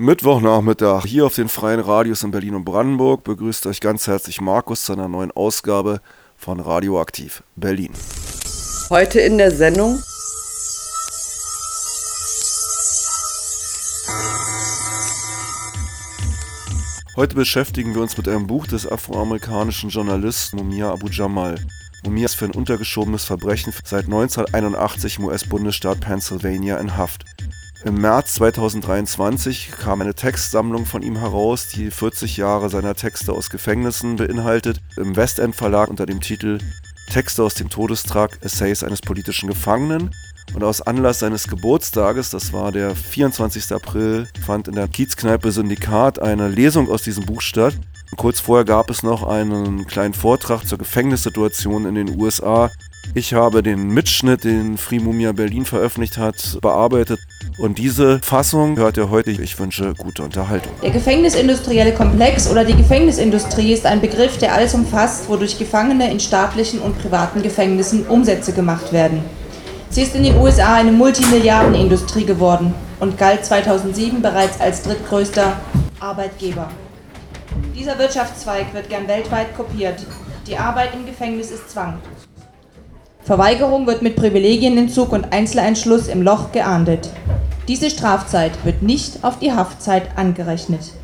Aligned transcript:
Mittwochnachmittag 0.00 1.06
hier 1.06 1.26
auf 1.26 1.34
den 1.34 1.48
freien 1.48 1.80
Radios 1.80 2.22
in 2.22 2.30
Berlin 2.30 2.54
und 2.54 2.64
Brandenburg 2.64 3.24
begrüßt 3.24 3.66
euch 3.66 3.80
ganz 3.80 4.06
herzlich 4.06 4.40
Markus 4.40 4.84
zu 4.84 4.92
einer 4.92 5.08
neuen 5.08 5.32
Ausgabe 5.32 6.00
von 6.36 6.60
Radioaktiv 6.60 7.42
Berlin. 7.56 7.90
Heute 8.90 9.18
in 9.18 9.38
der 9.38 9.50
Sendung 9.50 10.00
Heute 17.16 17.34
beschäftigen 17.34 17.96
wir 17.96 18.02
uns 18.02 18.16
mit 18.16 18.28
einem 18.28 18.46
Buch 18.46 18.68
des 18.68 18.88
afroamerikanischen 18.88 19.90
Journalisten 19.90 20.58
Mumia 20.58 20.92
Abu 20.92 21.08
Jamal. 21.08 21.56
Mumia 22.04 22.26
ist 22.26 22.36
für 22.36 22.44
ein 22.44 22.52
untergeschobenes 22.52 23.24
Verbrechen 23.24 23.72
seit 23.82 24.04
1981 24.04 25.18
im 25.18 25.24
US-Bundesstaat 25.24 25.98
Pennsylvania 25.98 26.78
in 26.78 26.96
Haft. 26.96 27.24
Im 27.84 28.00
März 28.00 28.34
2023 28.34 29.70
kam 29.70 30.00
eine 30.00 30.14
Textsammlung 30.14 30.84
von 30.84 31.02
ihm 31.02 31.16
heraus, 31.16 31.68
die 31.68 31.92
40 31.92 32.36
Jahre 32.36 32.70
seiner 32.70 32.96
Texte 32.96 33.32
aus 33.32 33.50
Gefängnissen 33.50 34.16
beinhaltet, 34.16 34.80
im 34.96 35.14
Westend 35.14 35.54
Verlag 35.54 35.88
unter 35.88 36.04
dem 36.04 36.20
Titel 36.20 36.58
Texte 37.08 37.42
aus 37.42 37.54
dem 37.54 37.70
Todestrag, 37.70 38.38
Essays 38.42 38.82
eines 38.82 39.00
politischen 39.00 39.48
Gefangenen. 39.48 40.10
Und 40.54 40.64
aus 40.64 40.82
Anlass 40.82 41.20
seines 41.20 41.46
Geburtstages, 41.46 42.30
das 42.30 42.52
war 42.52 42.72
der 42.72 42.96
24. 42.96 43.72
April, 43.72 44.28
fand 44.44 44.66
in 44.66 44.74
der 44.74 44.88
Kiezkneipe 44.88 45.52
Syndikat 45.52 46.20
eine 46.20 46.48
Lesung 46.48 46.90
aus 46.90 47.02
diesem 47.02 47.26
Buch 47.26 47.42
statt. 47.42 47.74
Kurz 48.16 48.40
vorher 48.40 48.64
gab 48.64 48.90
es 48.90 49.02
noch 49.02 49.22
einen 49.22 49.86
kleinen 49.86 50.14
Vortrag 50.14 50.66
zur 50.66 50.78
Gefängnissituation 50.78 51.86
in 51.86 51.94
den 51.94 52.18
USA. 52.18 52.70
Ich 53.14 53.34
habe 53.34 53.62
den 53.62 53.88
Mitschnitt, 53.88 54.44
den 54.44 54.78
Free 54.78 54.98
Mumia 54.98 55.32
Berlin 55.32 55.64
veröffentlicht 55.64 56.18
hat, 56.18 56.58
bearbeitet. 56.60 57.20
Und 57.58 57.78
diese 57.78 58.20
Fassung 58.20 58.76
hört 58.76 58.96
ihr 58.96 59.10
heute. 59.10 59.32
Ich 59.32 59.58
wünsche 59.58 59.92
gute 59.94 60.22
Unterhaltung. 60.22 60.72
Der 60.80 60.90
gefängnisindustrielle 60.90 61.92
Komplex 61.92 62.48
oder 62.48 62.64
die 62.64 62.76
Gefängnisindustrie 62.76 63.72
ist 63.72 63.84
ein 63.84 64.00
Begriff, 64.00 64.38
der 64.38 64.54
alles 64.54 64.74
umfasst, 64.74 65.28
wodurch 65.28 65.58
Gefangene 65.58 66.08
in 66.08 66.20
staatlichen 66.20 66.78
und 66.78 66.96
privaten 67.00 67.42
Gefängnissen 67.42 68.06
Umsätze 68.06 68.52
gemacht 68.52 68.92
werden. 68.92 69.24
Sie 69.90 70.02
ist 70.02 70.14
in 70.14 70.22
den 70.22 70.36
USA 70.36 70.76
eine 70.76 70.92
Multimilliardenindustrie 70.92 72.24
geworden 72.24 72.74
und 73.00 73.18
galt 73.18 73.44
2007 73.44 74.22
bereits 74.22 74.60
als 74.60 74.82
drittgrößter 74.82 75.58
Arbeitgeber. 75.98 76.70
Dieser 77.74 77.98
Wirtschaftszweig 77.98 78.72
wird 78.72 78.88
gern 78.88 79.08
weltweit 79.08 79.56
kopiert. 79.56 80.06
Die 80.46 80.56
Arbeit 80.56 80.94
im 80.94 81.06
Gefängnis 81.06 81.50
ist 81.50 81.70
Zwang. 81.70 81.98
Verweigerung 83.28 83.86
wird 83.86 84.00
mit 84.00 84.16
Privilegienentzug 84.16 85.12
und 85.12 85.34
Einzeleinschluss 85.34 86.08
im 86.08 86.22
Loch 86.22 86.50
geahndet. 86.50 87.10
Diese 87.68 87.90
Strafzeit 87.90 88.52
wird 88.64 88.80
nicht 88.80 89.22
auf 89.22 89.38
die 89.38 89.52
Haftzeit 89.52 90.16
angerechnet. 90.16 90.94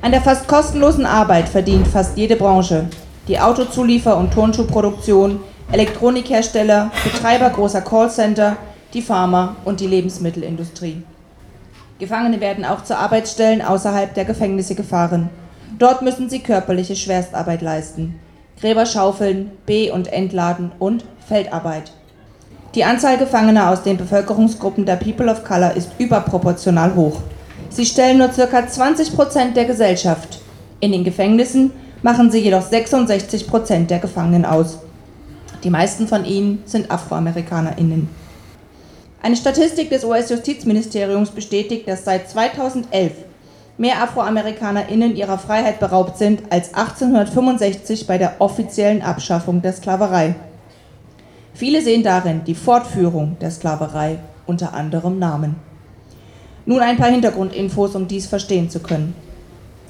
An 0.00 0.12
der 0.12 0.22
fast 0.22 0.48
kostenlosen 0.48 1.04
Arbeit 1.04 1.50
verdient 1.50 1.88
fast 1.88 2.16
jede 2.16 2.36
Branche. 2.36 2.86
Die 3.28 3.38
Autozuliefer- 3.38 4.16
und 4.16 4.32
Turnschuhproduktion, 4.32 5.40
Elektronikhersteller, 5.72 6.90
Betreiber 7.04 7.50
großer 7.50 7.82
Callcenter, 7.82 8.56
die 8.94 9.02
Pharma- 9.02 9.56
und 9.66 9.80
die 9.80 9.88
Lebensmittelindustrie. 9.88 11.02
Gefangene 11.98 12.40
werden 12.40 12.64
auch 12.64 12.82
zu 12.82 12.96
Arbeitsstellen 12.96 13.60
außerhalb 13.60 14.14
der 14.14 14.24
Gefängnisse 14.24 14.74
gefahren. 14.74 15.28
Dort 15.78 16.00
müssen 16.00 16.30
sie 16.30 16.40
körperliche 16.40 16.96
Schwerstarbeit 16.96 17.60
leisten. 17.60 18.18
Gräber 18.60 18.86
schaufeln, 18.86 19.50
B- 19.66 19.90
und 19.90 20.12
Entladen 20.12 20.72
und 20.78 21.04
Feldarbeit. 21.28 21.92
Die 22.74 22.84
Anzahl 22.84 23.18
Gefangener 23.18 23.70
aus 23.70 23.82
den 23.82 23.96
Bevölkerungsgruppen 23.96 24.86
der 24.86 24.96
People 24.96 25.30
of 25.30 25.44
Color 25.44 25.74
ist 25.76 25.90
überproportional 25.98 26.94
hoch. 26.94 27.20
Sie 27.68 27.86
stellen 27.86 28.18
nur 28.18 28.28
ca. 28.28 28.66
20 28.66 29.14
Prozent 29.14 29.56
der 29.56 29.64
Gesellschaft. 29.64 30.40
In 30.80 30.92
den 30.92 31.04
Gefängnissen 31.04 31.72
machen 32.02 32.30
sie 32.30 32.38
jedoch 32.38 32.62
66 32.62 33.46
Prozent 33.46 33.90
der 33.90 33.98
Gefangenen 33.98 34.44
aus. 34.44 34.78
Die 35.64 35.70
meisten 35.70 36.06
von 36.06 36.24
ihnen 36.24 36.62
sind 36.64 36.90
AfroamerikanerInnen. 36.90 38.08
Eine 39.22 39.36
Statistik 39.36 39.90
des 39.90 40.04
US-Justizministeriums 40.04 41.30
bestätigt, 41.30 41.88
dass 41.88 42.04
seit 42.04 42.30
2011 42.30 43.12
mehr 43.78 44.02
AfroamerikanerInnen 44.02 45.16
ihrer 45.16 45.38
Freiheit 45.38 45.80
beraubt 45.80 46.18
sind 46.18 46.42
als 46.50 46.74
1865 46.74 48.06
bei 48.06 48.18
der 48.18 48.40
offiziellen 48.40 49.02
Abschaffung 49.02 49.62
der 49.62 49.72
Sklaverei. 49.72 50.34
Viele 51.54 51.82
sehen 51.82 52.02
darin 52.02 52.44
die 52.44 52.54
Fortführung 52.54 53.36
der 53.40 53.50
Sklaverei 53.50 54.18
unter 54.46 54.74
anderem 54.74 55.18
Namen. 55.18 55.56
Nun 56.64 56.80
ein 56.80 56.96
paar 56.96 57.10
Hintergrundinfos, 57.10 57.94
um 57.94 58.08
dies 58.08 58.26
verstehen 58.26 58.70
zu 58.70 58.80
können. 58.80 59.14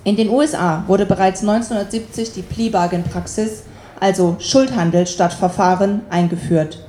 In 0.05 0.17
den 0.17 0.29
USA 0.29 0.85
wurde 0.87 1.07
bereits 1.07 1.41
1970 1.41 2.33
die 2.33 2.43
Plea 2.43 2.71
Bargain 2.71 3.03
Praxis, 3.03 3.65
also 3.99 4.37
Schuldhandel 4.39 5.07
statt 5.07 5.33
Verfahren, 5.33 6.03
eingeführt. 6.11 6.87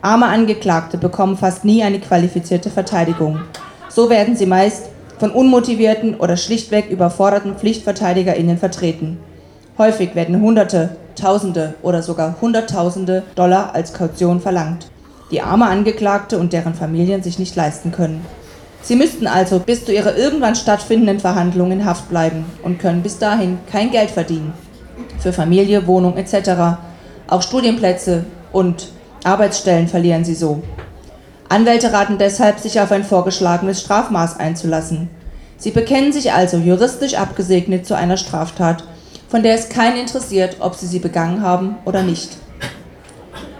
Arme 0.00 0.26
Angeklagte 0.26 0.98
bekommen 0.98 1.36
fast 1.36 1.64
nie 1.64 1.82
eine 1.82 1.98
qualifizierte 1.98 2.70
Verteidigung. 2.70 3.40
So 3.88 4.08
werden 4.08 4.36
sie 4.36 4.46
meist 4.46 4.88
von 5.18 5.30
unmotivierten 5.30 6.16
oder 6.16 6.36
schlichtweg 6.36 6.90
überforderten 6.90 7.56
PflichtverteidigerInnen 7.56 8.58
vertreten. 8.58 9.18
Häufig 9.78 10.14
werden 10.14 10.40
Hunderte, 10.40 10.96
Tausende 11.16 11.74
oder 11.82 12.02
sogar 12.02 12.36
Hunderttausende 12.40 13.22
Dollar 13.34 13.74
als 13.74 13.92
Kaution 13.92 14.40
verlangt, 14.40 14.88
die 15.30 15.40
arme 15.40 15.66
Angeklagte 15.66 16.38
und 16.38 16.52
deren 16.52 16.74
Familien 16.74 17.22
sich 17.22 17.38
nicht 17.38 17.54
leisten 17.56 17.92
können. 17.92 18.24
Sie 18.82 18.96
müssten 18.96 19.26
also 19.26 19.60
bis 19.60 19.84
zu 19.84 19.92
ihrer 19.94 20.16
irgendwann 20.16 20.54
stattfindenden 20.54 21.18
Verhandlung 21.18 21.72
in 21.72 21.84
Haft 21.84 22.10
bleiben 22.10 22.44
und 22.62 22.78
können 22.78 23.02
bis 23.02 23.18
dahin 23.18 23.58
kein 23.70 23.90
Geld 23.90 24.10
verdienen. 24.10 24.52
Für 25.18 25.32
Familie, 25.32 25.86
Wohnung 25.86 26.16
etc. 26.18 26.76
Auch 27.26 27.40
Studienplätze 27.40 28.24
und 28.52 28.90
Arbeitsstellen 29.24 29.88
verlieren 29.88 30.24
sie 30.24 30.34
so. 30.34 30.62
Anwälte 31.48 31.92
raten 31.92 32.18
deshalb, 32.18 32.58
sich 32.58 32.80
auf 32.80 32.90
ein 32.92 33.04
vorgeschlagenes 33.04 33.80
Strafmaß 33.80 34.38
einzulassen. 34.38 35.10
Sie 35.56 35.70
bekennen 35.70 36.12
sich 36.12 36.32
also 36.32 36.56
juristisch 36.56 37.14
abgesegnet 37.14 37.86
zu 37.86 37.94
einer 37.96 38.16
Straftat 38.16 38.84
von 39.34 39.42
der 39.42 39.56
es 39.56 39.68
keinen 39.68 39.96
interessiert, 39.96 40.58
ob 40.60 40.76
sie 40.76 40.86
sie 40.86 41.00
begangen 41.00 41.42
haben 41.42 41.74
oder 41.84 42.04
nicht. 42.04 42.36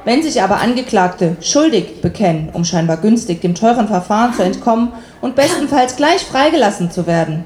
Wenn 0.04 0.22
sich 0.22 0.40
aber 0.40 0.60
Angeklagte 0.60 1.36
schuldig 1.40 2.00
bekennen, 2.00 2.50
um 2.52 2.64
scheinbar 2.64 2.98
günstig 2.98 3.40
dem 3.40 3.56
teuren 3.56 3.88
Verfahren 3.88 4.32
zu 4.34 4.44
entkommen 4.44 4.92
und 5.20 5.34
bestenfalls 5.34 5.96
gleich 5.96 6.20
freigelassen 6.20 6.92
zu 6.92 7.08
werden, 7.08 7.44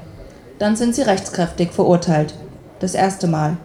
dann 0.59 0.75
sind 0.75 0.93
sie 0.93 1.01
rechtskräftig 1.01 1.71
verurteilt. 1.71 2.35
Das 2.79 2.93
erste 2.93 3.25
Mal. 3.25 3.57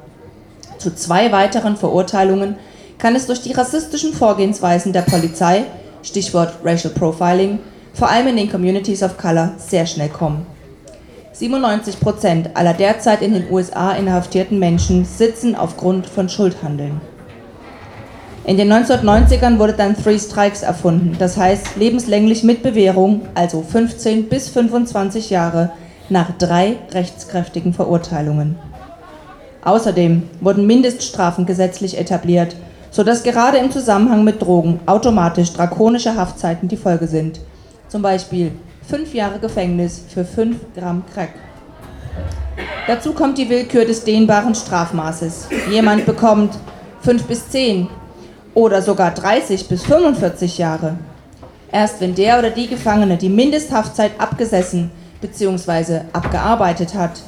Zu 0.79 0.95
zwei 0.95 1.31
weiteren 1.31 1.77
Verurteilungen 1.77 2.57
kann 2.97 3.17
es 3.17 3.27
durch 3.27 3.43
die 3.43 3.53
rassistischen 3.53 4.15
Vorgehensweisen 4.15 4.95
der 4.95 5.03
Polizei, 5.03 5.65
Stichwort 6.05 6.55
Racial 6.63 6.93
Profiling, 6.93 7.59
vor 7.95 8.09
allem 8.09 8.29
in 8.29 8.37
den 8.37 8.51
Communities 8.51 9.03
of 9.03 9.19
Color, 9.19 9.55
sehr 9.57 9.87
schnell 9.87 10.11
kommen. 10.11 10.47
97 11.33 11.99
Prozent 11.99 12.51
aller 12.55 12.75
derzeit 12.75 13.23
in 13.23 13.35
den 13.35 13.51
USA 13.51 13.93
inhaftierten 13.93 14.59
Menschen 14.61 15.05
sitzen 15.05 15.57
aufgrund 15.57 16.07
von 16.07 16.29
Schuldhandeln. 16.29 17.01
In 18.45 18.57
den 18.57 18.71
1990ern 18.71 19.59
wurde 19.59 19.73
dann 19.73 19.97
Three 19.97 20.19
Strikes 20.19 20.63
erfunden, 20.63 21.17
das 21.19 21.37
heißt 21.37 21.77
lebenslänglich 21.77 22.45
mit 22.45 22.63
Bewährung, 22.63 23.23
also 23.35 23.63
15 23.63 24.29
bis 24.29 24.51
25 24.51 25.31
Jahre 25.31 25.73
nach 26.11 26.31
drei 26.37 26.77
rechtskräftigen 26.93 27.73
Verurteilungen. 27.73 28.57
Außerdem 29.65 30.25
wurden 30.41 30.67
Mindeststrafen 30.67 31.47
gesetzlich 31.47 31.99
etabliert, 31.99 32.55
sodass 32.95 33.25
gerade 33.25 33.59
im 33.59 33.73
Zusammenhang 33.73 34.23
mit 34.23 34.41
Drogen 34.41 34.79
automatisch 34.87 35.53
drakonische 35.53 36.15
Haftzeiten 36.15 36.69
die 36.69 36.77
Folge 36.77 37.09
sind. 37.09 37.41
Zum 37.89 38.03
Beispiel 38.03 38.53
fünf 38.89 39.13
Jahre 39.13 39.41
Gefängnis 39.41 40.05
für 40.09 40.25
fünf 40.25 40.59
Gramm 40.77 41.03
Crack. 41.13 41.31
Dazu 42.87 43.13
kommt 43.13 43.37
die 43.37 43.51
Willkür 43.51 43.85
des 43.85 44.05
dehnbaren 44.05 44.55
Strafmaßes. 44.55 45.49
Jemand 45.73 46.07
bekommt 46.07 46.57
fünf 47.01 47.25
bis 47.25 47.49
zehn 47.49 47.89
oder 48.55 48.81
sogar 48.81 49.11
30 49.11 49.67
bis 49.67 49.83
45 49.83 50.59
Jahre. 50.59 50.97
Erst 51.73 52.01
wenn 52.01 52.15
der 52.15 52.39
oder 52.39 52.51
die 52.51 52.69
Gefangene 52.69 53.17
die 53.17 53.29
Mindesthaftzeit 53.29 54.13
abgesessen 54.19 54.93
bzw. 55.21 56.03
abgearbeitet 56.13 56.95
hat, 56.95 57.23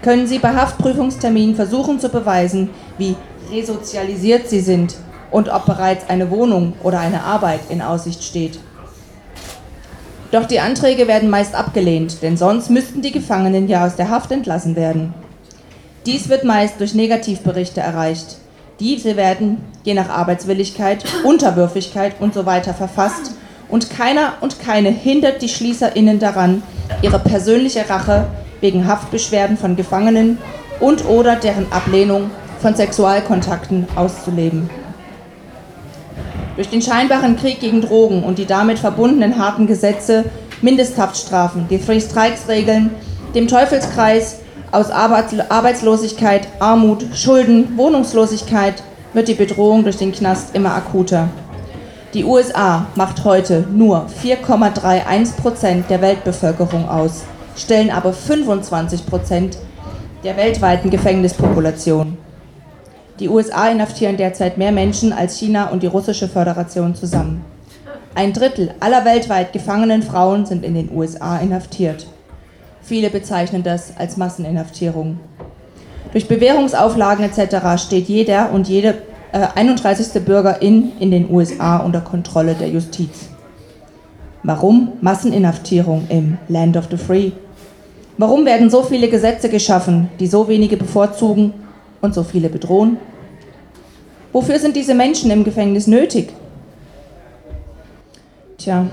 können 0.00 0.28
sie 0.28 0.38
bei 0.38 0.54
Haftprüfungsterminen 0.54 1.56
versuchen 1.56 1.98
zu 1.98 2.08
beweisen, 2.08 2.70
wie 2.98 3.16
resozialisiert 3.50 4.48
sie 4.48 4.60
sind 4.60 4.94
und 5.30 5.48
ob 5.48 5.66
bereits 5.66 6.08
eine 6.08 6.30
Wohnung 6.30 6.74
oder 6.82 7.00
eine 7.00 7.22
Arbeit 7.22 7.60
in 7.68 7.82
Aussicht 7.82 8.22
steht. 8.22 8.58
Doch 10.30 10.44
die 10.44 10.60
Anträge 10.60 11.08
werden 11.08 11.30
meist 11.30 11.54
abgelehnt, 11.54 12.22
denn 12.22 12.36
sonst 12.36 12.70
müssten 12.70 13.00
die 13.00 13.12
Gefangenen 13.12 13.66
ja 13.66 13.86
aus 13.86 13.96
der 13.96 14.10
Haft 14.10 14.30
entlassen 14.30 14.76
werden. 14.76 15.14
Dies 16.04 16.28
wird 16.28 16.44
meist 16.44 16.80
durch 16.80 16.94
Negativberichte 16.94 17.80
erreicht. 17.80 18.36
Diese 18.80 19.16
werden, 19.16 19.62
je 19.84 19.94
nach 19.94 20.08
Arbeitswilligkeit, 20.08 21.04
Unterwürfigkeit 21.24 22.14
usw. 22.20 22.62
So 22.64 22.72
verfasst 22.72 23.32
Und 23.70 23.90
keiner 23.90 24.34
und 24.40 24.60
keine 24.60 24.88
hindert 24.88 25.42
die 25.42 25.48
SchließerInnen 25.48 26.18
daran, 26.18 26.62
ihre 27.02 27.18
persönliche 27.18 27.88
Rache 27.90 28.26
wegen 28.62 28.86
Haftbeschwerden 28.86 29.58
von 29.58 29.76
Gefangenen 29.76 30.38
und 30.80 31.04
oder 31.04 31.36
deren 31.36 31.70
Ablehnung 31.70 32.30
von 32.60 32.74
Sexualkontakten 32.74 33.86
auszuleben. 33.94 34.70
Durch 36.58 36.70
den 36.70 36.82
scheinbaren 36.82 37.36
Krieg 37.36 37.60
gegen 37.60 37.82
Drogen 37.82 38.24
und 38.24 38.36
die 38.36 38.44
damit 38.44 38.80
verbundenen 38.80 39.38
harten 39.38 39.68
Gesetze, 39.68 40.24
Mindesthaftstrafen, 40.60 41.68
die 41.70 41.78
Three 41.78 42.00
Strikes 42.00 42.48
Regeln, 42.48 42.90
dem 43.32 43.46
Teufelskreis 43.46 44.40
aus 44.72 44.90
Arbeitslosigkeit, 44.90 46.48
Armut, 46.58 47.06
Schulden, 47.14 47.76
Wohnungslosigkeit 47.76 48.82
wird 49.12 49.28
die 49.28 49.34
Bedrohung 49.34 49.84
durch 49.84 49.98
den 49.98 50.10
Knast 50.10 50.56
immer 50.56 50.74
akuter. 50.74 51.28
Die 52.12 52.24
USA 52.24 52.86
macht 52.96 53.22
heute 53.22 53.64
nur 53.72 54.08
4,31 54.20 55.36
Prozent 55.36 55.88
der 55.88 56.00
Weltbevölkerung 56.00 56.88
aus, 56.88 57.22
stellen 57.56 57.90
aber 57.90 58.12
25 58.12 59.06
Prozent 59.06 59.58
der 60.24 60.36
weltweiten 60.36 60.90
Gefängnispopulation. 60.90 62.17
Die 63.20 63.28
USA 63.28 63.68
inhaftieren 63.68 64.16
derzeit 64.16 64.58
mehr 64.58 64.70
Menschen 64.70 65.12
als 65.12 65.38
China 65.38 65.70
und 65.70 65.82
die 65.82 65.88
russische 65.88 66.28
Föderation 66.28 66.94
zusammen. 66.94 67.44
Ein 68.14 68.32
Drittel 68.32 68.74
aller 68.78 69.04
weltweit 69.04 69.52
gefangenen 69.52 70.02
Frauen 70.02 70.46
sind 70.46 70.64
in 70.64 70.74
den 70.74 70.90
USA 70.94 71.38
inhaftiert. 71.38 72.06
Viele 72.80 73.10
bezeichnen 73.10 73.64
das 73.64 73.92
als 73.98 74.16
Masseninhaftierung. 74.16 75.18
Durch 76.12 76.28
Bewährungsauflagen 76.28 77.24
etc. 77.24 77.82
steht 77.82 78.08
jeder 78.08 78.50
und 78.52 78.68
jede 78.68 78.94
äh, 79.32 79.46
31. 79.54 80.22
Bürgerin 80.24 80.92
in 81.00 81.10
den 81.10 81.30
USA 81.30 81.78
unter 81.78 82.00
Kontrolle 82.00 82.54
der 82.54 82.68
Justiz. 82.68 83.28
Warum 84.44 84.92
Masseninhaftierung 85.00 86.06
im 86.08 86.38
Land 86.48 86.76
of 86.76 86.86
the 86.90 86.96
Free? 86.96 87.32
Warum 88.16 88.46
werden 88.46 88.70
so 88.70 88.82
viele 88.82 89.08
Gesetze 89.08 89.48
geschaffen, 89.48 90.08
die 90.18 90.28
so 90.28 90.48
wenige 90.48 90.76
bevorzugen 90.76 91.52
und 92.00 92.14
so 92.14 92.22
viele 92.22 92.48
bedrohen? 92.48 92.98
Wofür 94.32 94.58
sind 94.58 94.76
diese 94.76 94.94
Menschen 94.94 95.30
im 95.30 95.44
Gefängnis 95.44 95.86
nötig? 95.86 96.32
Tja, 98.58 98.86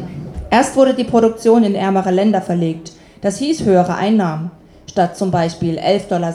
erst 0.49 0.75
wurde 0.75 0.93
die 0.93 1.03
Produktion 1.03 1.63
in 1.63 1.75
ärmere 1.75 2.11
Länder 2.11 2.41
verlegt. 2.41 2.93
Das 3.21 3.37
hieß 3.37 3.63
höhere 3.63 3.95
Einnahmen. 3.95 4.51
Statt 4.89 5.17
zum 5.17 5.31
Beispiel 5.31 5.77
11,60 5.77 6.07
Dollar 6.07 6.33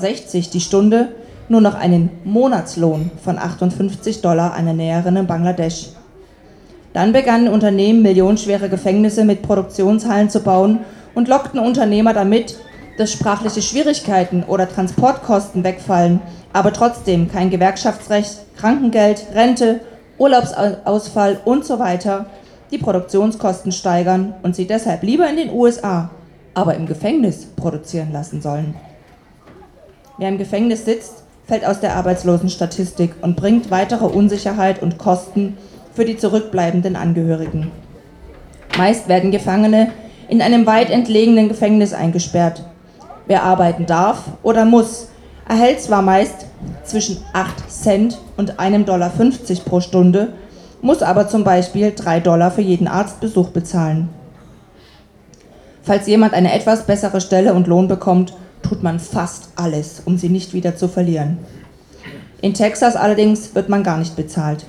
die 0.52 0.60
Stunde 0.60 1.08
nur 1.48 1.60
noch 1.60 1.74
einen 1.74 2.10
Monatslohn 2.24 3.10
von 3.22 3.38
58 3.38 4.20
Dollar 4.20 4.54
einer 4.54 4.72
Näherin 4.72 5.16
in 5.16 5.26
Bangladesch. 5.26 5.88
Dann 6.92 7.12
begannen 7.12 7.48
Unternehmen 7.48 8.02
millionenschwere 8.02 8.68
Gefängnisse 8.68 9.24
mit 9.24 9.42
Produktionshallen 9.42 10.30
zu 10.30 10.40
bauen 10.40 10.80
und 11.14 11.28
lockten 11.28 11.60
Unternehmer 11.60 12.12
damit, 12.12 12.56
dass 12.98 13.12
sprachliche 13.12 13.62
Schwierigkeiten 13.62 14.42
oder 14.42 14.68
Transportkosten 14.68 15.64
wegfallen, 15.64 16.20
aber 16.52 16.72
trotzdem 16.72 17.30
kein 17.30 17.50
Gewerkschaftsrecht, 17.50 18.56
Krankengeld, 18.56 19.26
Rente, 19.34 19.80
Urlaubsausfall 20.18 21.40
und 21.44 21.64
so 21.64 21.78
weiter 21.78 22.26
die 22.70 22.78
Produktionskosten 22.78 23.72
steigern 23.72 24.34
und 24.42 24.54
sie 24.54 24.66
deshalb 24.66 25.02
lieber 25.02 25.28
in 25.28 25.36
den 25.36 25.50
USA, 25.50 26.10
aber 26.54 26.74
im 26.74 26.86
Gefängnis 26.86 27.46
produzieren 27.56 28.12
lassen 28.12 28.40
sollen. 28.42 28.74
Wer 30.18 30.28
im 30.28 30.38
Gefängnis 30.38 30.84
sitzt, 30.84 31.24
fällt 31.46 31.66
aus 31.66 31.80
der 31.80 31.96
Arbeitslosenstatistik 31.96 33.14
und 33.22 33.36
bringt 33.36 33.70
weitere 33.70 34.04
Unsicherheit 34.04 34.82
und 34.82 34.98
Kosten 34.98 35.56
für 35.94 36.04
die 36.04 36.16
zurückbleibenden 36.16 36.94
Angehörigen. 36.94 37.72
Meist 38.78 39.08
werden 39.08 39.32
Gefangene 39.32 39.90
in 40.28 40.42
einem 40.42 40.64
weit 40.66 40.90
entlegenen 40.90 41.48
Gefängnis 41.48 41.92
eingesperrt. 41.92 42.64
Wer 43.26 43.42
arbeiten 43.42 43.86
darf 43.86 44.24
oder 44.42 44.64
muss, 44.64 45.09
erhält 45.50 45.80
zwar 45.80 46.00
meist 46.00 46.46
zwischen 46.84 47.18
8 47.32 47.68
Cent 47.68 48.18
und 48.36 48.60
1,50 48.60 48.84
Dollar 48.84 49.10
pro 49.64 49.80
Stunde, 49.80 50.32
muss 50.80 51.02
aber 51.02 51.26
zum 51.26 51.42
Beispiel 51.42 51.92
3 51.92 52.20
Dollar 52.20 52.52
für 52.52 52.60
jeden 52.60 52.86
Arztbesuch 52.86 53.48
bezahlen. 53.48 54.10
Falls 55.82 56.06
jemand 56.06 56.34
eine 56.34 56.54
etwas 56.54 56.86
bessere 56.86 57.20
Stelle 57.20 57.52
und 57.52 57.66
Lohn 57.66 57.88
bekommt, 57.88 58.32
tut 58.62 58.84
man 58.84 59.00
fast 59.00 59.48
alles, 59.56 60.02
um 60.04 60.18
sie 60.18 60.28
nicht 60.28 60.54
wieder 60.54 60.76
zu 60.76 60.86
verlieren. 60.86 61.38
In 62.40 62.54
Texas 62.54 62.94
allerdings 62.94 63.52
wird 63.56 63.68
man 63.68 63.82
gar 63.82 63.98
nicht 63.98 64.14
bezahlt. 64.14 64.64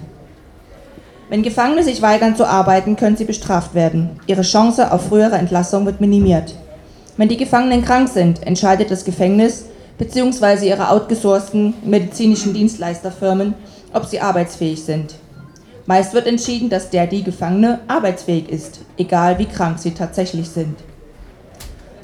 Wenn 1.30 1.44
Gefangene 1.44 1.84
sich 1.84 2.02
weigern 2.02 2.36
zu 2.36 2.46
arbeiten, 2.48 2.96
können 2.96 3.18
sie 3.18 3.26
bestraft 3.26 3.76
werden. 3.76 4.20
Ihre 4.26 4.42
Chance 4.42 4.92
auf 4.92 5.10
frühere 5.10 5.38
Entlassung 5.38 5.86
wird 5.86 6.02
minimiert. 6.02 6.56
Wenn 7.18 7.30
die 7.30 7.38
Gefangenen 7.38 7.86
krank 7.86 8.10
sind, 8.10 8.46
entscheidet 8.48 8.90
das 8.90 9.06
Gefängnis 9.06 9.66
bzw. 10.02 10.68
ihre 10.68 10.90
outgesourcten 10.90 11.76
medizinischen 11.86 12.56
Dienstleisterfirmen, 12.56 13.54
ob 13.94 14.06
sie 14.06 14.20
arbeitsfähig 14.20 14.84
sind. 14.84 15.14
Meist 15.86 16.16
wird 16.16 16.26
entschieden, 16.26 16.70
dass 16.70 16.90
der 16.90 17.06
die 17.06 17.24
Gefangene 17.24 17.82
arbeitsfähig 17.88 18.50
ist, 18.50 18.80
egal 18.98 19.38
wie 19.38 19.46
krank 19.46 19.78
sie 19.78 19.92
tatsächlich 19.92 20.50
sind. 20.50 20.76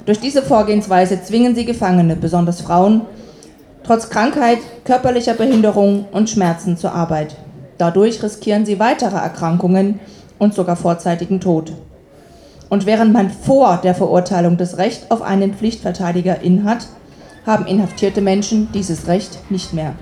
Durch 0.06 0.20
diese 0.20 0.42
Vorgehensweise 0.42 1.20
zwingen 1.22 1.56
sie 1.56 1.64
Gefangene, 1.64 2.14
besonders 2.14 2.60
Frauen, 2.60 3.02
trotz 3.82 4.10
Krankheit, 4.10 4.58
körperlicher 4.84 5.34
Behinderung 5.34 6.06
und 6.12 6.30
Schmerzen 6.30 6.76
zur 6.76 6.92
Arbeit. 6.92 7.34
Dadurch 7.78 8.22
riskieren 8.22 8.64
sie 8.64 8.78
weitere 8.78 9.16
Erkrankungen 9.16 9.98
und 10.38 10.54
sogar 10.54 10.76
vorzeitigen 10.76 11.40
Tod. 11.40 11.72
Und 12.68 12.86
während 12.86 13.12
man 13.12 13.30
vor 13.30 13.80
der 13.82 13.96
Verurteilung 13.96 14.56
das 14.56 14.78
Recht 14.78 15.10
auf 15.10 15.20
einen 15.20 15.54
Pflichtverteidiger 15.54 16.42
inhat, 16.42 16.86
haben 17.46 17.66
inhaftierte 17.66 18.20
Menschen 18.20 18.68
dieses 18.72 19.06
Recht 19.06 19.38
nicht 19.50 19.72
mehr. 19.72 19.94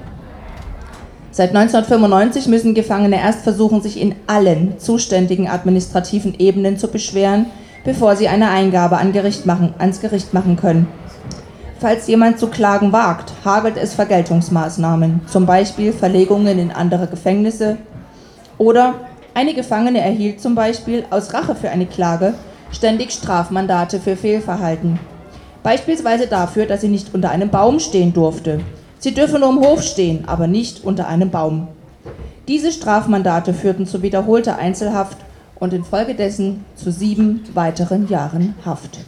Seit 1.31 1.51
1995 1.55 2.49
müssen 2.49 2.75
Gefangene 2.75 3.17
erst 3.21 3.43
versuchen, 3.43 3.83
sich 3.83 4.01
in 4.01 4.15
allen 4.27 4.79
zuständigen 4.79 5.49
administrativen 5.49 6.35
Ebenen 6.39 6.79
zu 6.79 6.89
beschweren, 6.89 7.47
bevor 7.85 8.17
sie 8.17 8.29
eine 8.29 8.51
Eingabe 8.51 8.97
an 8.97 9.13
Gericht 9.13 9.45
machen, 9.45 9.75
ans 9.79 10.01
Gericht 10.01 10.33
machen 10.33 10.57
können. 10.57 10.89
Falls 11.79 12.07
jemand 12.07 12.39
zu 12.39 12.47
klagen 12.47 12.91
wagt, 12.93 13.33
hagelt 13.45 13.77
es 13.77 13.93
Vergeltungsmaßnahmen, 13.93 15.21
zum 15.27 15.45
Beispiel 15.45 15.93
Verlegungen 15.93 16.59
in 16.59 16.73
andere 16.73 17.07
Gefängnisse 17.07 17.77
oder 18.57 18.95
eine 19.35 19.53
Gefangene 19.53 20.01
erhielt 20.01 20.41
zum 20.41 20.55
Beispiel 20.55 21.05
aus 21.11 21.35
Rache 21.35 21.55
für 21.55 21.69
eine 21.69 21.85
Klage 21.85 22.33
ständig 22.73 23.13
Strafmandate 23.13 24.01
für 24.01 24.17
Fehlverhalten. 24.17 24.99
Beispielsweise 25.67 26.29
dafür, 26.29 26.67
dass 26.67 26.83
sie 26.83 26.89
nicht 26.89 27.13
unter 27.13 27.31
einem 27.31 27.49
Baum 27.49 27.81
stehen 27.81 28.13
durfte. 28.13 28.61
Sie 29.01 29.13
dürfe 29.13 29.41
nur 29.41 29.51
im 29.51 29.59
Hof 29.59 29.83
stehen, 29.83 30.23
aber 30.29 30.47
nicht 30.47 30.85
unter 30.85 31.09
einem 31.09 31.31
Baum. 31.31 31.67
Diese 32.47 32.71
Strafmandate 32.71 33.53
führten 33.53 33.85
zu 33.85 34.01
wiederholter 34.01 34.59
Einzelhaft 34.59 35.17
und 35.57 35.73
infolgedessen 35.73 36.65
zu 36.77 36.93
sieben 36.93 37.41
weiteren 37.53 38.09
Jahren 38.09 38.55
Haft. 38.65 39.01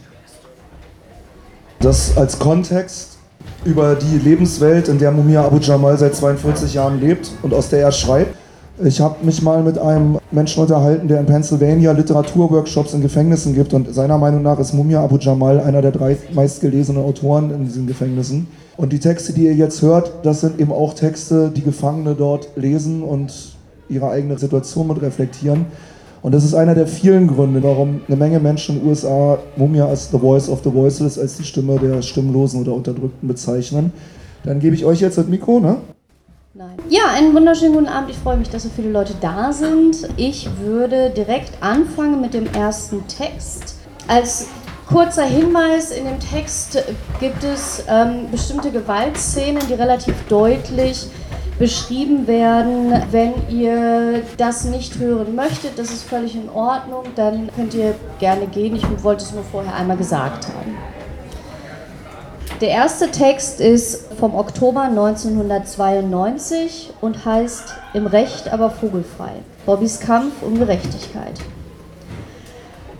Das 1.79 2.17
als 2.17 2.39
Kontext 2.39 3.19
über 3.63 3.95
die 3.95 4.17
Lebenswelt, 4.17 4.89
in 4.89 4.99
der 4.99 5.11
Mumia 5.11 5.45
Abu 5.45 5.59
Jamal 5.59 5.97
seit 5.97 6.13
42 6.13 6.73
Jahren 6.73 6.99
lebt 6.99 7.31
und 7.41 7.53
aus 7.53 7.69
der 7.69 7.79
er 7.79 7.93
schreibt. 7.93 8.35
Ich 8.81 9.01
habe 9.01 9.25
mich 9.25 9.41
mal 9.41 9.61
mit 9.61 9.77
einem 9.77 10.19
Menschen 10.31 10.61
unterhalten, 10.61 11.09
der 11.09 11.19
in 11.19 11.25
Pennsylvania 11.25 11.91
Literaturworkshops 11.91 12.93
in 12.93 13.01
Gefängnissen 13.01 13.53
gibt 13.53 13.73
und 13.73 13.93
seiner 13.93 14.17
Meinung 14.17 14.41
nach 14.41 14.57
ist 14.57 14.73
Mumia 14.73 15.03
Abu 15.03 15.17
Jamal 15.17 15.59
einer 15.59 15.81
der 15.81 15.91
drei 15.91 16.15
meistgelesenen 16.33 17.03
Autoren 17.03 17.51
in 17.51 17.65
diesen 17.65 17.87
Gefängnissen. 17.87 18.47
Und 18.77 18.93
die 18.93 18.99
Texte, 18.99 19.33
die 19.33 19.47
ihr 19.47 19.53
jetzt 19.53 19.81
hört, 19.81 20.13
das 20.23 20.39
sind 20.39 20.61
eben 20.61 20.71
auch 20.71 20.93
Texte, 20.93 21.51
die 21.53 21.61
Gefangene 21.61 22.15
dort 22.15 22.51
lesen 22.55 23.03
und 23.03 23.57
ihre 23.89 24.11
eigene 24.11 24.37
Situation 24.37 24.87
mit 24.87 25.01
reflektieren. 25.01 25.65
Und 26.21 26.33
das 26.33 26.45
ist 26.45 26.53
einer 26.53 26.73
der 26.73 26.87
vielen 26.87 27.27
Gründe, 27.27 27.61
warum 27.61 27.99
eine 28.07 28.15
Menge 28.15 28.39
Menschen 28.39 28.75
in 28.75 28.81
den 28.81 28.89
USA 28.91 29.39
Mumia 29.57 29.87
als 29.87 30.09
The 30.09 30.19
Voice 30.19 30.47
of 30.47 30.61
the 30.63 30.73
Voiceless, 30.73 31.19
als 31.19 31.35
die 31.35 31.43
Stimme 31.43 31.77
der 31.79 32.01
Stimmlosen 32.01 32.61
oder 32.61 32.73
Unterdrückten 32.73 33.27
bezeichnen. 33.27 33.91
Dann 34.45 34.61
gebe 34.61 34.73
ich 34.73 34.85
euch 34.85 35.01
jetzt 35.01 35.17
das 35.17 35.27
Mikro, 35.27 35.59
ne? 35.59 35.75
Nein. 36.59 36.75
Ja, 36.89 37.03
einen 37.15 37.33
wunderschönen 37.33 37.71
guten 37.71 37.87
Abend. 37.87 38.09
Ich 38.09 38.17
freue 38.17 38.35
mich, 38.35 38.49
dass 38.49 38.63
so 38.63 38.69
viele 38.75 38.89
Leute 38.89 39.13
da 39.21 39.53
sind. 39.53 40.09
Ich 40.17 40.45
würde 40.57 41.09
direkt 41.09 41.63
anfangen 41.63 42.19
mit 42.19 42.33
dem 42.33 42.47
ersten 42.47 43.07
Text. 43.07 43.77
Als 44.09 44.49
kurzer 44.85 45.23
Hinweis, 45.23 45.91
in 45.91 46.03
dem 46.03 46.19
Text 46.19 46.83
gibt 47.21 47.45
es 47.45 47.85
ähm, 47.87 48.29
bestimmte 48.29 48.71
Gewaltszenen, 48.71 49.61
die 49.69 49.73
relativ 49.73 50.13
deutlich 50.27 51.07
beschrieben 51.59 52.27
werden. 52.27 53.03
Wenn 53.09 53.35
ihr 53.47 54.23
das 54.35 54.65
nicht 54.65 54.97
hören 54.97 55.35
möchtet, 55.35 55.79
das 55.79 55.91
ist 55.91 56.03
völlig 56.03 56.35
in 56.35 56.49
Ordnung, 56.49 57.05
dann 57.15 57.49
könnt 57.55 57.73
ihr 57.73 57.95
gerne 58.19 58.47
gehen. 58.47 58.75
Ich 58.75 58.83
wollte 59.01 59.23
es 59.23 59.33
nur 59.33 59.45
vorher 59.45 59.73
einmal 59.75 59.95
gesagt 59.95 60.47
haben. 60.47 60.98
Der 62.61 62.69
erste 62.71 63.09
Text 63.09 63.61
ist 63.61 64.11
vom 64.19 64.35
Oktober 64.35 64.81
1992 64.81 66.91
und 66.99 67.23
heißt 67.23 67.73
Im 67.93 68.05
Recht 68.05 68.51
aber 68.51 68.69
vogelfrei. 68.69 69.31
Bobbys 69.65 70.01
Kampf 70.01 70.33
um 70.41 70.59
Gerechtigkeit. 70.59 71.39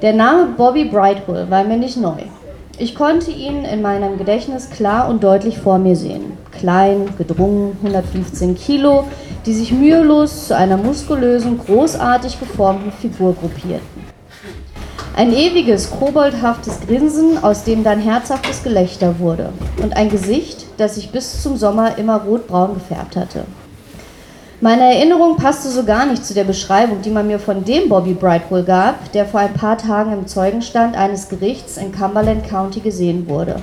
Der 0.02 0.14
Name 0.14 0.54
Bobby 0.56 0.86
Brightwell 0.86 1.52
war 1.52 1.66
mir 1.66 1.76
nicht 1.76 1.98
neu. 1.98 2.22
Ich 2.78 2.96
konnte 2.96 3.32
ihn 3.32 3.66
in 3.66 3.82
meinem 3.82 4.18
Gedächtnis 4.18 4.70
klar 4.70 5.10
und 5.10 5.26
deutlich 5.26 5.58
vor 5.58 5.78
mir 5.78 5.98
sehen. 5.98 6.38
Klein, 6.58 7.10
gedrungen, 7.18 7.78
115 7.84 8.56
Kilo, 8.56 9.04
die 9.46 9.52
sich 9.52 9.74
mühelos 9.74 10.48
zu 10.48 10.56
einer 10.56 10.78
muskulösen, 10.78 11.60
großartig 11.60 12.40
geformten 12.40 12.94
Figur 12.94 13.36
gruppierten. 13.36 14.09
Ein 15.16 15.34
ewiges, 15.34 15.90
koboldhaftes 15.92 16.80
Grinsen, 16.82 17.44
aus 17.44 17.64
dem 17.64 17.84
dann 17.84 18.00
herzhaftes 18.00 18.64
Gelächter 18.64 19.20
wurde. 19.20 19.52
Und 19.82 19.98
ein 19.98 20.10
Gesicht, 20.10 20.66
das 20.78 20.96
sich 20.96 21.12
bis 21.12 21.42
zum 21.42 21.58
Sommer 21.58 21.98
immer 21.98 22.22
rotbraun 22.22 22.76
gefärbt 22.76 23.16
hatte. 23.16 23.46
Meine 24.62 24.94
Erinnerung 24.94 25.38
passte 25.38 25.70
so 25.70 25.86
gar 25.86 26.06
nicht 26.06 26.26
zu 26.26 26.34
der 26.34 26.44
Beschreibung, 26.44 27.02
die 27.02 27.10
man 27.10 27.28
mir 27.28 27.40
von 27.40 27.64
dem 27.64 27.88
Bobby 27.88 28.14
Brightwell 28.14 28.64
gab, 28.64 29.12
der 29.14 29.26
vor 29.26 29.40
ein 29.40 29.54
paar 29.54 29.78
Tagen 29.78 30.12
im 30.12 30.28
Zeugenstand 30.28 30.98
eines 30.98 31.30
Gerichts 31.30 31.78
in 31.78 31.94
Cumberland 31.94 32.48
County 32.48 32.82
gesehen 32.82 33.30
wurde. 33.30 33.56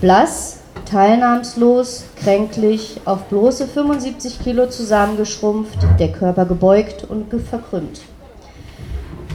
Blass, 0.00 0.58
teilnahmslos, 0.88 2.04
kränklich, 2.22 3.00
auf 3.04 3.24
bloße 3.24 3.66
75 3.66 4.40
Kilo 4.42 4.68
zusammengeschrumpft, 4.68 5.78
der 5.98 6.12
Körper 6.12 6.44
gebeugt 6.44 7.04
und 7.08 7.28
verkrümmt. 7.42 8.00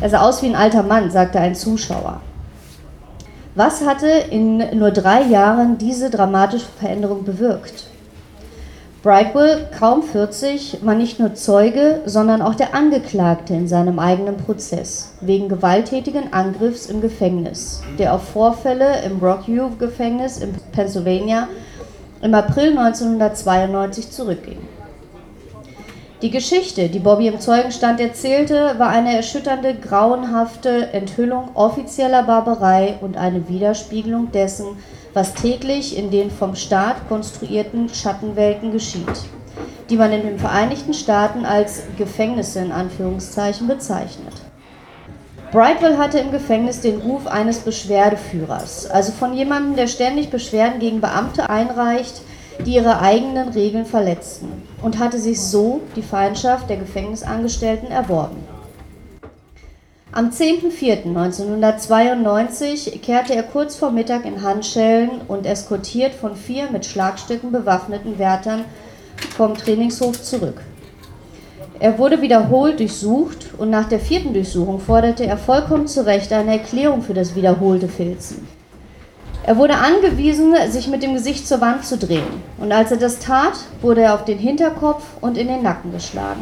Er 0.02 0.10
sah 0.10 0.22
aus 0.22 0.42
wie 0.42 0.48
ein 0.48 0.56
alter 0.56 0.84
Mann, 0.84 1.10
sagte 1.10 1.40
ein 1.40 1.56
Zuschauer. 1.56 2.20
Was 3.56 3.86
hatte 3.86 4.08
in 4.08 4.58
nur 4.78 4.92
drei 4.92 5.22
Jahren 5.22 5.78
diese 5.78 6.10
dramatische 6.10 6.68
Veränderung 6.78 7.24
bewirkt? 7.24 7.86
Brightwell, 9.02 9.68
kaum 9.78 10.04
40, 10.04 10.80
war 10.82 10.96
nicht 10.96 11.20
nur 11.20 11.36
Zeuge, 11.36 12.02
sondern 12.06 12.42
auch 12.42 12.56
der 12.56 12.74
Angeklagte 12.74 13.54
in 13.54 13.68
seinem 13.68 14.00
eigenen 14.00 14.36
Prozess 14.38 15.14
wegen 15.22 15.48
gewalttätigen 15.48 16.34
Angriffs 16.34 16.88
im 16.88 17.02
Gefängnis, 17.02 17.82
der 18.00 18.14
auf 18.14 18.28
Vorfälle 18.30 19.04
im 19.04 19.20
Rockview-Gefängnis 19.20 20.40
in 20.40 20.56
Pennsylvania 20.72 21.48
im 22.22 22.34
April 22.34 22.78
1992 22.78 24.10
zurückging. 24.10 24.58
Die 26.22 26.32
Geschichte, 26.32 26.88
die 26.88 27.00
Bobby 27.00 27.28
im 27.28 27.42
Zeugenstand 27.42 28.00
erzählte, 28.00 28.76
war 28.78 28.88
eine 28.88 29.18
erschütternde, 29.18 29.76
grauenhafte 29.76 30.94
Enthüllung 30.94 31.50
offizieller 31.56 32.24
Barbarei 32.24 32.96
und 33.02 33.18
eine 33.18 33.50
Widerspiegelung 33.50 34.32
dessen, 34.32 34.78
was 35.14 35.34
täglich 35.34 35.98
in 35.98 36.12
den 36.12 36.32
vom 36.32 36.56
Staat 36.56 37.10
konstruierten 37.10 37.90
Schattenwelten 37.90 38.72
geschieht, 38.72 39.26
die 39.90 39.98
man 39.98 40.14
in 40.14 40.22
den 40.22 40.40
Vereinigten 40.40 40.94
Staaten 40.94 41.46
als 41.46 41.84
Gefängnisse 41.98 42.60
in 42.60 42.72
Anführungszeichen 42.72 43.68
bezeichnet. 43.68 44.34
Brightwell 45.52 45.98
hatte 45.98 46.20
im 46.20 46.32
Gefängnis 46.32 46.80
den 46.80 47.00
Ruf 47.02 47.28
eines 47.28 47.60
Beschwerdeführers, 47.60 48.90
also 48.90 49.12
von 49.12 49.34
jemandem, 49.34 49.76
der 49.76 49.88
ständig 49.88 50.30
Beschwerden 50.30 50.80
gegen 50.80 51.02
Beamte 51.02 51.50
einreicht, 51.50 52.22
die 52.66 52.76
ihre 52.76 53.02
eigenen 53.02 53.50
Regeln 53.50 53.86
verletzten, 53.86 54.64
und 54.86 55.00
hatte 55.00 55.20
sich 55.20 55.42
so 55.42 55.82
die 55.96 56.04
Feindschaft 56.04 56.70
der 56.70 56.78
Gefängnisangestellten 56.78 57.90
erworben. 57.90 58.38
Am 60.12 60.30
10.04.1992 60.30 63.00
kehrte 63.00 63.34
er 63.34 63.42
kurz 63.42 63.76
vor 63.76 63.90
Mittag 63.90 64.26
in 64.26 64.44
Handschellen 64.44 65.22
und 65.28 65.48
eskortiert 65.48 66.14
von 66.14 66.36
vier 66.36 66.70
mit 66.70 66.86
Schlagstücken 66.86 67.52
bewaffneten 67.52 68.20
Wärtern 68.20 68.64
vom 69.36 69.56
Trainingshof 69.56 70.22
zurück. 70.22 70.62
Er 71.80 71.98
wurde 71.98 72.22
wiederholt 72.22 72.80
durchsucht 72.80 73.56
und 73.58 73.72
nach 73.72 73.90
der 73.90 74.00
vierten 74.00 74.36
Durchsuchung 74.36 74.80
forderte 74.80 75.26
er 75.26 75.38
vollkommen 75.38 75.88
zu 75.88 76.06
Recht 76.06 76.32
eine 76.32 76.60
Erklärung 76.60 77.02
für 77.02 77.16
das 77.16 77.36
wiederholte 77.36 77.88
Filzen. 77.88 78.48
Er 79.48 79.58
wurde 79.58 79.76
angewiesen, 79.76 80.56
sich 80.72 80.88
mit 80.88 81.04
dem 81.04 81.14
Gesicht 81.14 81.48
zur 81.48 81.62
Wand 81.62 81.86
zu 81.86 82.00
drehen, 82.00 82.42
und 82.58 82.72
als 82.72 82.90
er 82.90 82.98
das 82.98 83.20
tat, 83.20 83.54
wurde 83.80 84.02
er 84.02 84.16
auf 84.16 84.26
den 84.26 84.40
Hinterkopf 84.40 85.04
und 85.22 85.38
in 85.38 85.48
den 85.48 85.62
Nacken 85.62 85.92
geschlagen. 85.92 86.42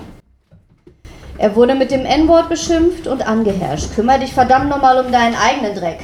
Er 1.38 1.54
wurde 1.54 1.76
mit 1.76 1.92
dem 1.92 2.06
N-Wort 2.06 2.48
beschimpft 2.48 3.08
und 3.08 3.28
angeherrscht. 3.28 3.94
Kümmer 3.94 4.20
dich 4.20 4.34
verdammt 4.34 4.70
nochmal 4.70 5.04
um 5.04 5.12
deinen 5.12 5.36
eigenen 5.36 5.76
Dreck. 5.76 6.00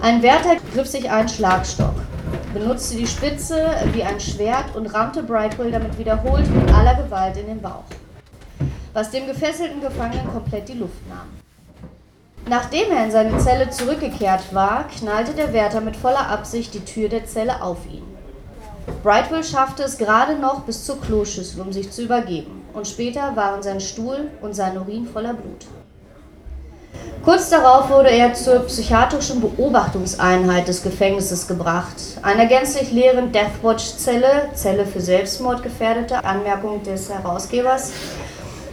Ein 0.00 0.22
Wärter 0.22 0.56
griff 0.74 0.88
sich 0.88 1.10
einen 1.10 1.30
Schlagstock, 1.30 1.94
benutzte 2.52 2.98
die 2.98 3.06
Spitze 3.06 3.64
wie 3.94 4.02
ein 4.02 4.20
Schwert 4.20 4.76
und 4.76 4.88
rammte 4.88 5.22
Brightwell 5.22 5.70
damit 5.70 5.98
wiederholt 5.98 6.54
mit 6.54 6.70
aller 6.70 6.96
Gewalt 6.96 7.38
in 7.38 7.46
den 7.46 7.62
Bauch, 7.62 7.84
was 8.92 9.10
dem 9.10 9.26
gefesselten 9.26 9.80
Gefangenen 9.80 10.30
komplett 10.30 10.68
die 10.68 10.74
Luft 10.74 11.08
nahm. 11.08 11.47
Nachdem 12.48 12.90
er 12.90 13.04
in 13.04 13.10
seine 13.10 13.36
Zelle 13.38 13.68
zurückgekehrt 13.68 14.54
war, 14.54 14.86
knallte 14.88 15.32
der 15.32 15.52
Wärter 15.52 15.82
mit 15.82 15.96
voller 15.96 16.30
Absicht 16.30 16.72
die 16.72 16.84
Tür 16.84 17.10
der 17.10 17.26
Zelle 17.26 17.62
auf 17.62 17.78
ihn. 17.90 18.02
Brightwell 19.02 19.44
schaffte 19.44 19.82
es 19.82 19.98
gerade 19.98 20.34
noch 20.34 20.60
bis 20.60 20.84
zur 20.86 20.98
Kloschüssel, 20.98 21.60
um 21.60 21.72
sich 21.74 21.90
zu 21.90 22.02
übergeben, 22.02 22.62
und 22.72 22.88
später 22.88 23.36
waren 23.36 23.62
sein 23.62 23.80
Stuhl 23.80 24.30
und 24.40 24.54
sein 24.54 24.78
Urin 24.78 25.06
voller 25.06 25.34
Blut. 25.34 25.66
Kurz 27.22 27.50
darauf 27.50 27.90
wurde 27.90 28.10
er 28.10 28.32
zur 28.32 28.60
psychiatrischen 28.60 29.42
Beobachtungseinheit 29.42 30.66
des 30.66 30.82
Gefängnisses 30.82 31.46
gebracht, 31.46 31.96
einer 32.22 32.46
gänzlich 32.46 32.90
leeren 32.92 33.30
Deathwatch-Zelle, 33.30 34.48
Zelle 34.54 34.86
für 34.86 35.02
Selbstmordgefährdete, 35.02 36.24
Anmerkung 36.24 36.82
des 36.82 37.10
Herausgebers, 37.12 37.92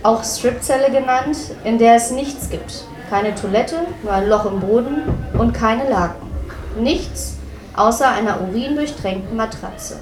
auch 0.01 0.24
Stripzelle 0.24 0.91
genannt, 0.91 1.38
in 1.65 1.77
der 1.77 1.96
es 1.96 2.12
nichts 2.12 2.50
gibt. 2.50 2.86
Keine 3.09 3.35
Toilette, 3.35 3.77
nur 4.03 4.13
ein 4.13 4.27
Loch 4.27 4.45
im 4.45 4.59
Boden 4.59 5.03
und 5.38 5.53
keine 5.53 5.89
Laken. 5.89 6.27
Nichts 6.79 7.38
außer 7.75 8.09
einer 8.09 8.41
urindurchtränkten 8.41 9.35
Matratze. 9.35 10.00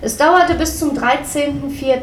Es 0.00 0.16
dauerte 0.16 0.54
bis 0.54 0.78
zum 0.78 0.90
13.04., 0.90 2.02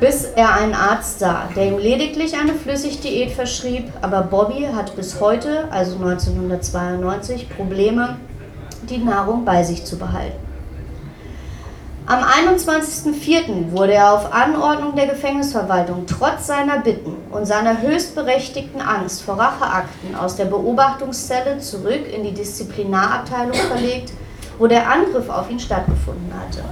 bis 0.00 0.24
er 0.24 0.54
einen 0.54 0.74
Arzt 0.74 1.20
sah, 1.20 1.48
der 1.54 1.68
ihm 1.68 1.78
lediglich 1.78 2.34
eine 2.36 2.52
Flüssigdiät 2.52 3.30
verschrieb, 3.32 3.90
aber 4.02 4.22
Bobby 4.22 4.68
hat 4.74 4.94
bis 4.96 5.20
heute, 5.20 5.68
also 5.70 5.96
1992, 5.96 7.48
Probleme, 7.48 8.16
die 8.90 8.98
Nahrung 8.98 9.44
bei 9.44 9.62
sich 9.62 9.84
zu 9.84 9.98
behalten. 9.98 10.45
Am 12.08 12.22
21.04. 12.22 13.72
wurde 13.72 13.94
er 13.94 14.12
auf 14.12 14.32
Anordnung 14.32 14.94
der 14.94 15.08
Gefängnisverwaltung 15.08 16.06
trotz 16.06 16.46
seiner 16.46 16.78
Bitten 16.78 17.16
und 17.32 17.46
seiner 17.46 17.82
höchstberechtigten 17.82 18.80
Angst 18.80 19.22
vor 19.22 19.36
Racheakten 19.36 20.14
aus 20.14 20.36
der 20.36 20.44
Beobachtungszelle 20.44 21.58
zurück 21.58 22.02
in 22.14 22.22
die 22.22 22.32
Disziplinarabteilung 22.32 23.54
verlegt, 23.54 24.12
wo 24.56 24.68
der 24.68 24.88
Angriff 24.88 25.28
auf 25.28 25.50
ihn 25.50 25.58
stattgefunden 25.58 26.32
hatte. 26.32 26.62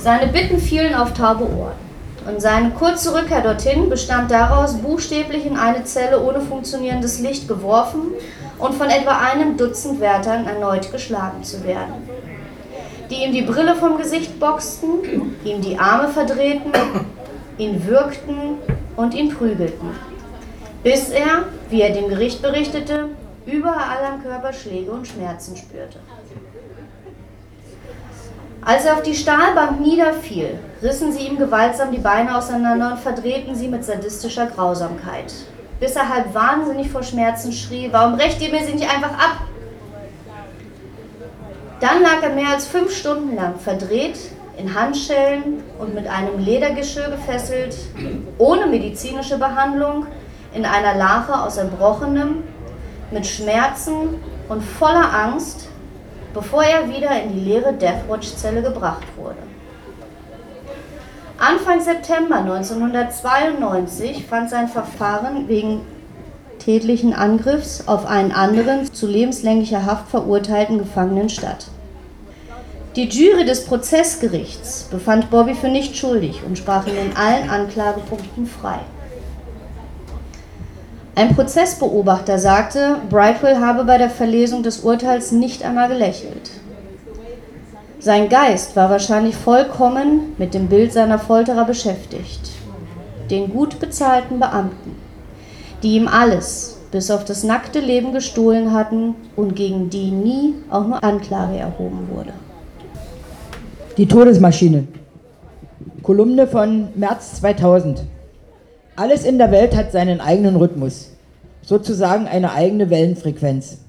Seine 0.00 0.32
Bitten 0.32 0.58
fielen 0.58 0.96
auf 0.96 1.12
taube 1.12 1.44
Ohren 1.44 1.78
und 2.26 2.42
seine 2.42 2.70
kurze 2.70 3.14
Rückkehr 3.14 3.42
dorthin 3.42 3.88
bestand 3.88 4.32
daraus, 4.32 4.78
buchstäblich 4.78 5.46
in 5.46 5.56
eine 5.56 5.84
Zelle 5.84 6.20
ohne 6.20 6.40
funktionierendes 6.40 7.20
Licht 7.20 7.46
geworfen 7.46 8.00
und 8.58 8.74
von 8.74 8.90
etwa 8.90 9.18
einem 9.18 9.56
Dutzend 9.56 10.00
Wärtern 10.00 10.48
erneut 10.48 10.90
geschlagen 10.90 11.44
zu 11.44 11.62
werden 11.62 12.11
die 13.12 13.24
ihm 13.24 13.32
die 13.32 13.42
Brille 13.42 13.76
vom 13.76 13.98
Gesicht 13.98 14.40
boxten, 14.40 15.36
ihm 15.44 15.60
die 15.60 15.78
Arme 15.78 16.08
verdrehten, 16.08 16.72
ihn 17.58 17.86
würgten 17.86 18.56
und 18.96 19.12
ihn 19.12 19.28
prügelten. 19.28 19.90
Bis 20.82 21.10
er, 21.10 21.44
wie 21.68 21.82
er 21.82 21.92
dem 21.92 22.08
Gericht 22.08 22.40
berichtete, 22.40 23.10
überall 23.44 24.04
am 24.10 24.22
Körper 24.22 24.52
Schläge 24.52 24.90
und 24.90 25.06
Schmerzen 25.06 25.56
spürte. 25.56 25.98
Als 28.64 28.86
er 28.86 28.94
auf 28.94 29.02
die 29.02 29.14
Stahlbank 29.14 29.80
niederfiel, 29.80 30.58
rissen 30.82 31.12
sie 31.12 31.26
ihm 31.26 31.36
gewaltsam 31.36 31.92
die 31.92 31.98
Beine 31.98 32.36
auseinander 32.36 32.92
und 32.92 33.00
verdrehten 33.00 33.54
sie 33.54 33.68
mit 33.68 33.84
sadistischer 33.84 34.46
Grausamkeit. 34.46 35.34
Bis 35.80 35.96
er 35.96 36.08
halb 36.08 36.32
wahnsinnig 36.32 36.88
vor 36.88 37.02
Schmerzen 37.02 37.52
schrie, 37.52 37.88
warum 37.90 38.16
brecht 38.16 38.40
ihr 38.40 38.50
mir 38.50 38.64
sie 38.64 38.74
nicht 38.74 38.88
einfach 38.88 39.12
ab? 39.12 39.51
Dann 41.82 42.00
lag 42.00 42.22
er 42.22 42.30
mehr 42.30 42.50
als 42.50 42.66
fünf 42.68 42.96
Stunden 42.96 43.34
lang 43.34 43.58
verdreht, 43.58 44.16
in 44.56 44.72
Handschellen 44.72 45.64
und 45.80 45.96
mit 45.96 46.06
einem 46.06 46.38
Ledergeschirr 46.38 47.10
gefesselt, 47.10 47.76
ohne 48.38 48.68
medizinische 48.68 49.36
Behandlung, 49.36 50.06
in 50.54 50.64
einer 50.64 50.94
Lache 50.94 51.34
aus 51.34 51.56
Erbrochenem, 51.56 52.44
mit 53.10 53.26
Schmerzen 53.26 54.14
und 54.48 54.62
voller 54.62 55.12
Angst, 55.12 55.70
bevor 56.32 56.62
er 56.62 56.88
wieder 56.88 57.20
in 57.20 57.32
die 57.32 57.40
leere 57.40 57.72
Deathwatch-Zelle 57.72 58.62
gebracht 58.62 59.02
wurde. 59.16 59.42
Anfang 61.38 61.80
September 61.80 62.36
1992 62.36 64.24
fand 64.24 64.50
sein 64.50 64.68
Verfahren 64.68 65.48
wegen 65.48 65.80
tätlichen 66.60 67.12
Angriffs 67.12 67.88
auf 67.88 68.06
einen 68.06 68.30
anderen 68.30 68.92
zu 68.92 69.08
lebenslänglicher 69.08 69.84
Haft 69.84 70.08
verurteilten 70.08 70.78
Gefangenen 70.78 71.28
statt. 71.28 71.71
Die 72.94 73.08
Jury 73.08 73.46
des 73.46 73.64
Prozessgerichts 73.64 74.88
befand 74.90 75.30
Bobby 75.30 75.54
für 75.54 75.68
nicht 75.68 75.96
schuldig 75.96 76.42
und 76.46 76.58
sprach 76.58 76.86
ihn 76.86 76.96
in 76.96 77.16
allen 77.16 77.48
Anklagepunkten 77.48 78.46
frei. 78.46 78.80
Ein 81.14 81.34
Prozessbeobachter 81.34 82.38
sagte, 82.38 82.98
Brightwell 83.08 83.60
habe 83.60 83.84
bei 83.84 83.96
der 83.96 84.10
Verlesung 84.10 84.62
des 84.62 84.80
Urteils 84.80 85.32
nicht 85.32 85.64
einmal 85.64 85.88
gelächelt. 85.88 86.50
Sein 87.98 88.28
Geist 88.28 88.76
war 88.76 88.90
wahrscheinlich 88.90 89.36
vollkommen 89.36 90.34
mit 90.36 90.52
dem 90.52 90.68
Bild 90.68 90.92
seiner 90.92 91.18
Folterer 91.18 91.64
beschäftigt, 91.64 92.50
den 93.30 93.50
gut 93.54 93.80
bezahlten 93.80 94.38
Beamten, 94.38 94.96
die 95.82 95.96
ihm 95.96 96.08
alles 96.08 96.78
bis 96.90 97.10
auf 97.10 97.24
das 97.24 97.42
nackte 97.42 97.80
Leben 97.80 98.12
gestohlen 98.12 98.74
hatten 98.74 99.14
und 99.34 99.56
gegen 99.56 99.88
die 99.88 100.10
nie 100.10 100.54
auch 100.68 100.86
nur 100.86 101.02
Anklage 101.02 101.56
erhoben 101.56 102.08
wurde. 102.12 102.34
Die 103.98 104.08
Todesmaschine. 104.08 104.86
Kolumne 106.02 106.46
von 106.46 106.88
März 106.94 107.40
2000. 107.40 108.02
Alles 108.96 109.26
in 109.26 109.36
der 109.36 109.50
Welt 109.50 109.76
hat 109.76 109.92
seinen 109.92 110.18
eigenen 110.18 110.56
Rhythmus, 110.56 111.10
sozusagen 111.60 112.26
eine 112.26 112.52
eigene 112.54 112.88
Wellenfrequenz. 112.88 113.80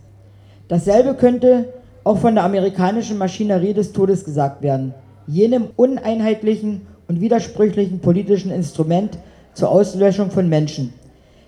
Dasselbe 0.68 1.14
könnte 1.14 1.70
auch 2.04 2.18
von 2.18 2.36
der 2.36 2.44
amerikanischen 2.44 3.18
Maschinerie 3.18 3.74
des 3.74 3.94
Todes 3.94 4.26
gesagt 4.26 4.62
werden, 4.62 4.94
jenem 5.26 5.68
uneinheitlichen 5.78 6.82
und 7.08 7.22
widersprüchlichen 7.22 8.00
politischen 8.00 8.52
Instrument 8.52 9.18
zur 9.54 9.70
Auslöschung 9.70 10.32
von 10.32 10.50
Menschen, 10.50 10.94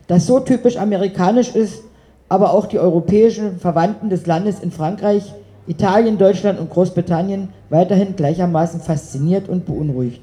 das 0.07 0.27
so 0.27 0.39
typisch 0.39 0.77
amerikanisch 0.77 1.53
ist, 1.53 1.83
aber 2.29 2.53
auch 2.53 2.67
die 2.67 2.79
europäischen 2.79 3.59
Verwandten 3.59 4.09
des 4.09 4.25
Landes 4.25 4.61
in 4.61 4.71
Frankreich, 4.71 5.33
Italien, 5.67 6.17
Deutschland 6.17 6.57
und 6.57 6.69
Großbritannien 6.69 7.49
weiterhin 7.69 8.15
gleichermaßen 8.15 8.79
fasziniert 8.79 9.49
und 9.49 9.65
beunruhigt. 9.65 10.21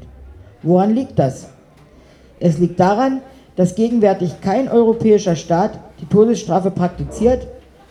Woran 0.63 0.95
liegt 0.95 1.19
das? 1.19 1.49
Es 2.41 2.59
liegt 2.59 2.79
daran, 2.79 3.21
dass 3.57 3.75
gegenwärtig 3.75 4.41
kein 4.41 4.69
europäischer 4.69 5.37
Staat 5.37 5.79
die 6.01 6.07
Todesstrafe 6.07 6.71
praktiziert 6.71 7.47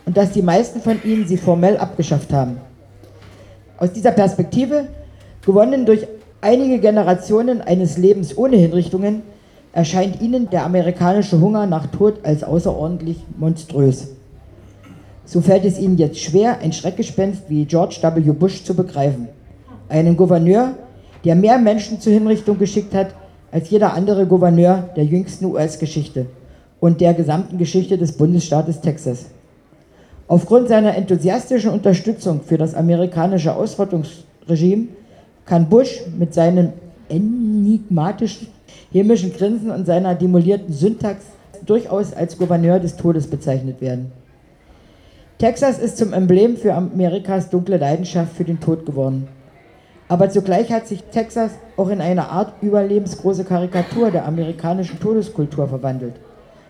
und 0.06 0.16
dass 0.16 0.32
die 0.32 0.42
meisten 0.42 0.80
von 0.80 1.02
ihnen 1.04 1.26
sie 1.26 1.36
formell 1.36 1.76
abgeschafft 1.76 2.32
haben. 2.32 2.58
Aus 3.78 3.92
dieser 3.92 4.12
Perspektive, 4.12 4.88
gewonnen 5.44 5.86
durch 5.86 6.06
einige 6.40 6.78
Generationen 6.78 7.60
eines 7.60 7.98
Lebens 7.98 8.36
ohne 8.36 8.56
Hinrichtungen, 8.56 9.22
erscheint 9.72 10.20
ihnen 10.20 10.50
der 10.50 10.64
amerikanische 10.64 11.40
Hunger 11.40 11.66
nach 11.66 11.86
Tod 11.86 12.20
als 12.24 12.44
außerordentlich 12.44 13.18
monströs. 13.38 14.08
So 15.24 15.40
fällt 15.40 15.64
es 15.64 15.78
ihnen 15.78 15.96
jetzt 15.96 16.18
schwer, 16.18 16.58
ein 16.58 16.72
Schreckgespenst 16.72 17.44
wie 17.48 17.64
George 17.64 17.96
W. 18.02 18.20
Bush 18.32 18.64
zu 18.64 18.74
begreifen. 18.74 19.28
Einen 19.88 20.16
Gouverneur, 20.16 20.74
der 21.24 21.34
mehr 21.34 21.58
Menschen 21.58 22.00
zur 22.00 22.12
Hinrichtung 22.12 22.58
geschickt 22.58 22.94
hat 22.94 23.14
als 23.50 23.70
jeder 23.70 23.92
andere 23.94 24.26
Gouverneur 24.26 24.90
der 24.96 25.04
jüngsten 25.04 25.44
US-Geschichte 25.44 26.26
und 26.80 27.00
der 27.00 27.14
gesamten 27.14 27.58
Geschichte 27.58 27.98
des 27.98 28.12
Bundesstaates 28.12 28.80
Texas. 28.80 29.26
Aufgrund 30.26 30.68
seiner 30.68 30.96
enthusiastischen 30.96 31.70
Unterstützung 31.70 32.40
für 32.40 32.56
das 32.56 32.74
amerikanische 32.74 33.54
Ausrottungsregime 33.54 34.88
kann 35.44 35.68
Bush 35.68 36.02
mit 36.18 36.32
seinem 36.32 36.72
enigmatischen 37.08 38.48
hämischen 38.90 39.32
Grinsen 39.32 39.70
und 39.70 39.86
seiner 39.86 40.14
demolierten 40.14 40.72
Syntax 40.72 41.24
durchaus 41.66 42.12
als 42.12 42.38
Gouverneur 42.38 42.80
des 42.80 42.96
Todes 42.96 43.26
bezeichnet 43.26 43.80
werden. 43.80 44.12
Texas 45.38 45.78
ist 45.78 45.98
zum 45.98 46.12
Emblem 46.12 46.56
für 46.56 46.74
Amerikas 46.74 47.50
dunkle 47.50 47.76
Leidenschaft 47.76 48.34
für 48.36 48.44
den 48.44 48.60
Tod 48.60 48.86
geworden. 48.86 49.28
Aber 50.12 50.28
zugleich 50.28 50.70
hat 50.70 50.86
sich 50.86 51.04
Texas 51.04 51.52
auch 51.78 51.88
in 51.88 52.02
eine 52.02 52.28
Art 52.28 52.62
überlebensgroße 52.62 53.44
Karikatur 53.44 54.10
der 54.10 54.26
amerikanischen 54.26 55.00
Todeskultur 55.00 55.68
verwandelt. 55.68 56.12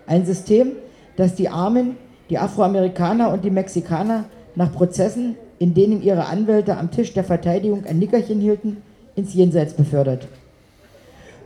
Ein 0.06 0.24
System, 0.24 0.76
das 1.16 1.34
die 1.34 1.48
Armen, 1.48 1.96
die 2.30 2.38
Afroamerikaner 2.38 3.32
und 3.32 3.44
die 3.44 3.50
Mexikaner 3.50 4.26
nach 4.54 4.70
Prozessen, 4.70 5.34
in 5.58 5.74
denen 5.74 6.02
ihre 6.04 6.26
Anwälte 6.26 6.76
am 6.76 6.92
Tisch 6.92 7.14
der 7.14 7.24
Verteidigung 7.24 7.82
ein 7.84 7.98
Nickerchen 7.98 8.40
hielten, 8.40 8.76
ins 9.16 9.34
Jenseits 9.34 9.74
befördert. 9.74 10.28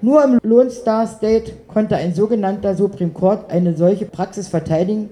Nur 0.03 0.23
im 0.23 0.39
Lone 0.43 0.69
Star 0.69 1.07
State 1.07 1.53
konnte 1.67 1.97
ein 1.97 2.15
sogenannter 2.15 2.75
Supreme 2.75 3.13
Court 3.13 3.51
eine 3.51 3.75
solche 3.75 4.05
Praxis 4.05 4.49
verteidigen 4.49 5.09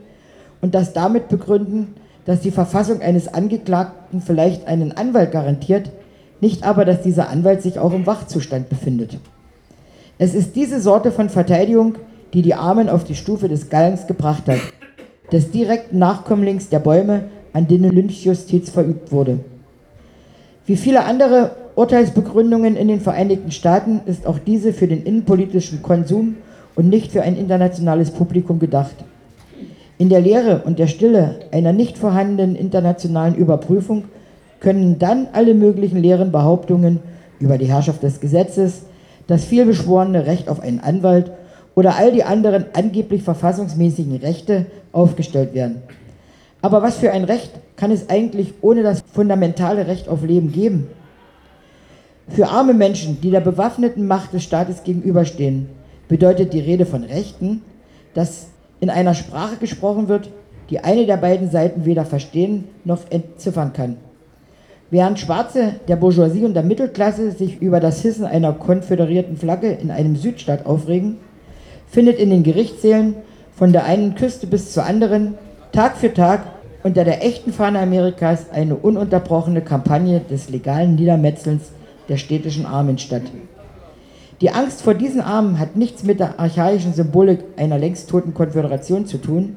und 0.61 0.75
das 0.75 0.92
damit 0.92 1.31
begründen, 1.31 1.94
dass 2.27 2.40
die 2.40 2.51
Verfassung 2.51 3.01
eines 3.01 3.33
Angeklagten 3.33 4.20
vielleicht 4.20 4.66
einen 4.66 4.92
Anwalt 4.92 5.33
garantiert, 5.33 5.90
nicht 6.45 6.63
aber, 6.63 6.85
dass 6.85 7.01
dieser 7.01 7.31
Anwalt 7.31 7.63
sich 7.63 7.79
auch 7.79 7.95
im 7.95 8.05
Wachzustand 8.05 8.69
befindet. 8.69 9.19
Es 10.19 10.35
ist 10.35 10.55
diese 10.55 10.79
Sorte 10.79 11.11
von 11.11 11.31
Verteidigung, 11.31 11.95
die 12.35 12.43
die 12.43 12.53
Armen 12.53 12.91
auf 12.91 13.03
die 13.03 13.15
Stufe 13.15 13.49
des 13.49 13.71
Gallens 13.71 14.07
gebracht 14.07 14.43
hat, 14.47 14.61
des 15.33 15.51
direkten 15.51 15.99
Nachkömmlings 15.99 16.69
der 16.69 16.81
Bäume, 16.81 17.25
an 17.55 17.67
denen 17.67 17.91
Lynchjustiz 17.91 18.69
verübt 18.69 19.11
wurde. 19.11 19.39
Wie 20.67 20.77
viele 20.77 21.07
andere 21.07 21.53
Urteilsbegründungen 21.77 22.77
in 22.77 22.89
den 22.89 23.01
Vereinigten 23.01 23.51
Staaten 23.51 24.03
ist 24.05 24.27
auch 24.27 24.39
diese 24.39 24.75
für 24.75 24.87
den 24.87 25.03
innenpolitischen 25.03 25.81
Konsum 25.81 26.37
und 26.75 26.91
nicht 26.91 27.11
für 27.11 27.23
ein 27.23 27.39
internationales 27.39 28.11
Publikum 28.11 28.59
gedacht. 28.59 28.97
In 29.97 30.11
der 30.11 30.21
Leere 30.21 30.61
und 30.67 30.79
der 30.79 30.89
Stille 30.89 31.41
einer 31.53 31.73
nicht 31.73 31.97
vorhandenen 31.97 32.55
internationalen 32.55 33.35
Überprüfung 33.35 34.05
können 34.61 34.99
dann 34.99 35.29
alle 35.33 35.55
möglichen 35.55 35.99
leeren 35.99 36.33
Behauptungen 36.33 37.01
über 37.38 37.59
die 37.59 37.67
Herrschaft 37.67 38.03
des 38.03 38.21
Gesetzes, 38.21 38.83
das 39.27 39.45
vielbeschworene 39.45 40.27
Recht 40.27 40.49
auf 40.49 40.61
einen 40.61 40.81
Anwalt 40.81 41.33
oder 41.75 41.97
all 41.97 42.12
die 42.12 42.25
anderen 42.25 42.67
angeblich 42.75 43.23
verfassungsmäßigen 43.23 44.17
Rechte 44.17 44.67
aufgestellt 44.93 45.55
werden. 45.55 45.83
Aber 46.62 46.83
was 46.83 46.97
für 46.97 47.12
ein 47.12 47.25
Recht 47.25 47.51
kann 47.77 47.90
es 47.90 48.09
eigentlich 48.09 48.55
ohne 48.62 48.83
das 48.83 49.03
fundamentale 49.12 49.87
Recht 49.87 50.09
auf 50.09 50.23
Leben 50.23 50.53
geben? 50.53 50.87
Für 52.29 52.49
arme 52.49 52.73
Menschen, 52.73 53.21
die 53.21 53.31
der 53.31 53.40
bewaffneten 53.40 54.07
Macht 54.07 54.33
des 54.33 54.45
Staates 54.45 54.83
gegenüberstehen, 54.83 55.69
bedeutet 56.09 56.55
die 56.55 56.61
Rede 56.61 56.87
von 56.87 57.05
Rechten, 57.05 57.62
dass 58.14 58.47
in 58.81 58.88
einer 58.88 59.14
Sprache 59.14 59.57
gesprochen 59.57 60.09
wird, 60.09 60.31
die 60.71 60.81
eine 60.81 61.05
der 61.07 61.19
beiden 61.19 61.51
Seiten 61.51 61.85
weder 61.85 62.07
verstehen 62.07 62.64
noch 62.85 63.11
entziffern 63.11 63.73
kann. 63.73 63.97
Während 64.95 65.19
Schwarze 65.19 65.73
der 65.89 65.97
Bourgeoisie 65.97 66.45
und 66.45 66.55
der 66.55 66.63
Mittelklasse 66.63 67.33
sich 67.33 67.61
über 67.61 67.81
das 67.81 68.01
Hissen 68.03 68.25
einer 68.25 68.53
konföderierten 68.53 69.37
Flagge 69.37 69.73
in 69.73 69.91
einem 69.91 70.15
Südstaat 70.15 70.67
aufregen, 70.67 71.17
findet 71.89 72.21
in 72.21 72.31
den 72.31 72.45
Gerichtssälen 72.45 73.17
von 73.57 73.73
der 73.73 73.87
einen 73.87 74.15
Küste 74.15 74.47
bis 74.47 74.73
zur 74.73 74.87
anderen 74.87 75.35
Tag 75.73 75.97
für 75.97 76.15
Tag 76.15 76.43
unter 76.85 77.03
der 77.03 77.27
echten 77.27 77.53
Fahne 77.53 77.81
Amerikas 77.81 78.51
eine 78.53 78.77
ununterbrochene 78.77 79.63
Kampagne 79.63 80.21
des 80.21 80.49
legalen 80.49 80.95
Niedermetzelns 80.95 81.73
der 82.09 82.17
städtischen 82.17 82.65
Armen 82.65 82.99
statt. 82.99 83.23
Die 84.41 84.51
Angst 84.51 84.81
vor 84.83 84.95
diesen 84.95 85.23
Armen 85.23 85.59
hat 85.59 85.75
nichts 85.75 86.05
mit 86.05 86.21
der 86.21 86.39
archaischen 86.39 86.95
Symbolik 86.95 87.41
einer 87.57 87.79
längst 87.79 88.09
toten 88.09 88.33
Konföderation 88.33 89.07
zu 89.07 89.19
tun, 89.19 89.57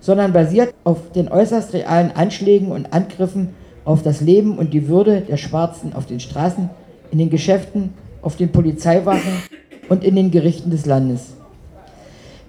sondern 0.00 0.34
basiert 0.34 0.74
auf 0.84 1.12
den 1.12 1.30
äußerst 1.30 1.72
realen 1.72 2.10
Anschlägen 2.14 2.72
und 2.72 2.92
Angriffen 2.92 3.54
auf 3.86 4.02
das 4.02 4.20
Leben 4.20 4.58
und 4.58 4.74
die 4.74 4.88
Würde 4.88 5.22
der 5.22 5.38
Schwarzen 5.38 5.94
auf 5.94 6.04
den 6.04 6.20
Straßen, 6.20 6.68
in 7.10 7.18
den 7.18 7.30
Geschäften, 7.30 7.94
auf 8.20 8.36
den 8.36 8.50
Polizeiwachen 8.50 9.44
und 9.88 10.04
in 10.04 10.16
den 10.16 10.30
Gerichten 10.30 10.70
des 10.70 10.84
Landes. 10.84 11.34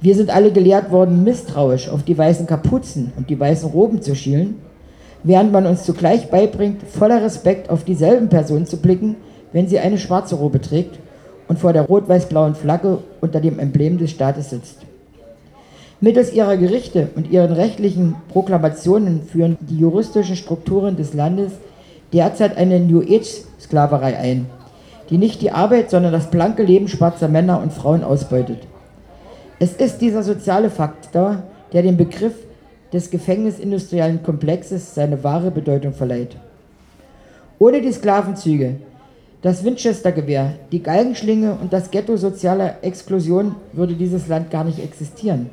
Wir 0.01 0.15
sind 0.15 0.35
alle 0.35 0.51
gelehrt 0.51 0.91
worden, 0.91 1.23
misstrauisch 1.23 1.89
auf 1.89 2.03
die 2.03 2.17
weißen 2.17 2.47
Kapuzen 2.47 3.13
und 3.15 3.29
die 3.29 3.39
weißen 3.39 3.69
Roben 3.69 4.01
zu 4.01 4.15
schielen, 4.15 4.55
während 5.23 5.51
man 5.51 5.67
uns 5.67 5.83
zugleich 5.83 6.29
beibringt, 6.29 6.81
voller 6.83 7.23
Respekt 7.23 7.69
auf 7.69 7.83
dieselben 7.83 8.29
Personen 8.29 8.65
zu 8.65 8.77
blicken, 8.77 9.15
wenn 9.53 9.67
sie 9.67 9.79
eine 9.79 9.99
schwarze 9.99 10.35
Robe 10.35 10.59
trägt 10.59 10.99
und 11.47 11.59
vor 11.59 11.71
der 11.71 11.83
rot-weiß-blauen 11.83 12.55
Flagge 12.55 12.99
unter 13.21 13.39
dem 13.39 13.59
Emblem 13.59 13.99
des 13.99 14.11
Staates 14.11 14.49
sitzt. 14.49 14.86
Mittels 15.99 16.31
ihrer 16.31 16.57
Gerichte 16.57 17.09
und 17.15 17.31
ihren 17.31 17.51
rechtlichen 17.51 18.15
Proklamationen 18.29 19.23
führen 19.23 19.57
die 19.61 19.79
juristischen 19.79 20.35
Strukturen 20.35 20.95
des 20.95 21.15
Landes 21.15 21.53
derzeit 22.13 22.55
eine 22.55 22.79
New 22.79 23.01
Age-Sklaverei 23.01 24.15
ein, 24.15 24.45
die 25.09 25.17
nicht 25.17 25.41
die 25.41 25.49
Arbeit, 25.49 25.89
sondern 25.89 26.11
das 26.11 26.29
blanke 26.29 26.61
Leben 26.61 26.87
schwarzer 26.87 27.27
Männer 27.27 27.59
und 27.63 27.73
Frauen 27.73 28.03
ausbeutet. 28.03 28.59
Es 29.59 29.73
ist 29.73 29.97
dieser 29.97 30.21
soziale 30.21 30.69
Faktor, 30.69 31.41
der 31.73 31.81
dem 31.81 31.97
Begriff 31.97 32.35
des 32.93 33.09
gefängnisindustriellen 33.09 34.21
Komplexes 34.21 34.93
seine 34.93 35.23
wahre 35.23 35.49
Bedeutung 35.49 35.93
verleiht. 35.93 36.37
Ohne 37.57 37.81
die 37.81 37.91
Sklavenzüge, 37.91 38.75
das 39.41 39.63
Winchester-Gewehr, 39.63 40.53
die 40.71 40.83
Galgenschlinge 40.83 41.57
und 41.59 41.73
das 41.73 41.89
Ghetto 41.89 42.17
sozialer 42.17 42.75
Exklusion 42.83 43.55
würde 43.73 43.95
dieses 43.95 44.27
Land 44.27 44.51
gar 44.51 44.63
nicht 44.63 44.77
existieren. 44.77 45.49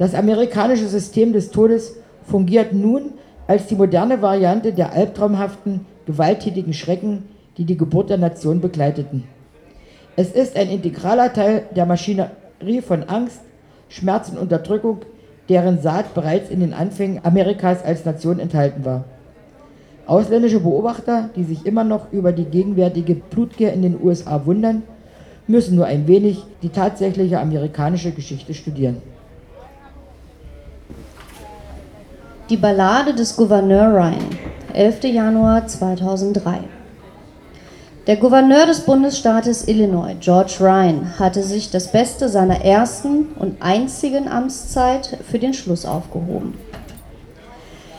Das 0.00 0.14
amerikanische 0.14 0.88
System 0.88 1.34
des 1.34 1.50
Todes 1.50 1.96
fungiert 2.24 2.72
nun 2.72 3.12
als 3.46 3.66
die 3.66 3.74
moderne 3.74 4.22
Variante 4.22 4.72
der 4.72 4.94
albtraumhaften, 4.94 5.84
gewalttätigen 6.06 6.72
Schrecken, 6.72 7.24
die 7.58 7.66
die 7.66 7.76
Geburt 7.76 8.08
der 8.08 8.16
Nation 8.16 8.62
begleiteten. 8.62 9.24
Es 10.16 10.32
ist 10.32 10.56
ein 10.56 10.70
integraler 10.70 11.34
Teil 11.34 11.64
der 11.76 11.84
Maschinerie 11.84 12.80
von 12.80 13.02
Angst, 13.02 13.42
Schmerz 13.90 14.30
und 14.30 14.38
Unterdrückung, 14.38 15.00
deren 15.50 15.82
Saat 15.82 16.14
bereits 16.14 16.48
in 16.48 16.60
den 16.60 16.72
Anfängen 16.72 17.20
Amerikas 17.22 17.84
als 17.84 18.06
Nation 18.06 18.38
enthalten 18.38 18.86
war. 18.86 19.04
Ausländische 20.06 20.60
Beobachter, 20.60 21.28
die 21.36 21.44
sich 21.44 21.66
immer 21.66 21.84
noch 21.84 22.10
über 22.10 22.32
die 22.32 22.46
gegenwärtige 22.46 23.16
Blutgier 23.16 23.74
in 23.74 23.82
den 23.82 24.02
USA 24.02 24.46
wundern, 24.46 24.82
müssen 25.46 25.76
nur 25.76 25.84
ein 25.84 26.08
wenig 26.08 26.42
die 26.62 26.70
tatsächliche 26.70 27.38
amerikanische 27.38 28.12
Geschichte 28.12 28.54
studieren. 28.54 29.02
Die 32.50 32.56
Ballade 32.56 33.14
des 33.14 33.36
Gouverneur 33.36 33.94
Ryan, 33.94 34.26
11. 34.74 35.04
Januar 35.04 35.68
2003. 35.68 36.58
Der 38.08 38.16
Gouverneur 38.16 38.66
des 38.66 38.80
Bundesstaates 38.80 39.68
Illinois, 39.68 40.16
George 40.18 40.56
Ryan, 40.58 41.16
hatte 41.16 41.44
sich 41.44 41.70
das 41.70 41.92
Beste 41.92 42.28
seiner 42.28 42.64
ersten 42.64 43.28
und 43.38 43.62
einzigen 43.62 44.26
Amtszeit 44.26 45.18
für 45.30 45.38
den 45.38 45.54
Schluss 45.54 45.86
aufgehoben. 45.86 46.58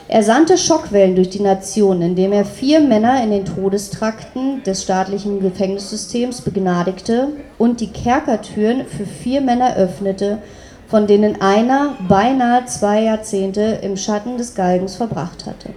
Er 0.10 0.22
sandte 0.22 0.58
Schockwellen 0.58 1.16
durch 1.16 1.30
die 1.30 1.40
Nation, 1.40 2.02
indem 2.02 2.34
er 2.34 2.44
vier 2.44 2.82
Männer 2.82 3.24
in 3.24 3.32
den 3.32 3.46
Todestrakten 3.46 4.64
des 4.64 4.84
staatlichen 4.84 5.40
Gefängnissystems 5.40 6.42
begnadigte 6.42 7.30
und 7.58 7.80
die 7.80 7.94
Kerkertüren 7.94 8.86
für 8.86 9.06
vier 9.06 9.40
Männer 9.40 9.78
öffnete, 9.78 10.40
von 10.92 11.08
denen 11.08 11.42
einer 11.42 11.96
beinahe 12.10 12.66
zwei 12.66 13.04
Jahrzehnte 13.04 13.80
im 13.82 13.96
Schatten 13.96 14.38
des 14.38 14.56
Galgens 14.56 14.98
verbracht 14.98 15.46
hatte. 15.46 15.70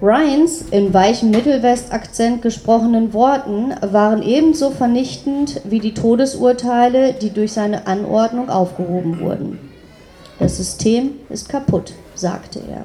Ryans 0.00 0.62
in 0.70 0.94
weichem 0.94 1.30
Mittelwest-Akzent 1.30 2.40
gesprochenen 2.40 3.12
Worten 3.12 3.74
waren 3.82 4.22
ebenso 4.22 4.70
vernichtend 4.70 5.60
wie 5.64 5.80
die 5.80 5.92
Todesurteile, 5.92 7.12
die 7.12 7.30
durch 7.30 7.52
seine 7.52 7.88
Anordnung 7.88 8.48
aufgehoben 8.48 9.18
wurden. 9.20 9.58
Das 10.38 10.56
System 10.56 11.16
ist 11.28 11.48
kaputt, 11.48 11.92
sagte 12.14 12.60
er. 12.60 12.84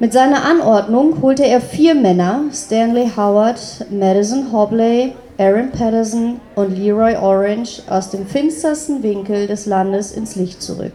Mit 0.00 0.12
seiner 0.12 0.44
Anordnung 0.44 1.22
holte 1.22 1.46
er 1.46 1.60
vier 1.60 1.94
Männer, 1.94 2.46
Stanley 2.52 3.08
Howard, 3.16 3.86
Madison 3.88 4.52
Hobley, 4.52 5.12
Aaron 5.38 5.70
Patterson 5.70 6.40
und 6.56 6.76
Leroy 6.76 7.16
Orange, 7.16 7.82
aus 7.88 8.10
dem 8.10 8.26
finstersten 8.26 9.02
Winkel 9.02 9.46
des 9.46 9.64
Landes 9.64 10.12
ins 10.12 10.36
Licht 10.36 10.62
zurück. 10.62 10.92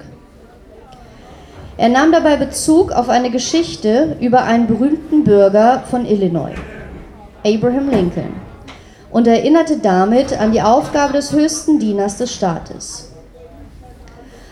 Er 1.77 1.89
nahm 1.89 2.11
dabei 2.11 2.37
Bezug 2.37 2.91
auf 2.91 3.09
eine 3.09 3.31
Geschichte 3.31 4.15
über 4.19 4.43
einen 4.43 4.67
berühmten 4.67 5.23
Bürger 5.23 5.83
von 5.89 6.05
Illinois, 6.05 6.53
Abraham 7.43 7.89
Lincoln, 7.89 8.33
und 9.11 9.27
erinnerte 9.27 9.77
damit 9.77 10.39
an 10.39 10.51
die 10.51 10.61
Aufgabe 10.61 11.13
des 11.13 11.31
höchsten 11.31 11.79
Dieners 11.79 12.17
des 12.17 12.33
Staates. 12.33 13.11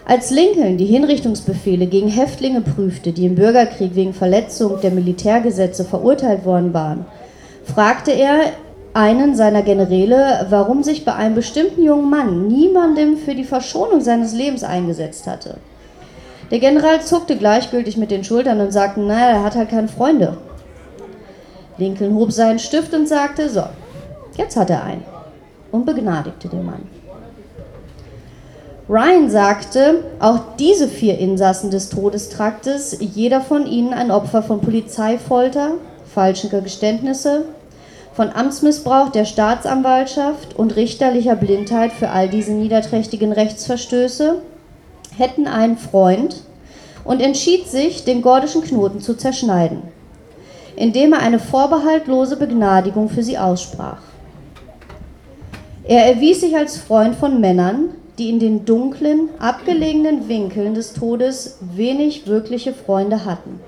Als 0.08 0.30
Lincoln 0.30 0.78
die 0.78 0.86
Hinrichtungsbefehle 0.86 1.88
gegen 1.88 2.10
Häftlinge 2.10 2.62
prüfte, 2.62 3.12
die 3.12 3.26
im 3.26 3.36
Bürgerkrieg 3.36 3.96
wegen 3.96 4.14
Verletzung 4.14 4.80
der 4.82 4.92
Militärgesetze 4.92 5.84
verurteilt 5.84 6.46
worden 6.46 6.74
waren, 6.74 7.06
fragte 7.64 8.12
er 8.12 8.52
einen 8.96 9.36
seiner 9.36 9.62
Generäle, 9.62 10.48
warum 10.50 10.82
sich 10.82 11.04
bei 11.04 11.14
einem 11.14 11.36
bestimmten 11.36 11.84
jungen 11.84 12.10
Mann 12.10 12.48
niemandem 12.48 13.18
für 13.18 13.36
die 13.36 13.44
Verschonung 13.44 14.00
seines 14.00 14.34
Lebens 14.34 14.64
eingesetzt 14.64 15.28
hatte. 15.28 15.58
Der 16.50 16.60
General 16.60 17.02
zuckte 17.02 17.36
gleichgültig 17.36 17.98
mit 17.98 18.10
den 18.10 18.24
Schultern 18.24 18.62
und 18.62 18.72
sagte, 18.72 19.02
naja, 19.02 19.32
er 19.32 19.44
hat 19.44 19.56
halt 19.56 19.70
keine 19.70 19.90
Freunde. 19.90 20.38
Lincoln 21.78 22.16
hob 22.16 22.32
seinen 22.32 22.58
Stift 22.58 22.94
und 22.94 23.06
sagte, 23.06 23.50
so, 23.50 23.64
jetzt 24.38 24.56
hat 24.56 24.70
er 24.70 24.86
einen 24.86 25.04
und 25.74 25.86
begnadigte 25.86 26.48
den 26.48 26.66
Mann. 26.66 26.84
Ryan 28.88 29.30
sagte, 29.30 30.06
auch 30.20 30.40
diese 30.58 30.88
vier 30.88 31.18
Insassen 31.18 31.70
des 31.70 31.90
Todestraktes, 31.90 32.96
jeder 33.02 33.42
von 33.42 33.66
ihnen 33.66 33.94
ein 33.94 34.12
Opfer 34.12 34.42
von 34.42 34.62
Polizeifolter, 34.62 35.72
falschen 36.06 36.50
Geständnisse, 36.50 37.44
von 38.16 38.32
Amtsmissbrauch 38.32 39.10
der 39.10 39.26
Staatsanwaltschaft 39.26 40.56
und 40.56 40.78
richterlicher 40.78 41.36
Blindheit 41.36 41.92
für 41.92 42.10
all 42.10 42.30
diese 42.30 42.54
niederträchtigen 42.54 43.34
Rechtsverstöße, 43.34 44.42
hätten 45.18 45.48
einen 45.48 45.78
Freund 45.78 46.44
und 47.04 47.22
entschied 47.22 47.68
sich, 47.68 48.06
den 48.06 48.22
gordischen 48.22 48.62
Knoten 48.62 49.02
zu 49.02 49.16
zerschneiden, 49.16 49.84
indem 50.78 51.12
er 51.12 51.20
eine 51.20 51.40
vorbehaltlose 51.40 52.38
Begnadigung 52.38 53.10
für 53.10 53.22
sie 53.22 53.38
aussprach. 53.38 54.02
Er 55.84 56.06
erwies 56.06 56.40
sich 56.40 56.56
als 56.56 56.78
Freund 56.78 57.16
von 57.16 57.42
Männern, 57.42 57.90
die 58.18 58.30
in 58.30 58.40
den 58.40 58.64
dunklen, 58.64 59.30
abgelegenen 59.40 60.30
Winkeln 60.30 60.74
des 60.74 60.94
Todes 60.94 61.58
wenig 61.76 62.28
wirkliche 62.28 62.74
Freunde 62.74 63.26
hatten. 63.26 63.60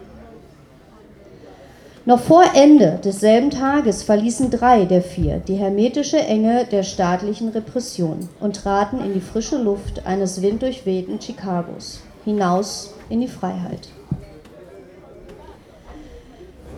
Noch 2.08 2.22
vor 2.22 2.46
Ende 2.56 3.02
desselben 3.04 3.50
Tages 3.50 4.02
verließen 4.02 4.50
drei 4.50 4.86
der 4.86 5.02
vier 5.02 5.40
die 5.46 5.56
hermetische 5.56 6.18
Enge 6.18 6.64
der 6.64 6.84
staatlichen 6.84 7.50
Repression 7.50 8.30
und 8.40 8.56
traten 8.56 9.02
in 9.02 9.14
die 9.14 9.20
frische 9.20 9.58
Luft 9.58 10.06
eines 10.06 10.42
winddurchwehten 10.42 11.20
Chicagos 11.20 12.00
hinaus 12.24 12.94
in 13.10 13.20
die 13.20 13.28
Freiheit. 13.28 13.90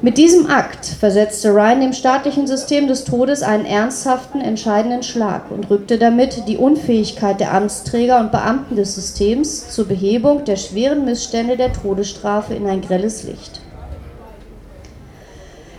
Mit 0.01 0.17
diesem 0.17 0.47
Akt 0.47 0.87
versetzte 0.87 1.53
Ryan 1.53 1.81
dem 1.81 1.93
staatlichen 1.93 2.47
System 2.47 2.87
des 2.87 3.03
Todes 3.03 3.43
einen 3.43 3.65
ernsthaften, 3.65 4.41
entscheidenden 4.41 5.03
Schlag 5.03 5.51
und 5.51 5.69
rückte 5.69 5.99
damit 5.99 6.47
die 6.47 6.57
Unfähigkeit 6.57 7.39
der 7.39 7.53
Amtsträger 7.53 8.19
und 8.19 8.31
Beamten 8.31 8.75
des 8.75 8.95
Systems 8.95 9.69
zur 9.69 9.87
Behebung 9.87 10.43
der 10.45 10.55
schweren 10.55 11.05
Missstände 11.05 11.55
der 11.55 11.71
Todesstrafe 11.71 12.55
in 12.55 12.65
ein 12.65 12.81
grelles 12.81 13.21
Licht. 13.21 13.61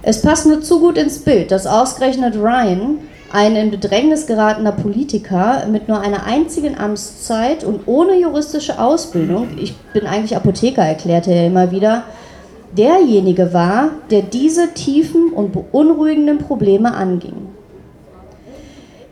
Es 0.02 0.22
passt 0.22 0.46
nur 0.46 0.62
zu 0.62 0.80
gut 0.80 0.96
ins 0.96 1.18
Bild, 1.18 1.50
dass 1.50 1.66
ausgerechnet 1.66 2.34
Ryan, 2.34 2.98
ein 3.32 3.54
in 3.54 3.70
Bedrängnis 3.70 4.26
geratener 4.26 4.72
Politiker 4.72 5.66
mit 5.70 5.88
nur 5.88 6.00
einer 6.00 6.24
einzigen 6.24 6.76
Amtszeit 6.78 7.64
und 7.64 7.86
ohne 7.86 8.18
juristische 8.18 8.80
Ausbildung, 8.80 9.48
ich 9.60 9.76
bin 9.92 10.06
eigentlich 10.06 10.34
Apotheker, 10.34 10.82
erklärte 10.82 11.32
er 11.32 11.46
immer 11.46 11.70
wieder, 11.70 12.04
derjenige 12.76 13.52
war, 13.52 13.90
der 14.10 14.22
diese 14.22 14.72
tiefen 14.72 15.32
und 15.32 15.52
beunruhigenden 15.52 16.38
Probleme 16.38 16.94
anging. 16.94 17.48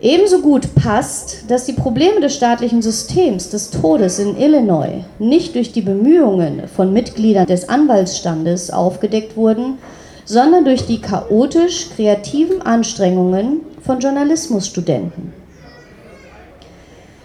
Ebenso 0.00 0.40
gut 0.40 0.74
passt, 0.74 1.50
dass 1.50 1.64
die 1.64 1.72
Probleme 1.72 2.20
des 2.20 2.34
staatlichen 2.34 2.82
Systems 2.82 3.50
des 3.50 3.70
Todes 3.70 4.18
in 4.20 4.36
Illinois 4.36 5.04
nicht 5.18 5.54
durch 5.54 5.72
die 5.72 5.80
Bemühungen 5.82 6.62
von 6.68 6.92
Mitgliedern 6.92 7.46
des 7.46 7.68
Anwaltsstandes 7.68 8.70
aufgedeckt 8.70 9.36
wurden, 9.36 9.78
sondern 10.28 10.66
durch 10.66 10.84
die 10.84 11.00
chaotisch 11.00 11.88
kreativen 11.88 12.60
Anstrengungen 12.60 13.62
von 13.82 13.98
Journalismusstudenten. 13.98 15.32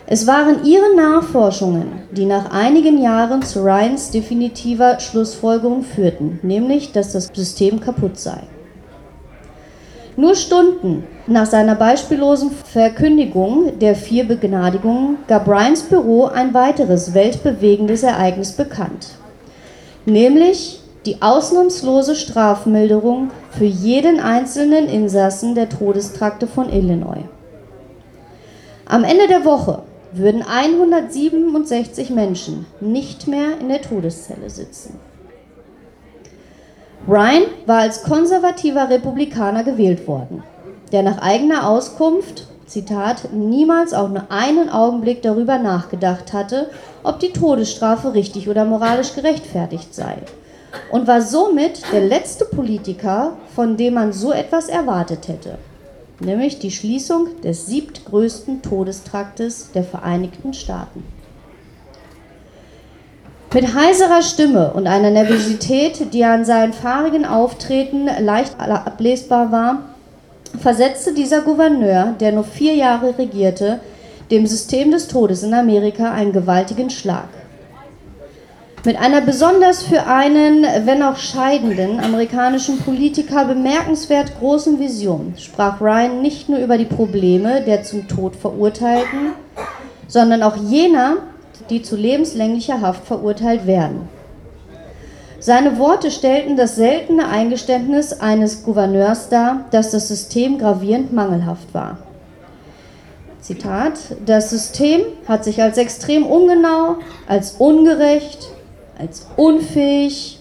Es 0.08 0.26
waren 0.26 0.64
ihre 0.64 0.96
Nachforschungen, 0.96 2.04
die 2.12 2.26
nach 2.26 2.52
einigen 2.52 3.02
Jahren 3.02 3.42
zu 3.42 3.62
Ryans 3.62 4.12
definitiver 4.12 5.02
Schlussfolgerung 5.02 5.84
führten, 5.84 6.40
nämlich, 6.44 6.94
dass 6.94 7.12
das 7.12 7.30
System 7.34 7.82
kaputt 7.82 8.18
sei. 8.18 8.40
Nur 10.16 10.36
Stunden 10.36 11.04
nach 11.28 11.46
seiner 11.46 11.76
beispiellosen 11.76 12.52
Verkündigung 12.52 13.80
der 13.80 13.96
vier 13.96 14.26
Begnadigungen 14.26 15.18
gab 15.28 15.48
Ryans 15.50 15.84
Büro 15.84 16.26
ein 16.28 16.54
weiteres 16.54 17.14
weltbewegendes 17.14 18.04
Ereignis 18.04 18.54
bekannt, 18.54 19.08
nämlich 20.06 20.83
die 21.06 21.22
ausnahmslose 21.22 22.16
Strafmilderung 22.16 23.32
für 23.52 23.66
jeden 23.66 24.20
einzelnen 24.20 24.88
Insassen 24.88 25.54
der 25.54 25.70
Todestrakte 25.70 26.48
von 26.48 26.72
Illinois. 26.72 27.26
Am 28.86 29.04
Ende 29.04 29.28
der 29.28 29.44
Woche 29.44 29.84
würden 30.14 30.44
167 30.44 32.10
Menschen 32.10 32.66
nicht 32.80 33.28
mehr 33.28 33.60
in 33.60 33.70
der 33.70 33.82
Todeszelle 33.82 34.50
sitzen. 34.50 35.00
Ryan 37.08 37.44
war 37.66 37.80
als 37.80 38.04
konservativer 38.04 38.90
Republikaner 38.90 39.66
gewählt 39.66 40.08
worden, 40.08 40.44
der 40.94 41.04
nach 41.04 41.18
eigener 41.18 41.68
Auskunft, 41.68 42.48
Zitat, 42.66 43.34
niemals 43.34 43.94
auch 43.94 44.08
nur 44.08 44.32
einen 44.32 44.70
Augenblick 44.70 45.22
darüber 45.22 45.58
nachgedacht 45.58 46.32
hatte, 46.32 46.70
ob 47.04 47.20
die 47.20 47.34
Todesstrafe 47.34 48.14
richtig 48.14 48.48
oder 48.48 48.64
moralisch 48.64 49.14
gerechtfertigt 49.14 49.94
sei 49.94 50.16
und 50.92 51.08
war 51.08 51.22
somit 51.22 51.82
der 51.92 52.02
letzte 52.02 52.46
Politiker, 52.46 53.38
von 53.56 53.78
dem 53.78 53.96
man 53.96 54.14
so 54.14 54.32
etwas 54.32 54.70
erwartet 54.70 55.28
hätte, 55.28 55.58
nämlich 56.20 56.60
die 56.60 56.72
Schließung 56.72 57.42
des 57.42 57.66
siebtgrößten 57.68 58.62
Todestraktes 58.62 59.72
der 59.74 59.84
Vereinigten 59.84 60.54
Staaten. 60.54 61.04
Mit 63.54 63.76
heiserer 63.76 64.24
Stimme 64.24 64.74
und 64.74 64.88
einer 64.88 65.12
Nervosität, 65.12 66.12
die 66.12 66.26
an 66.26 66.44
seinen 66.44 66.74
fahrigen 66.74 67.24
Auftreten 67.24 68.10
leicht 68.20 68.60
ablesbar 68.60 69.52
war, 69.52 69.84
versetzte 70.60 71.14
dieser 71.14 71.42
Gouverneur, 71.42 72.16
der 72.20 72.32
nur 72.32 72.46
vier 72.46 72.74
Jahre 72.74 73.16
regierte, 73.18 73.80
dem 74.32 74.48
System 74.48 74.90
des 74.90 75.08
Todes 75.08 75.44
in 75.44 75.54
Amerika 75.54 76.12
einen 76.12 76.32
gewaltigen 76.32 76.90
Schlag. 76.90 77.28
Mit 78.86 79.00
einer 79.00 79.22
besonders 79.22 79.82
für 79.82 80.08
einen, 80.08 80.64
wenn 80.86 81.04
auch 81.04 81.16
scheidenden, 81.16 82.02
amerikanischen 82.02 82.80
Politiker 82.80 83.46
bemerkenswert 83.46 84.38
großen 84.40 84.78
Vision 84.78 85.36
sprach 85.38 85.80
Ryan 85.80 86.22
nicht 86.22 86.50
nur 86.50 86.60
über 86.60 86.78
die 86.78 86.84
Probleme 86.84 87.62
der 87.62 87.84
zum 87.84 88.10
Tod 88.10 88.36
Verurteilten, 88.36 89.32
sondern 90.10 90.44
auch 90.44 90.58
jener, 90.58 91.16
die 91.70 91.82
zu 91.82 91.96
lebenslänglicher 91.96 92.82
Haft 92.82 93.06
verurteilt 93.08 93.66
werden. 93.68 94.10
Seine 95.40 95.78
Worte 95.78 96.12
stellten 96.12 96.58
das 96.58 96.76
seltene 96.76 97.30
Eingeständnis 97.30 98.12
eines 98.12 98.64
Gouverneurs 98.66 99.30
dar, 99.30 99.64
dass 99.72 99.92
das 99.92 100.10
System 100.10 100.58
gravierend 100.58 101.14
mangelhaft 101.14 101.74
war. 101.74 102.00
Zitat, 103.40 103.94
das 104.26 104.50
System 104.50 105.02
hat 105.26 105.46
sich 105.46 105.62
als 105.62 105.78
extrem 105.78 106.26
ungenau, 106.26 106.98
als 107.28 107.54
ungerecht, 107.60 108.53
als 108.98 109.28
unfähig, 109.38 110.40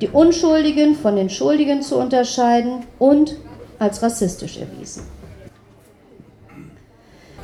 die 0.00 0.08
Unschuldigen 0.08 0.94
von 0.94 1.16
den 1.16 1.30
Schuldigen 1.30 1.82
zu 1.82 1.96
unterscheiden 1.96 2.84
und 2.98 3.36
als 3.78 4.02
rassistisch 4.02 4.58
erwiesen. 4.58 5.02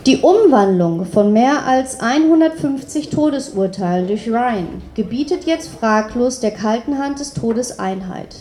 Die 0.05 0.19
Umwandlung 0.19 1.05
von 1.07 1.33
mehr 1.33 1.65
als 1.65 2.01
150 2.01 3.11
Todesurteilen 3.11 4.09
durch 4.09 4.29
Ryan 4.29 4.83
gebietet 4.95 5.45
jetzt 5.45 5.69
fraglos 5.69 6.41
der 6.41 6.51
kalten 6.51 6.99
Hand 6.99 7.21
des 7.21 7.35
Todes 7.35 7.79
Einheit. 7.79 8.35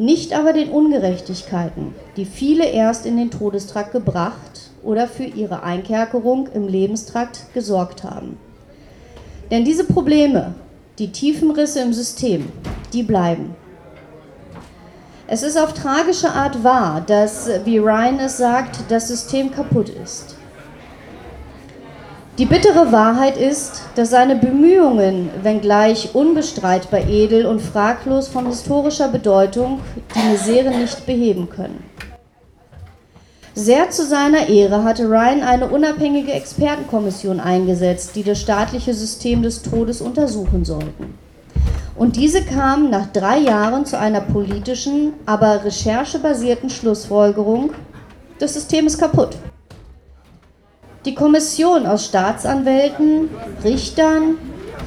Nicht 0.00 0.36
aber 0.36 0.52
den 0.52 0.70
Ungerechtigkeiten, 0.70 1.94
die 2.16 2.24
viele 2.24 2.64
erst 2.64 3.06
in 3.06 3.16
den 3.16 3.30
Todestrakt 3.30 3.92
gebracht 3.92 4.70
oder 4.82 5.06
für 5.06 5.22
ihre 5.22 5.62
Einkerkerung 5.62 6.48
im 6.52 6.66
Lebenstrakt 6.66 7.54
gesorgt 7.54 8.02
haben. 8.02 8.36
Denn 9.52 9.64
diese 9.64 9.84
Probleme, 9.84 10.54
die 10.98 11.10
tiefen 11.10 11.50
Risse 11.50 11.80
im 11.80 11.92
System, 11.92 12.52
die 12.92 13.02
bleiben. 13.02 13.54
Es 15.26 15.42
ist 15.42 15.56
auf 15.56 15.72
tragische 15.72 16.30
Art 16.30 16.62
wahr, 16.62 17.02
dass, 17.06 17.48
wie 17.64 17.78
Ryan 17.78 18.18
es 18.20 18.36
sagt, 18.36 18.80
das 18.90 19.08
System 19.08 19.50
kaputt 19.50 19.88
ist. 19.88 20.36
Die 22.38 22.44
bittere 22.44 22.92
Wahrheit 22.92 23.36
ist, 23.36 23.82
dass 23.94 24.10
seine 24.10 24.36
Bemühungen, 24.36 25.30
wenngleich 25.42 26.14
unbestreitbar 26.14 27.06
edel 27.08 27.46
und 27.46 27.60
fraglos 27.60 28.28
von 28.28 28.46
historischer 28.46 29.08
Bedeutung, 29.08 29.80
die 30.14 30.30
Misere 30.30 30.70
nicht 30.70 31.06
beheben 31.06 31.48
können. 31.48 31.84
Sehr 33.54 33.90
zu 33.90 34.06
seiner 34.06 34.48
Ehre 34.48 34.82
hatte 34.82 35.04
Ryan 35.04 35.42
eine 35.42 35.68
unabhängige 35.68 36.32
Expertenkommission 36.32 37.38
eingesetzt, 37.38 38.12
die 38.14 38.22
das 38.22 38.40
staatliche 38.40 38.94
System 38.94 39.42
des 39.42 39.60
Todes 39.60 40.00
untersuchen 40.00 40.64
sollten. 40.64 41.18
Und 41.94 42.16
diese 42.16 42.42
kam 42.42 42.88
nach 42.88 43.12
drei 43.12 43.38
Jahren 43.38 43.84
zu 43.84 43.98
einer 43.98 44.22
politischen, 44.22 45.12
aber 45.26 45.64
recherchebasierten 45.64 46.70
Schlussfolgerung, 46.70 47.74
das 48.38 48.54
System 48.54 48.86
ist 48.86 48.98
kaputt. 48.98 49.36
Die 51.04 51.14
Kommission 51.14 51.84
aus 51.84 52.06
Staatsanwälten, 52.06 53.28
Richtern, 53.62 54.38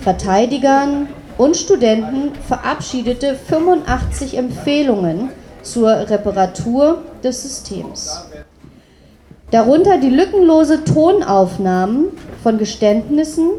Verteidigern 0.02 1.08
und 1.38 1.56
Studenten 1.56 2.32
verabschiedete 2.48 3.36
85 3.36 4.38
Empfehlungen 4.38 5.30
zur 5.62 5.90
Reparatur 6.10 7.04
des 7.24 7.44
Systems. 7.44 8.26
Darunter 9.52 10.00
die 10.00 10.10
lückenlose 10.10 10.84
Tonaufnahmen 10.84 12.08
von 12.42 12.58
Geständnissen, 12.58 13.50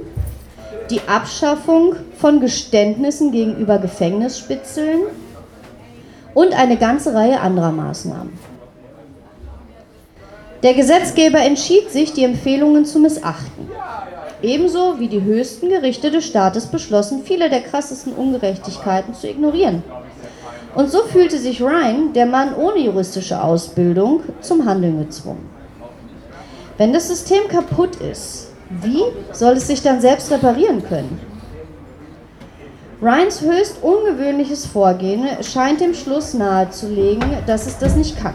die 0.91 1.01
Abschaffung 1.07 1.95
von 2.19 2.41
Geständnissen 2.41 3.31
gegenüber 3.31 3.79
Gefängnisspitzeln 3.79 5.03
und 6.35 6.59
eine 6.59 6.77
ganze 6.77 7.15
Reihe 7.15 7.41
anderer 7.41 7.71
Maßnahmen. 7.71 8.33
Der 10.65 10.75
Gesetzgeber 10.75 11.39
entschied 11.39 11.91
sich, 11.91 12.13
die 12.13 12.25
Empfehlungen 12.25 12.85
zu 12.85 12.99
missachten. 12.99 13.71
Ebenso 14.43 14.99
wie 14.99 15.09
die 15.09 15.23
höchsten 15.23 15.69
Gerichte 15.69 16.11
des 16.11 16.27
Staates 16.27 16.67
beschlossen, 16.67 17.23
viele 17.25 17.49
der 17.49 17.61
krassesten 17.61 18.13
Ungerechtigkeiten 18.13 19.15
zu 19.15 19.29
ignorieren. 19.29 19.85
Und 20.75 20.91
so 20.91 21.05
fühlte 21.05 21.39
sich 21.39 21.63
Ryan, 21.63 22.13
der 22.13 22.27
Mann 22.27 22.55
ohne 22.55 22.81
juristische 22.81 23.41
Ausbildung, 23.41 24.23
zum 24.41 24.67
Handeln 24.67 24.99
gezwungen. 24.99 25.56
Wenn 26.79 26.93
das 26.93 27.09
System 27.09 27.49
kaputt 27.49 27.97
ist, 27.97 28.49
wie 28.69 29.03
soll 29.33 29.55
es 29.55 29.67
sich 29.67 29.83
dann 29.83 30.01
selbst 30.01 30.31
reparieren 30.31 30.83
können? 30.83 31.19
Ryans 33.01 33.41
höchst 33.41 33.83
ungewöhnliches 33.83 34.67
Vorgehen 34.67 35.27
scheint 35.43 35.81
dem 35.81 35.95
Schluss 35.95 36.35
nahezulegen, 36.35 37.25
dass 37.47 37.67
es 37.67 37.79
das 37.79 37.97
nicht 37.97 38.19
kann. 38.19 38.35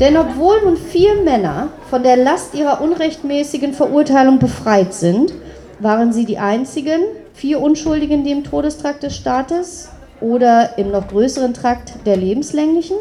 Denn 0.00 0.16
obwohl 0.16 0.62
nun 0.64 0.76
vier 0.76 1.22
Männer 1.22 1.68
von 1.90 2.02
der 2.02 2.16
Last 2.16 2.54
ihrer 2.54 2.80
unrechtmäßigen 2.80 3.74
Verurteilung 3.74 4.38
befreit 4.38 4.94
sind, 4.94 5.32
waren 5.80 6.12
sie 6.12 6.24
die 6.24 6.38
einzigen 6.38 7.02
vier 7.34 7.60
Unschuldigen, 7.60 8.24
die 8.24 8.30
im 8.30 8.44
Todestrakt 8.44 9.02
des 9.02 9.16
Staates 9.16 9.88
oder 10.20 10.78
im 10.78 10.90
noch 10.90 11.08
größeren 11.08 11.54
Trakt 11.54 11.94
der 12.06 12.16
lebenslänglichen? 12.16 12.96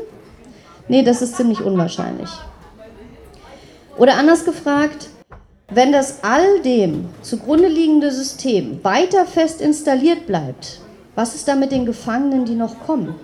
Nee, 0.88 1.04
das 1.04 1.22
ist 1.22 1.36
ziemlich 1.36 1.62
unwahrscheinlich. 1.62 2.30
Oder 3.98 4.16
anders 4.16 4.46
gefragt, 4.46 5.10
wenn 5.70 5.92
das 5.92 6.24
all 6.24 6.62
dem 6.62 7.10
zugrunde 7.22 7.68
liegende 7.68 8.12
System 8.12 8.84
weiter 8.84 9.26
fest 9.26 9.62
installiert 9.62 10.28
bleibt, 10.28 10.80
was 11.16 11.36
ist 11.36 11.48
da 11.48 11.56
mit 11.56 11.72
den 11.72 11.86
Gefangenen, 11.86 12.46
die 12.46 12.56
noch 12.56 12.80
kommen? 12.86 13.16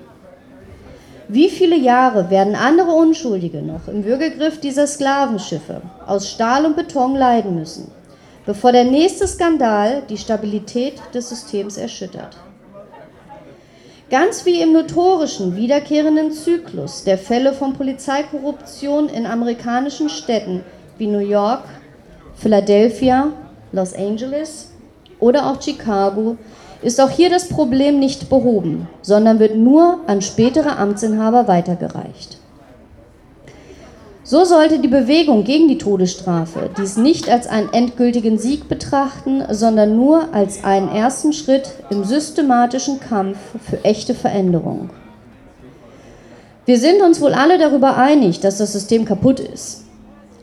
Wie 1.30 1.50
viele 1.50 1.78
Jahre 1.78 2.30
werden 2.30 2.56
andere 2.56 2.92
Unschuldige 2.92 3.62
noch 3.62 3.88
im 3.90 4.06
Würgegriff 4.06 4.62
dieser 4.62 4.88
Sklavenschiffe 4.88 5.82
aus 6.06 6.30
Stahl 6.30 6.66
und 6.66 6.78
Beton 6.78 7.16
leiden 7.16 7.56
müssen, 7.56 7.92
bevor 8.46 8.72
der 8.72 8.86
nächste 8.86 9.28
Skandal 9.28 10.04
die 10.10 10.18
Stabilität 10.18 10.94
des 11.14 11.28
Systems 11.28 11.76
erschüttert? 11.76 12.38
Ganz 14.10 14.46
wie 14.46 14.62
im 14.62 14.72
notorischen 14.72 15.58
wiederkehrenden 15.58 16.32
Zyklus 16.32 17.04
der 17.04 17.18
Fälle 17.18 17.52
von 17.52 17.74
Polizeikorruption 17.74 19.10
in 19.10 19.26
amerikanischen 19.26 20.08
Städten 20.08 20.64
wie 20.98 21.08
New 21.08 21.20
York, 21.20 21.66
Philadelphia, 22.34 23.34
Los 23.74 23.94
Angeles 23.94 24.72
oder 25.20 25.52
auch 25.52 25.62
Chicago 25.62 26.38
ist 26.82 27.02
auch 27.02 27.10
hier 27.10 27.30
das 27.30 27.50
Problem 27.50 28.00
nicht 28.00 28.30
behoben, 28.30 28.88
sondern 29.02 29.40
wird 29.40 29.58
nur 29.58 30.00
an 30.08 30.22
spätere 30.22 30.78
Amtsinhaber 30.78 31.50
weitergereicht. 31.50 32.38
So 34.30 34.44
sollte 34.44 34.80
die 34.80 34.90
Bewegung 34.90 35.46
gegen 35.46 35.70
die 35.70 35.78
Todesstrafe 35.78 36.70
dies 36.78 36.98
nicht 36.98 37.30
als 37.30 37.48
einen 37.48 37.72
endgültigen 37.72 38.38
Sieg 38.38 38.68
betrachten, 38.68 39.42
sondern 39.52 39.96
nur 39.96 40.34
als 40.34 40.66
einen 40.66 40.90
ersten 40.90 41.32
Schritt 41.32 41.72
im 41.90 42.04
systematischen 42.04 43.00
Kampf 43.00 43.38
für 43.64 43.82
echte 43.86 44.14
Veränderung. 44.14 44.90
Wir 46.66 46.78
sind 46.78 47.02
uns 47.02 47.22
wohl 47.22 47.34
alle 47.34 47.58
darüber 47.58 47.96
einig, 47.96 48.42
dass 48.42 48.58
das 48.58 48.74
System 48.74 49.06
kaputt 49.06 49.40
ist. 49.40 49.86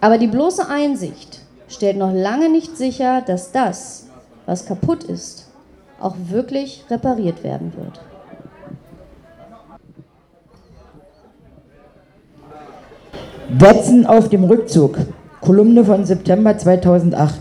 Aber 0.01 0.16
die 0.16 0.29
bloße 0.29 0.66
Einsicht 0.66 1.40
stellt 1.68 1.99
noch 1.99 2.14
lange 2.14 2.49
nicht 2.49 2.79
sicher, 2.79 3.20
dass 3.20 3.53
das, 3.53 4.07
was 4.47 4.64
kaputt 4.64 5.05
ist, 5.05 5.49
auch 6.01 6.14
wirklich 6.31 6.87
repariert 6.88 7.44
werden 7.44 7.75
wird. 7.77 8.01
Wetzen 13.50 14.07
auf 14.07 14.30
dem 14.30 14.44
Rückzug. 14.44 14.96
Kolumne 15.42 15.85
von 15.85 16.07
September 16.07 16.57
2008. 16.57 17.40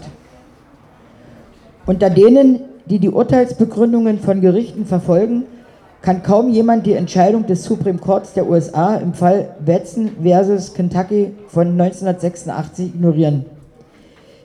Unter 1.86 2.10
denen, 2.10 2.60
die 2.86 3.00
die 3.00 3.10
Urteilsbegründungen 3.10 4.20
von 4.20 4.42
Gerichten 4.42 4.86
verfolgen, 4.86 5.44
kann 6.02 6.22
kaum 6.22 6.50
jemand 6.50 6.86
die 6.86 6.94
Entscheidung 6.94 7.46
des 7.46 7.64
Supreme 7.64 8.00
Courts 8.00 8.34
der 8.34 8.50
USA 8.50 8.96
im 8.98 9.14
Fall 9.14 9.56
Wetzen 9.60 10.12
versus 10.22 10.74
Kentucky 10.74 11.32
von 11.48 11.80
1986 11.80 12.88
ignorieren. 12.88 13.46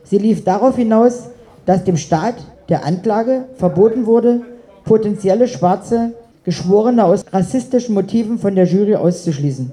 Sie 0.05 0.19
lief 0.19 0.45
darauf 0.45 0.77
hinaus, 0.77 1.25
dass 1.67 1.83
dem 1.83 1.97
Staat 1.97 2.37
der 2.69 2.85
Anklage 2.85 3.47
verboten 3.57 4.07
wurde, 4.07 4.43
potenzielle 4.85 5.49
schwarze 5.49 6.13
Geschworene 6.45 7.05
aus 7.05 7.25
rassistischen 7.33 7.97
Motiven 7.97 8.39
von 8.39 8.55
der 8.55 8.65
Jury 8.65 8.95
auszuschließen. 8.95 9.73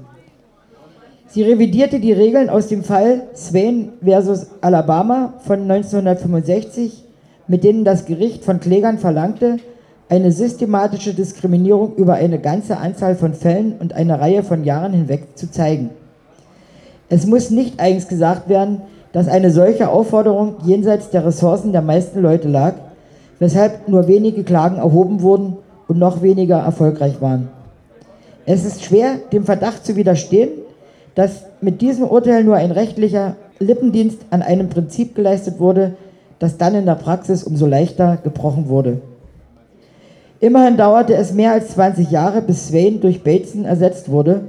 Sie 1.35 1.43
revidierte 1.43 1.99
die 1.99 2.13
Regeln 2.13 2.49
aus 2.49 2.67
dem 2.67 2.85
Fall 2.85 3.23
Swain 3.35 3.89
versus 4.01 4.47
Alabama 4.61 5.33
von 5.39 5.69
1965, 5.69 7.03
mit 7.49 7.65
denen 7.65 7.83
das 7.83 8.05
Gericht 8.05 8.45
von 8.45 8.61
Klägern 8.61 8.99
verlangte, 8.99 9.57
eine 10.07 10.31
systematische 10.31 11.13
Diskriminierung 11.13 11.95
über 11.97 12.13
eine 12.13 12.39
ganze 12.39 12.77
Anzahl 12.77 13.15
von 13.15 13.33
Fällen 13.33 13.73
und 13.77 13.91
eine 13.91 14.21
Reihe 14.21 14.43
von 14.43 14.63
Jahren 14.63 14.93
hinweg 14.93 15.37
zu 15.37 15.51
zeigen. 15.51 15.89
Es 17.09 17.25
muss 17.25 17.49
nicht 17.49 17.81
eigens 17.81 18.07
gesagt 18.07 18.47
werden, 18.47 18.83
dass 19.11 19.27
eine 19.27 19.51
solche 19.51 19.89
Aufforderung 19.89 20.55
jenseits 20.63 21.09
der 21.09 21.25
Ressourcen 21.25 21.73
der 21.73 21.81
meisten 21.81 22.21
Leute 22.21 22.47
lag, 22.47 22.75
weshalb 23.39 23.89
nur 23.89 24.07
wenige 24.07 24.45
Klagen 24.45 24.77
erhoben 24.77 25.21
wurden 25.21 25.57
und 25.89 25.99
noch 25.99 26.21
weniger 26.21 26.59
erfolgreich 26.59 27.19
waren. 27.19 27.49
Es 28.45 28.63
ist 28.63 28.85
schwer, 28.85 29.15
dem 29.33 29.43
Verdacht 29.43 29.85
zu 29.85 29.97
widerstehen, 29.97 30.51
dass 31.15 31.45
mit 31.61 31.81
diesem 31.81 32.05
Urteil 32.05 32.43
nur 32.43 32.55
ein 32.55 32.71
rechtlicher 32.71 33.37
Lippendienst 33.59 34.19
an 34.29 34.41
einem 34.41 34.69
Prinzip 34.69 35.15
geleistet 35.15 35.59
wurde, 35.59 35.95
das 36.39 36.57
dann 36.57 36.75
in 36.75 36.85
der 36.85 36.95
Praxis 36.95 37.43
umso 37.43 37.65
leichter 37.65 38.17
gebrochen 38.21 38.67
wurde. 38.67 39.01
Immerhin 40.41 40.75
dauerte 40.75 41.15
es 41.15 41.33
mehr 41.33 41.53
als 41.53 41.69
20 41.69 42.11
Jahre, 42.11 42.41
bis 42.41 42.67
Swain 42.67 42.99
durch 42.99 43.23
Bateson 43.23 43.65
ersetzt 43.65 44.11
wurde, 44.11 44.41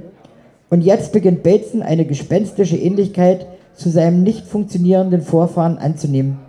und 0.69 0.81
jetzt 0.81 1.13
beginnt 1.13 1.43
Bateson 1.43 1.81
eine 1.81 2.03
gespenstische 2.03 2.75
Ähnlichkeit 2.75 3.47
zu 3.73 3.89
seinem 3.89 4.23
nicht 4.23 4.45
funktionierenden 4.45 5.21
Vorfahren 5.21 5.77
anzunehmen, 5.77 6.39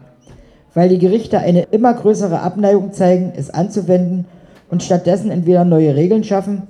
weil 0.74 0.88
die 0.88 0.98
Gerichte 0.98 1.38
eine 1.38 1.62
immer 1.70 1.94
größere 1.94 2.40
Abneigung 2.40 2.92
zeigen, 2.92 3.32
es 3.36 3.50
anzuwenden 3.50 4.24
und 4.70 4.82
stattdessen 4.82 5.30
entweder 5.30 5.64
neue 5.64 5.94
Regeln 5.94 6.24
schaffen 6.24 6.64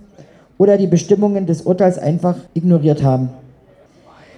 oder 0.59 0.77
die 0.77 0.88
Bestimmungen 0.88 1.47
des 1.47 1.62
Urteils 1.62 1.99
einfach 1.99 2.37
ignoriert 2.53 3.03
haben. 3.03 3.31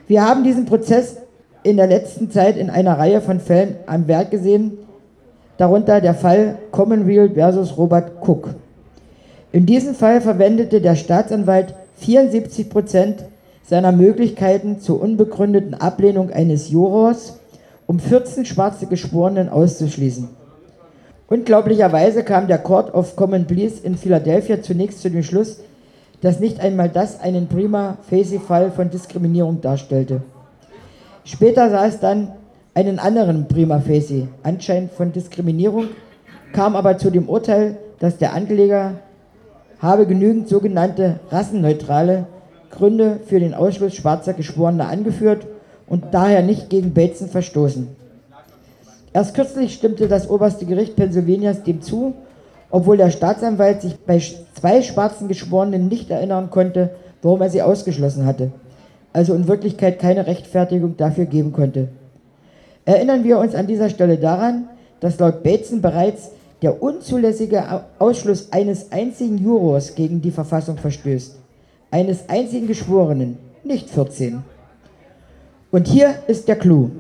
Wir 0.06 0.24
haben 0.24 0.44
diesen 0.44 0.66
Prozess 0.66 1.16
in 1.62 1.76
der 1.76 1.86
letzten 1.86 2.30
Zeit 2.30 2.56
in 2.56 2.70
einer 2.70 2.98
Reihe 2.98 3.20
von 3.20 3.40
Fällen 3.40 3.76
am 3.86 4.06
Werk 4.06 4.30
gesehen, 4.30 4.78
darunter 5.56 6.00
der 6.00 6.14
Fall 6.14 6.58
Commonweal 6.70 7.30
versus 7.30 7.76
Robert 7.76 8.12
Cook. 8.26 8.54
In 9.52 9.66
diesem 9.66 9.94
Fall 9.94 10.20
verwendete 10.20 10.80
der 10.80 10.94
Staatsanwalt 10.94 11.74
74 11.96 12.70
Prozent 12.70 13.24
seiner 13.62 13.92
Möglichkeiten 13.92 14.80
zur 14.80 15.02
unbegründeten 15.02 15.74
Ablehnung 15.74 16.30
eines 16.30 16.70
Jurors, 16.70 17.38
um 17.86 17.98
14 17.98 18.44
schwarze 18.44 18.86
Geschworenen 18.86 19.48
auszuschließen. 19.48 20.28
Unglaublicherweise 21.28 22.24
kam 22.24 22.48
der 22.48 22.58
Court 22.58 22.92
of 22.94 23.14
Common 23.14 23.46
Pleas 23.46 23.78
in 23.80 23.96
Philadelphia 23.96 24.62
zunächst 24.62 25.00
zu 25.00 25.10
dem 25.10 25.22
Schluss, 25.22 25.60
dass 26.20 26.40
nicht 26.40 26.60
einmal 26.60 26.88
das 26.88 27.20
einen 27.20 27.48
prima 27.48 27.96
facie 28.08 28.38
Fall 28.38 28.70
von 28.70 28.90
Diskriminierung 28.90 29.60
darstellte. 29.60 30.22
Später 31.24 31.70
sah 31.70 31.86
es 31.86 32.00
dann 32.00 32.32
einen 32.74 32.98
anderen 32.98 33.48
prima 33.48 33.80
facie 33.80 34.28
Anschein 34.42 34.90
von 34.94 35.12
Diskriminierung, 35.12 35.88
kam 36.52 36.76
aber 36.76 36.98
zu 36.98 37.10
dem 37.10 37.28
Urteil, 37.28 37.76
dass 37.98 38.18
der 38.18 38.34
Ankläger 38.34 38.94
habe 39.78 40.06
genügend 40.06 40.48
sogenannte 40.48 41.20
rassenneutrale 41.30 42.26
Gründe 42.70 43.20
für 43.26 43.40
den 43.40 43.54
Ausschluss 43.54 43.94
schwarzer 43.94 44.34
Geschworener 44.34 44.88
angeführt 44.88 45.46
und 45.86 46.04
daher 46.12 46.42
nicht 46.42 46.70
gegen 46.70 46.94
Bateson 46.94 47.28
verstoßen. 47.28 47.88
Erst 49.12 49.34
kürzlich 49.34 49.74
stimmte 49.74 50.06
das 50.06 50.30
oberste 50.30 50.66
Gericht 50.66 50.94
Pennsylvanias 50.94 51.64
dem 51.64 51.82
zu, 51.82 52.14
obwohl 52.70 52.96
der 52.96 53.10
Staatsanwalt 53.10 53.82
sich 53.82 53.98
bei 53.98 54.20
zwei 54.54 54.82
schwarzen 54.82 55.28
Geschworenen 55.28 55.88
nicht 55.88 56.10
erinnern 56.10 56.50
konnte, 56.50 56.90
warum 57.22 57.40
er 57.40 57.50
sie 57.50 57.62
ausgeschlossen 57.62 58.26
hatte, 58.26 58.52
also 59.12 59.34
in 59.34 59.48
Wirklichkeit 59.48 59.98
keine 59.98 60.26
Rechtfertigung 60.26 60.96
dafür 60.96 61.26
geben 61.26 61.52
konnte. 61.52 61.88
Erinnern 62.84 63.24
wir 63.24 63.38
uns 63.38 63.54
an 63.54 63.66
dieser 63.66 63.90
Stelle 63.90 64.16
daran, 64.16 64.68
dass 65.00 65.18
laut 65.18 65.42
Bateson 65.42 65.82
bereits 65.82 66.30
der 66.62 66.82
unzulässige 66.82 67.82
Ausschluss 67.98 68.52
eines 68.52 68.92
einzigen 68.92 69.38
Jurors 69.38 69.94
gegen 69.94 70.20
die 70.20 70.30
Verfassung 70.30 70.76
verstößt 70.76 71.40
eines 71.90 72.28
einzigen 72.28 72.66
Geschworenen, 72.66 73.38
nicht 73.64 73.90
14. 73.90 74.42
Und 75.70 75.88
hier 75.88 76.14
ist 76.26 76.48
der 76.48 76.56
Clou. 76.56 76.90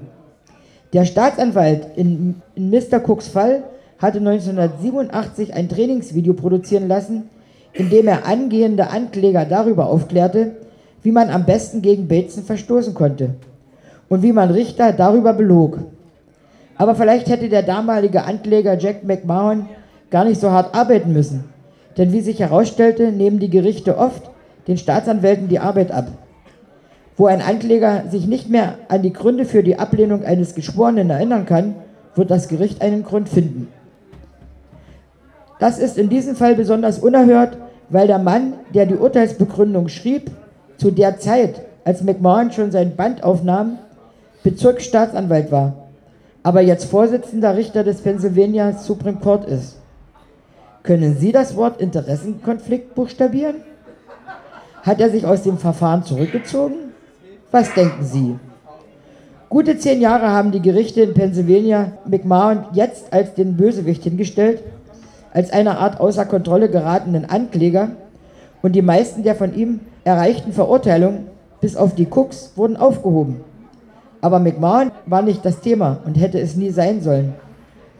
Der 0.92 1.04
Staatsanwalt 1.04 1.96
in, 1.96 2.42
in 2.54 2.70
Mr. 2.70 3.00
Cooks 3.06 3.28
Fall 3.28 3.62
hatte 4.00 4.18
1987 4.18 5.54
ein 5.54 5.68
Trainingsvideo 5.68 6.32
produzieren 6.32 6.88
lassen, 6.88 7.28
in 7.72 7.90
dem 7.90 8.08
er 8.08 8.26
angehende 8.26 8.90
Ankläger 8.90 9.44
darüber 9.44 9.86
aufklärte, 9.86 10.56
wie 11.02 11.12
man 11.12 11.30
am 11.30 11.44
besten 11.44 11.82
gegen 11.82 12.08
Bateson 12.08 12.44
verstoßen 12.44 12.94
konnte 12.94 13.34
und 14.08 14.22
wie 14.22 14.32
man 14.32 14.50
Richter 14.50 14.92
darüber 14.92 15.32
belog. 15.32 15.78
Aber 16.76 16.94
vielleicht 16.94 17.28
hätte 17.28 17.48
der 17.48 17.62
damalige 17.62 18.24
Ankläger 18.24 18.78
Jack 18.78 19.04
McMahon 19.04 19.68
gar 20.10 20.24
nicht 20.24 20.40
so 20.40 20.50
hart 20.50 20.74
arbeiten 20.74 21.12
müssen, 21.12 21.44
denn 21.98 22.12
wie 22.12 22.22
sich 22.22 22.40
herausstellte, 22.40 23.12
nehmen 23.12 23.38
die 23.38 23.50
Gerichte 23.50 23.98
oft 23.98 24.30
den 24.66 24.78
Staatsanwälten 24.78 25.48
die 25.48 25.58
Arbeit 25.58 25.92
ab. 25.92 26.08
Wo 27.16 27.26
ein 27.26 27.42
Ankläger 27.42 28.04
sich 28.10 28.26
nicht 28.26 28.48
mehr 28.48 28.76
an 28.88 29.02
die 29.02 29.12
Gründe 29.12 29.44
für 29.44 29.62
die 29.62 29.78
Ablehnung 29.78 30.24
eines 30.24 30.54
Geschworenen 30.54 31.10
erinnern 31.10 31.44
kann, 31.44 31.74
wird 32.14 32.30
das 32.30 32.48
Gericht 32.48 32.80
einen 32.80 33.04
Grund 33.04 33.28
finden. 33.28 33.68
Das 35.60 35.78
ist 35.78 35.98
in 35.98 36.08
diesem 36.08 36.34
Fall 36.34 36.56
besonders 36.56 36.98
unerhört, 36.98 37.56
weil 37.90 38.06
der 38.06 38.18
Mann, 38.18 38.54
der 38.74 38.86
die 38.86 38.96
Urteilsbegründung 38.96 39.88
schrieb, 39.88 40.30
zu 40.78 40.90
der 40.90 41.18
Zeit, 41.18 41.60
als 41.84 42.02
McMahon 42.02 42.50
schon 42.50 42.70
sein 42.70 42.96
Band 42.96 43.22
aufnahm, 43.22 43.78
Bezirksstaatsanwalt 44.42 45.52
war, 45.52 45.74
aber 46.42 46.62
jetzt 46.62 46.86
Vorsitzender 46.86 47.56
Richter 47.56 47.84
des 47.84 48.00
Pennsylvania 48.00 48.72
Supreme 48.72 49.18
Court 49.18 49.46
ist. 49.46 49.76
Können 50.82 51.18
Sie 51.18 51.30
das 51.30 51.56
Wort 51.56 51.78
Interessenkonflikt 51.78 52.94
buchstabieren? 52.94 53.56
Hat 54.82 54.98
er 54.98 55.10
sich 55.10 55.26
aus 55.26 55.42
dem 55.42 55.58
Verfahren 55.58 56.04
zurückgezogen? 56.04 56.76
Was 57.50 57.74
denken 57.74 58.02
Sie? 58.02 58.38
Gute 59.50 59.76
zehn 59.76 60.00
Jahre 60.00 60.30
haben 60.30 60.52
die 60.52 60.62
Gerichte 60.62 61.02
in 61.02 61.12
Pennsylvania 61.12 61.92
McMahon 62.06 62.64
jetzt 62.72 63.12
als 63.12 63.34
den 63.34 63.56
Bösewicht 63.56 64.04
hingestellt, 64.04 64.62
als 65.32 65.52
eine 65.52 65.78
Art 65.78 66.00
außer 66.00 66.24
Kontrolle 66.26 66.68
geratenen 66.68 67.28
Ankläger 67.28 67.90
und 68.62 68.72
die 68.72 68.82
meisten 68.82 69.22
der 69.22 69.34
von 69.34 69.54
ihm 69.54 69.80
erreichten 70.04 70.52
Verurteilungen, 70.52 71.26
bis 71.60 71.76
auf 71.76 71.94
die 71.94 72.06
Cooks, 72.10 72.52
wurden 72.56 72.76
aufgehoben. 72.76 73.40
Aber 74.20 74.38
McMahon 74.38 74.90
war 75.06 75.22
nicht 75.22 75.44
das 75.44 75.60
Thema 75.60 75.98
und 76.04 76.18
hätte 76.18 76.40
es 76.40 76.56
nie 76.56 76.70
sein 76.70 77.00
sollen, 77.00 77.34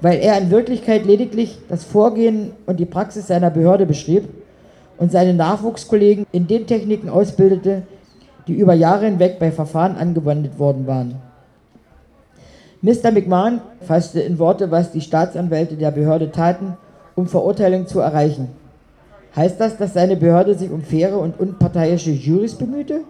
weil 0.00 0.18
er 0.18 0.38
in 0.38 0.50
Wirklichkeit 0.50 1.06
lediglich 1.06 1.58
das 1.68 1.84
Vorgehen 1.84 2.52
und 2.66 2.80
die 2.80 2.86
Praxis 2.86 3.26
seiner 3.26 3.50
Behörde 3.50 3.86
beschrieb 3.86 4.28
und 4.98 5.12
seine 5.12 5.34
Nachwuchskollegen 5.34 6.26
in 6.32 6.46
den 6.46 6.66
Techniken 6.66 7.08
ausbildete, 7.08 7.82
die 8.46 8.54
über 8.54 8.74
Jahre 8.74 9.06
hinweg 9.06 9.38
bei 9.38 9.50
Verfahren 9.50 9.96
angewendet 9.96 10.58
worden 10.58 10.86
waren. 10.86 11.16
Mr. 12.82 13.10
McMahon 13.12 13.60
fasste 13.82 14.20
in 14.20 14.38
Worte, 14.38 14.70
was 14.70 14.90
die 14.92 15.02
Staatsanwälte 15.02 15.76
der 15.76 15.90
Behörde 15.90 16.30
taten, 16.30 16.76
um 17.20 17.26
Verurteilung 17.26 17.86
zu 17.86 18.00
erreichen. 18.00 18.48
Heißt 19.36 19.60
das, 19.60 19.76
dass 19.76 19.94
seine 19.94 20.16
Behörde 20.16 20.54
sich 20.54 20.70
um 20.70 20.82
faire 20.82 21.18
und 21.18 21.38
unparteiische 21.38 22.10
Jurys 22.10 22.54
bemühte? 22.54 23.02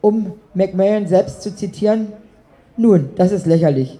Um 0.00 0.34
McMahon 0.54 1.06
selbst 1.06 1.42
zu 1.42 1.54
zitieren, 1.54 2.08
nun, 2.76 3.10
das 3.16 3.32
ist 3.32 3.46
lächerlich. 3.46 3.98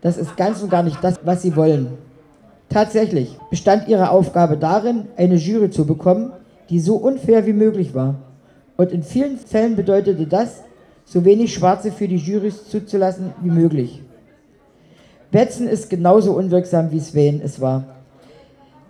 Das 0.00 0.16
ist 0.18 0.36
ganz 0.36 0.62
und 0.62 0.70
gar 0.70 0.82
nicht 0.82 1.02
das, 1.02 1.20
was 1.24 1.42
sie 1.42 1.56
wollen. 1.56 1.98
Tatsächlich 2.68 3.38
bestand 3.50 3.88
ihre 3.88 4.10
Aufgabe 4.10 4.56
darin, 4.56 5.06
eine 5.16 5.36
Jury 5.36 5.70
zu 5.70 5.86
bekommen, 5.86 6.32
die 6.70 6.80
so 6.80 6.96
unfair 6.96 7.46
wie 7.46 7.52
möglich 7.52 7.94
war. 7.94 8.16
Und 8.76 8.92
in 8.92 9.02
vielen 9.02 9.36
Fällen 9.36 9.76
bedeutete 9.76 10.26
das, 10.26 10.62
so 11.04 11.24
wenig 11.24 11.52
Schwarze 11.54 11.92
für 11.92 12.08
die 12.08 12.16
Jurys 12.16 12.68
zuzulassen 12.68 13.32
wie 13.42 13.50
möglich. 13.50 14.02
Betzen 15.30 15.68
ist 15.68 15.90
genauso 15.90 16.32
unwirksam, 16.32 16.90
wie 16.90 17.00
Swain 17.00 17.40
es 17.44 17.60
war. 17.60 18.01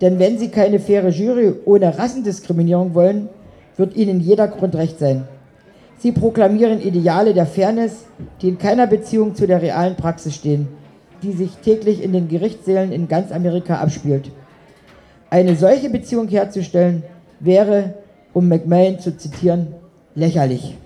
Denn 0.02 0.18
wenn 0.18 0.38
sie 0.38 0.48
keine 0.48 0.78
faire 0.78 1.08
Jury 1.08 1.54
ohne 1.64 1.96
Rassendiskriminierung 1.96 2.92
wollen, 2.94 3.30
wird 3.78 3.96
ihnen 3.96 4.20
jeder 4.20 4.48
Grund 4.48 4.74
recht 4.74 4.98
sein. 4.98 5.26
Sie 5.96 6.12
proklamieren 6.12 6.82
Ideale 6.82 7.32
der 7.32 7.46
Fairness, 7.46 8.04
die 8.42 8.48
in 8.48 8.58
keiner 8.58 8.86
Beziehung 8.86 9.34
zu 9.34 9.46
der 9.46 9.62
realen 9.62 9.96
Praxis 9.96 10.34
stehen 10.34 10.68
die 11.22 11.32
sich 11.32 11.50
täglich 11.58 12.02
in 12.02 12.12
den 12.12 12.28
Gerichtssälen 12.28 12.92
in 12.92 13.08
ganz 13.08 13.32
Amerika 13.32 13.76
abspielt. 13.76 14.30
Eine 15.30 15.56
solche 15.56 15.88
Beziehung 15.88 16.28
herzustellen, 16.28 17.04
wäre, 17.40 17.94
um 18.32 18.48
McMahon 18.48 18.98
zu 18.98 19.16
zitieren, 19.16 19.68
lächerlich. 20.14 20.76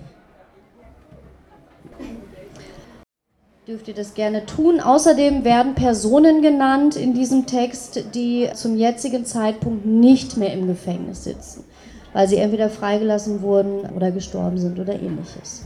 Dürft 3.67 3.89
ihr 3.89 3.93
das 3.93 4.13
gerne 4.13 4.45
tun. 4.45 4.79
Außerdem 4.79 5.43
werden 5.43 5.75
Personen 5.75 6.41
genannt 6.41 6.95
in 6.95 7.13
diesem 7.13 7.47
Text, 7.47 8.15
die 8.15 8.47
zum 8.53 8.77
jetzigen 8.77 9.25
Zeitpunkt 9.25 9.85
nicht 9.85 10.37
mehr 10.37 10.53
im 10.53 10.67
Gefängnis 10.67 11.25
sitzen, 11.25 11.65
weil 12.13 12.29
sie 12.29 12.37
entweder 12.37 12.69
freigelassen 12.69 13.41
wurden 13.41 13.81
oder 13.93 14.11
gestorben 14.11 14.57
sind 14.57 14.79
oder 14.79 14.93
ähnliches. 14.93 15.63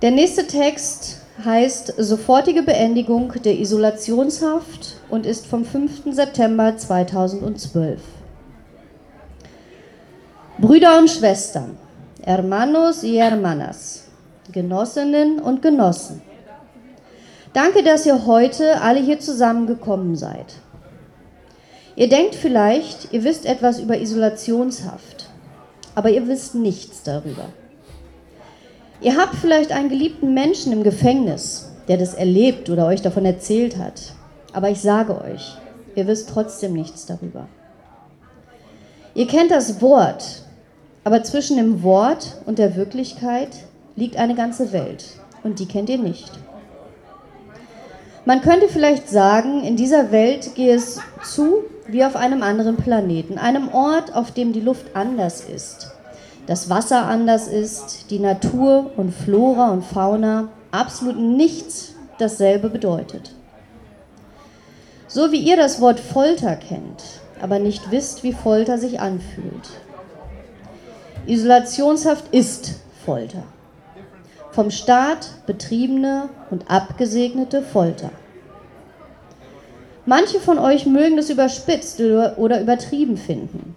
Der 0.00 0.12
nächste 0.12 0.46
Text 0.46 1.20
heißt 1.44 1.92
sofortige 1.98 2.62
Beendigung 2.62 3.34
der 3.44 3.58
Isolationshaft 3.58 4.96
und 5.10 5.26
ist 5.26 5.46
vom 5.46 5.66
5. 5.66 6.04
September 6.14 6.74
2012. 6.74 8.00
Brüder 10.56 11.00
und 11.00 11.10
Schwestern, 11.10 11.76
Hermanos 12.22 13.02
y 13.02 13.18
Hermanas, 13.18 14.04
Genossinnen 14.50 15.38
und 15.38 15.60
Genossen. 15.60 16.22
Danke, 17.52 17.82
dass 17.82 18.06
ihr 18.06 18.26
heute 18.26 18.80
alle 18.80 19.00
hier 19.00 19.18
zusammengekommen 19.18 20.14
seid. 20.14 20.54
Ihr 21.96 22.08
denkt 22.08 22.36
vielleicht, 22.36 23.12
ihr 23.12 23.24
wisst 23.24 23.44
etwas 23.44 23.80
über 23.80 23.98
Isolationshaft, 23.98 25.28
aber 25.96 26.10
ihr 26.10 26.28
wisst 26.28 26.54
nichts 26.54 27.02
darüber. 27.02 27.46
Ihr 29.00 29.16
habt 29.16 29.34
vielleicht 29.34 29.72
einen 29.72 29.88
geliebten 29.88 30.32
Menschen 30.32 30.72
im 30.72 30.84
Gefängnis, 30.84 31.70
der 31.88 31.96
das 31.96 32.14
erlebt 32.14 32.70
oder 32.70 32.86
euch 32.86 33.02
davon 33.02 33.24
erzählt 33.24 33.78
hat. 33.78 34.12
Aber 34.52 34.70
ich 34.70 34.80
sage 34.80 35.20
euch, 35.20 35.56
ihr 35.96 36.06
wisst 36.06 36.28
trotzdem 36.28 36.74
nichts 36.74 37.06
darüber. 37.06 37.48
Ihr 39.14 39.26
kennt 39.26 39.50
das 39.50 39.80
Wort, 39.82 40.42
aber 41.02 41.24
zwischen 41.24 41.56
dem 41.56 41.82
Wort 41.82 42.36
und 42.46 42.58
der 42.58 42.76
Wirklichkeit 42.76 43.50
liegt 43.96 44.16
eine 44.16 44.36
ganze 44.36 44.72
Welt 44.72 45.04
und 45.42 45.58
die 45.58 45.66
kennt 45.66 45.88
ihr 45.88 45.98
nicht. 45.98 46.30
Man 48.30 48.42
könnte 48.42 48.68
vielleicht 48.68 49.08
sagen, 49.08 49.64
in 49.64 49.74
dieser 49.74 50.12
Welt 50.12 50.54
gehe 50.54 50.76
es 50.76 51.00
zu 51.24 51.64
wie 51.88 52.04
auf 52.04 52.14
einem 52.14 52.44
anderen 52.44 52.76
Planeten, 52.76 53.38
einem 53.38 53.68
Ort, 53.70 54.14
auf 54.14 54.30
dem 54.30 54.52
die 54.52 54.60
Luft 54.60 54.94
anders 54.94 55.40
ist, 55.40 55.90
das 56.46 56.70
Wasser 56.70 57.06
anders 57.06 57.48
ist, 57.48 58.08
die 58.12 58.20
Natur 58.20 58.92
und 58.96 59.12
Flora 59.12 59.70
und 59.72 59.84
Fauna 59.84 60.46
absolut 60.70 61.16
nichts 61.16 61.96
dasselbe 62.20 62.70
bedeutet. 62.70 63.34
So 65.08 65.32
wie 65.32 65.40
ihr 65.40 65.56
das 65.56 65.80
Wort 65.80 65.98
Folter 65.98 66.54
kennt, 66.54 67.02
aber 67.42 67.58
nicht 67.58 67.90
wisst, 67.90 68.22
wie 68.22 68.32
Folter 68.32 68.78
sich 68.78 69.00
anfühlt. 69.00 69.70
Isolationshaft 71.26 72.32
ist 72.32 72.76
Folter. 73.04 73.42
Vom 74.52 74.70
Staat 74.70 75.30
betriebene 75.46 76.28
und 76.52 76.70
abgesegnete 76.70 77.62
Folter. 77.62 78.10
Manche 80.10 80.40
von 80.40 80.58
euch 80.58 80.86
mögen 80.86 81.16
das 81.16 81.30
überspitzt 81.30 82.00
oder 82.00 82.60
übertrieben 82.60 83.16
finden. 83.16 83.76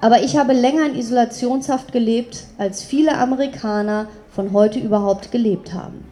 Aber 0.00 0.22
ich 0.22 0.38
habe 0.38 0.54
länger 0.54 0.86
in 0.86 0.94
Isolationshaft 0.94 1.92
gelebt, 1.92 2.44
als 2.56 2.82
viele 2.82 3.18
Amerikaner 3.18 4.08
von 4.30 4.54
heute 4.54 4.78
überhaupt 4.78 5.32
gelebt 5.32 5.74
haben. 5.74 6.06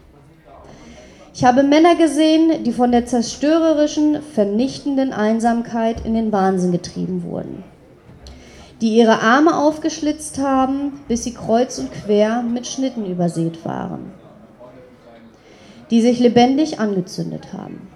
Ich 1.32 1.44
habe 1.44 1.62
Männer 1.62 1.94
gesehen, 1.94 2.62
die 2.64 2.72
von 2.72 2.92
der 2.92 3.06
zerstörerischen, 3.06 4.20
vernichtenden 4.20 5.14
Einsamkeit 5.14 6.04
in 6.04 6.12
den 6.12 6.30
Wahnsinn 6.30 6.70
getrieben 6.70 7.22
wurden. 7.22 7.64
Die 8.82 8.94
ihre 8.94 9.20
Arme 9.20 9.56
aufgeschlitzt 9.56 10.40
haben, 10.40 11.00
bis 11.08 11.24
sie 11.24 11.32
kreuz 11.32 11.78
und 11.78 11.90
quer 11.90 12.42
mit 12.42 12.66
Schnitten 12.66 13.06
übersät 13.06 13.64
waren. 13.64 14.12
Die 15.90 16.02
sich 16.02 16.20
lebendig 16.20 16.80
angezündet 16.80 17.54
haben. 17.54 17.88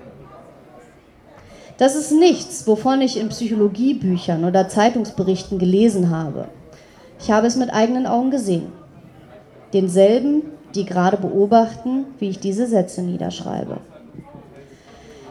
Das 1.79 1.95
ist 1.95 2.11
nichts, 2.11 2.66
wovon 2.66 3.03
ich 3.03 3.18
in 3.18 3.29
Psychologiebüchern 3.29 4.45
oder 4.45 4.68
Zeitungsberichten 4.68 5.59
gelesen 5.59 6.11
habe. 6.11 6.49
Ich 7.20 7.31
habe 7.31 7.47
es 7.47 7.57
mit 7.57 7.72
eigenen 7.72 8.07
Augen 8.07 8.31
gesehen. 8.31 8.72
Denselben, 9.72 10.43
die 10.74 10.87
gerade 10.87 11.18
beobachten, 11.18 12.07
wie 12.18 12.31
ich 12.31 12.39
diese 12.39 12.66
Sätze 12.66 13.03
niederschreibe. 13.03 13.79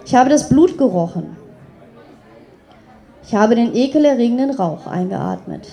Ich 0.05 0.13
habe 0.13 0.29
das 0.29 0.49
Blut 0.49 0.77
gerochen. 0.77 1.35
Ich 3.27 3.33
habe 3.33 3.55
den 3.55 3.75
ekelerregenden 3.75 4.51
Rauch 4.51 4.85
eingeatmet. 4.85 5.67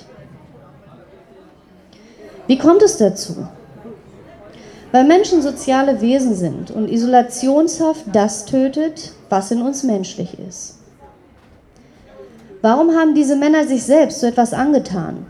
Wie 2.46 2.56
kommt 2.56 2.82
es 2.82 2.96
dazu? 2.96 3.46
Weil 4.90 5.04
Menschen 5.04 5.42
soziale 5.42 6.00
Wesen 6.00 6.34
sind 6.34 6.70
und 6.70 6.88
Isolationshaft 6.88 8.04
das 8.12 8.46
tötet, 8.46 9.12
was 9.32 9.50
in 9.50 9.62
uns 9.62 9.82
menschlich 9.82 10.38
ist. 10.38 10.78
Warum 12.60 12.90
haben 12.94 13.14
diese 13.14 13.34
Männer 13.34 13.66
sich 13.66 13.82
selbst 13.82 14.20
so 14.20 14.26
etwas 14.26 14.52
angetan? 14.52 15.26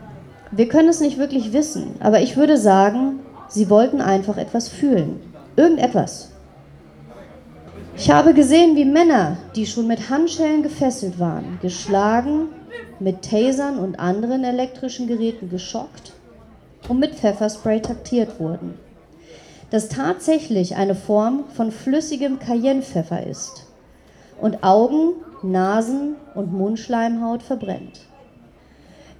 Wir 0.51 0.67
können 0.67 0.89
es 0.89 0.99
nicht 0.99 1.17
wirklich 1.17 1.53
wissen, 1.53 1.95
aber 1.99 2.21
ich 2.21 2.37
würde 2.37 2.57
sagen, 2.57 3.21
sie 3.47 3.69
wollten 3.69 4.01
einfach 4.01 4.37
etwas 4.37 4.67
fühlen. 4.67 5.21
Irgendetwas. 5.55 6.29
Ich 7.95 8.11
habe 8.11 8.33
gesehen, 8.33 8.75
wie 8.75 8.85
Männer, 8.85 9.37
die 9.55 9.65
schon 9.65 9.87
mit 9.87 10.09
Handschellen 10.09 10.63
gefesselt 10.63 11.17
waren, 11.17 11.59
geschlagen, 11.61 12.49
mit 12.99 13.23
Tasern 13.23 13.79
und 13.79 13.99
anderen 13.99 14.43
elektrischen 14.43 15.07
Geräten 15.07 15.49
geschockt 15.49 16.11
und 16.89 16.99
mit 16.99 17.15
Pfefferspray 17.15 17.81
taktiert 17.81 18.39
wurden 18.39 18.73
das 19.73 19.89
tatsächlich 19.89 20.75
eine 20.75 20.93
Form 20.93 21.45
von 21.55 21.71
flüssigem 21.71 22.37
Cayennepfeffer 22.37 23.25
ist 23.25 23.62
und 24.43 24.61
Augen, 24.61 25.13
Nasen 25.41 26.17
und 26.35 26.51
Mundschleimhaut 26.51 27.41
verbrennt. 27.41 28.01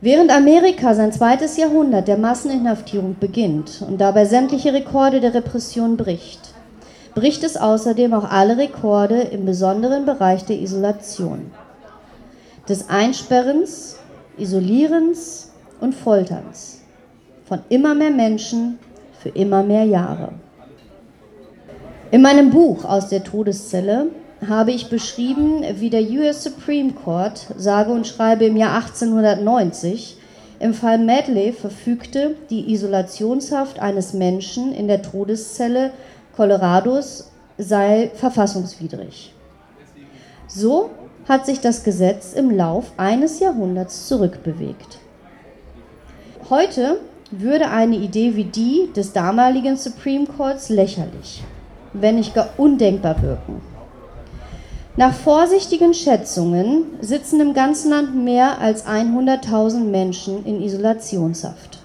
Während 0.02 0.36
Amerika 0.36 0.94
sein 0.94 1.14
zweites 1.14 1.56
Jahrhundert 1.56 2.10
der 2.10 2.18
Masseninhaftierung 2.18 3.16
beginnt 3.18 3.86
und 3.88 4.02
dabei 4.02 4.26
sämtliche 4.26 4.74
Rekorde 4.74 5.22
der 5.22 5.34
Repression 5.34 5.96
bricht, 5.96 6.54
bricht 7.16 7.46
es 7.46 7.56
außerdem 7.56 8.14
auch 8.14 8.30
alle 8.30 8.58
Rekorde 8.58 9.22
im 9.22 9.46
besonderen 9.46 10.06
Bereich 10.06 10.44
der 10.44 10.60
Isolation, 10.60 11.52
des 12.68 12.90
Einsperrens, 12.90 13.98
Isolierens 14.38 15.54
und 15.80 15.96
Folterns 15.96 16.82
von 17.46 17.60
immer 17.70 17.96
mehr 17.96 18.12
Menschen 18.12 18.78
für 19.22 19.30
immer 19.30 19.64
mehr 19.64 19.86
Jahre. 19.86 20.34
In 22.12 22.22
meinem 22.22 22.50
Buch 22.50 22.84
aus 22.84 23.08
der 23.08 23.24
Todeszelle 23.24 24.08
habe 24.50 24.72
ich 24.72 24.90
beschrieben, 24.90 25.64
wie 25.76 25.90
der 25.90 26.04
US 26.04 26.44
Supreme 26.44 26.94
Court, 26.94 27.48
sage 27.58 27.92
und 27.92 28.08
schreibe 28.08 28.46
im 28.46 28.58
Jahr 28.58 28.76
1890, 28.76 30.18
im 30.60 30.74
Fall 30.74 30.98
Medley 30.98 31.52
verfügte, 31.52 32.36
die 32.50 32.72
Isolationshaft 32.74 33.80
eines 33.80 34.14
Menschen 34.14 34.74
in 34.74 34.88
der 34.88 35.02
Todeszelle 35.02 35.92
Colorados 36.36 37.32
sei 37.58 38.12
verfassungswidrig. 38.16 39.34
So 40.48 40.90
hat 41.28 41.46
sich 41.46 41.60
das 41.60 41.84
Gesetz 41.84 42.34
im 42.34 42.50
Lauf 42.50 42.92
eines 42.98 43.40
Jahrhunderts 43.40 44.08
zurückbewegt. 44.08 45.00
Heute 46.50 47.00
würde 47.32 47.70
eine 47.70 47.96
Idee 47.96 48.36
wie 48.36 48.46
die 48.46 48.90
des 48.96 49.14
damaligen 49.14 49.76
Supreme 49.76 50.26
Courts 50.26 50.70
lächerlich 50.70 51.44
wenn 51.94 52.16
nicht 52.16 52.34
gar 52.34 52.50
undenkbar 52.58 53.22
wirken. 53.22 53.62
Nach 54.96 55.14
vorsichtigen 55.16 55.96
Schätzungen 55.96 56.86
sitzen 57.02 57.40
im 57.40 57.56
ganzen 57.56 57.90
Land 57.90 58.16
mehr 58.16 58.60
als 58.60 58.86
100.000 58.86 59.86
Menschen 59.86 60.46
in 60.46 60.62
Isolationshaft. 60.62 61.80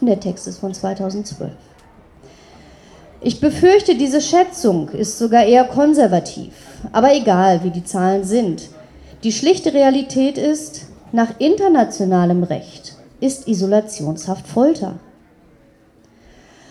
Der 0.00 0.18
Text 0.18 0.46
ist 0.46 0.58
von 0.58 0.72
2012. 0.72 1.52
Ich 3.20 3.38
befürchte, 3.38 3.96
diese 3.96 4.22
Schätzung 4.22 4.88
ist 4.88 5.18
sogar 5.18 5.44
eher 5.44 5.64
konservativ, 5.64 6.54
aber 6.90 7.14
egal, 7.14 7.62
wie 7.64 7.70
die 7.70 7.84
Zahlen 7.84 8.24
sind. 8.24 8.70
Die 9.22 9.32
schlichte 9.32 9.74
Realität 9.74 10.38
ist, 10.38 10.86
nach 11.12 11.38
internationalem 11.38 12.44
Recht 12.44 12.96
ist 13.20 13.46
Isolationshaft 13.46 14.46
Folter. 14.46 14.94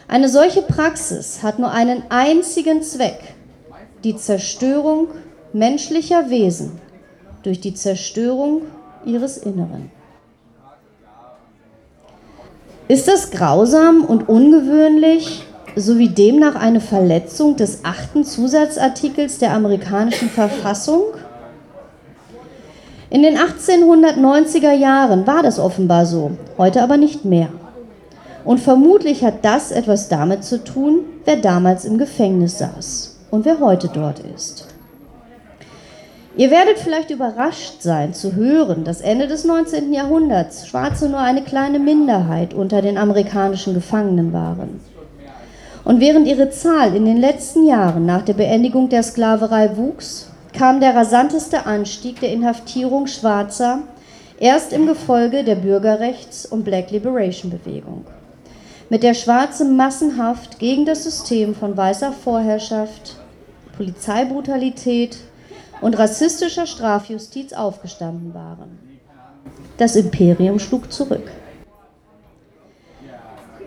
Eine 0.08 0.30
solche 0.30 0.64
Praxis 0.64 1.43
hat 1.43 1.60
nur 1.60 1.72
einen 1.72 2.02
einzigen 2.10 2.82
Zweck, 2.82 3.36
die 4.04 4.16
Zerstörung 4.16 5.08
menschlicher 5.56 6.30
Wesen 6.30 6.74
durch 7.43 7.62
die 7.62 7.74
Zerstörung 7.74 8.64
ihres 9.06 9.38
Inneren. 9.38 9.89
Ist 12.89 13.08
das 13.08 13.32
grausam 13.32 14.03
und 14.03 14.28
ungewöhnlich, 14.28 15.43
sowie 15.78 16.10
demnach 16.10 16.56
eine 16.56 16.82
Verletzung 16.82 17.56
des 17.56 17.86
achten 17.86 18.26
Zusatzartikels 18.26 19.38
der 19.38 19.53
amerikanischen 19.53 20.30
Verfassung? 20.30 21.03
In 23.10 23.24
den 23.24 23.38
1890er 23.38 24.74
Jahren 24.74 25.26
war 25.26 25.41
das 25.41 25.58
offenbar 25.58 26.06
so, 26.06 26.32
heute 26.58 26.82
aber 26.82 26.97
nicht 26.97 27.24
mehr. 27.24 27.47
Und 28.43 28.60
vermutlich 28.60 29.24
hat 29.24 29.45
das 29.45 29.72
etwas 29.72 30.10
damit 30.10 30.43
zu 30.43 30.62
tun, 30.64 31.06
wer 31.24 31.38
damals 31.38 31.86
im 31.86 31.97
Gefängnis 31.97 32.58
saß 32.58 33.18
und 33.32 33.45
wer 33.45 33.62
heute 33.62 33.88
dort 33.88 34.20
ist. 34.20 34.74
Ihr 36.38 36.51
werdet 36.51 36.79
vielleicht 36.79 37.11
überrascht 37.11 37.81
sein 37.81 38.13
zu 38.13 38.36
hören, 38.36 38.83
dass 38.83 38.99
Ende 38.99 39.27
des 39.27 39.45
19. 39.45 39.93
Jahrhunderts 39.93 40.67
Schwarze 40.67 41.07
nur 41.07 41.19
eine 41.19 41.41
kleine 41.41 41.79
Minderheit 41.79 42.53
unter 42.53 42.81
den 42.81 42.97
amerikanischen 42.97 43.73
Gefangenen 43.73 44.33
waren. 44.33 44.81
Und 45.86 46.01
während 46.01 46.27
ihre 46.27 46.49
Zahl 46.49 46.93
in 46.93 47.05
den 47.05 47.17
letzten 47.17 47.65
Jahren 47.65 48.05
nach 48.05 48.23
der 48.23 48.33
Beendigung 48.33 48.89
der 48.89 49.03
Sklaverei 49.03 49.77
wuchs, 49.77 50.29
kam 50.51 50.81
der 50.81 50.93
rasanteste 50.93 51.65
Anstieg 51.65 52.19
der 52.19 52.33
Inhaftierung 52.33 53.07
Schwarzer 53.07 53.83
erst 54.38 54.73
im 54.73 54.88
Gefolge 54.88 55.45
der 55.45 55.55
Bürgerrechts- 55.55 56.45
und 56.45 56.65
Black 56.65 56.91
Liberation 56.91 57.49
Bewegung. 57.49 58.05
mit 58.89 59.03
der 59.03 59.13
Schwarze 59.13 59.63
massenhaft 59.63 60.59
gegen 60.59 60.86
das 60.86 61.03
System 61.03 61.55
von 61.55 61.77
weißer 61.77 62.11
Vorherrschaft, 62.11 63.15
Polizeibrutalität 63.77 65.17
und 65.86 65.99
rassistischer 65.99 66.65
Strafjustiz 66.65 67.53
aufgestanden 67.53 68.33
waren. 68.33 68.79
Das 69.77 69.95
Imperium 69.95 70.57
schlug 70.57 70.91
zurück. 70.91 71.29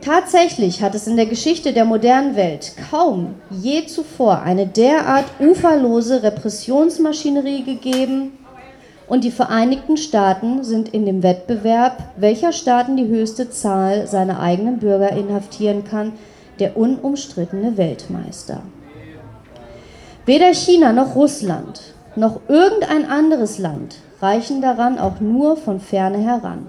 Tatsächlich 0.00 0.82
hat 0.82 0.96
es 0.96 1.06
in 1.06 1.14
der 1.14 1.26
Geschichte 1.26 1.72
der 1.72 1.84
modernen 1.84 2.34
Welt 2.34 2.72
kaum 2.90 3.36
je 3.50 3.86
zuvor 3.86 4.42
eine 4.42 4.66
derart 4.66 5.26
uferlose 5.38 6.24
Repressionsmaschinerie 6.24 7.62
gegeben 7.62 8.32
und 9.06 9.22
die 9.22 9.30
Vereinigten 9.30 9.96
Staaten 9.96 10.64
sind 10.64 10.88
in 10.88 11.06
dem 11.06 11.22
Wettbewerb, 11.22 12.02
welcher 12.16 12.50
Staaten 12.50 12.96
die 12.96 13.06
höchste 13.06 13.48
Zahl 13.48 14.08
seiner 14.08 14.40
eigenen 14.40 14.80
Bürger 14.80 15.12
inhaftieren 15.12 15.84
kann, 15.84 16.14
der 16.58 16.76
unumstrittene 16.76 17.76
Weltmeister. 17.76 18.62
Weder 20.26 20.52
China 20.52 20.92
noch 20.92 21.14
Russland 21.14 21.94
noch 22.18 22.40
irgendein 22.48 23.08
anderes 23.08 23.58
Land 23.58 23.96
reichen 24.20 24.60
daran 24.60 24.98
auch 24.98 25.20
nur 25.20 25.56
von 25.56 25.80
ferne 25.80 26.18
heran. 26.18 26.66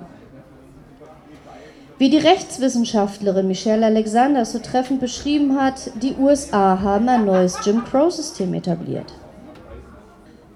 Wie 1.97 2.09
die 2.09 2.17
Rechtswissenschaftlerin 2.17 3.47
Michelle 3.47 3.85
Alexander 3.85 4.45
so 4.45 4.59
treffend 4.59 5.01
beschrieben 5.01 5.59
hat, 5.59 5.91
die 6.01 6.15
USA 6.17 6.79
haben 6.81 7.09
ein 7.09 7.25
neues 7.25 7.57
Jim 7.65 7.83
Crow-System 7.83 8.53
etabliert. 8.53 9.13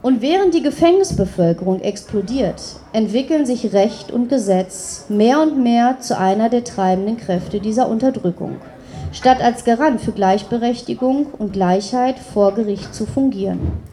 Und 0.02 0.22
während 0.22 0.54
die 0.54 0.62
Gefängnisbevölkerung 0.62 1.82
explodiert, 1.82 2.62
entwickeln 2.94 3.46
sich 3.46 3.74
Recht 3.74 4.12
und 4.12 4.30
Gesetz 4.30 5.06
mehr 5.10 5.42
und 5.42 5.62
mehr 5.62 6.00
zu 6.00 6.18
einer 6.18 6.50
der 6.50 6.64
treibenden 6.64 7.18
Kräfte 7.18 7.60
dieser 7.60 7.90
Unterdrückung, 7.90 8.58
statt 9.12 9.42
als 9.42 9.66
Garant 9.66 10.00
für 10.00 10.12
Gleichberechtigung 10.12 11.28
und 11.38 11.52
Gleichheit 11.52 12.20
vor 12.20 12.54
Gericht 12.54 12.96
zu 12.96 13.06
fungieren. 13.06 13.93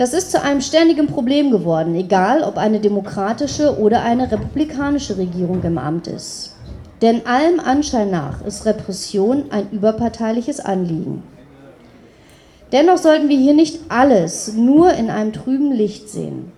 Das 0.00 0.14
ist 0.14 0.30
zu 0.30 0.40
einem 0.40 0.62
ständigen 0.62 1.08
Problem 1.08 1.50
geworden, 1.50 1.94
egal 1.94 2.42
ob 2.42 2.56
eine 2.56 2.80
demokratische 2.80 3.78
oder 3.78 4.00
eine 4.00 4.32
republikanische 4.32 5.18
Regierung 5.18 5.62
im 5.62 5.76
Amt 5.76 6.06
ist. 6.06 6.56
Denn 7.02 7.26
allem 7.26 7.60
Anschein 7.60 8.10
nach 8.10 8.42
ist 8.46 8.64
Repression 8.64 9.50
ein 9.50 9.68
überparteiliches 9.70 10.58
Anliegen. 10.58 11.22
Dennoch 12.72 12.96
sollten 12.96 13.28
wir 13.28 13.36
hier 13.36 13.52
nicht 13.52 13.78
alles 13.90 14.54
nur 14.54 14.94
in 14.94 15.10
einem 15.10 15.34
trüben 15.34 15.70
Licht 15.70 16.08
sehen. 16.08 16.50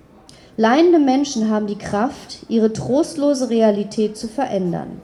Leidende 0.57 1.01
Menschen 1.01 1.51
haben 1.51 1.67
die 1.67 1.79
Kraft, 1.79 2.47
ihre 2.49 2.73
trostlose 2.73 3.51
Realität 3.51 4.17
zu 4.17 4.29
verändern. 4.29 5.01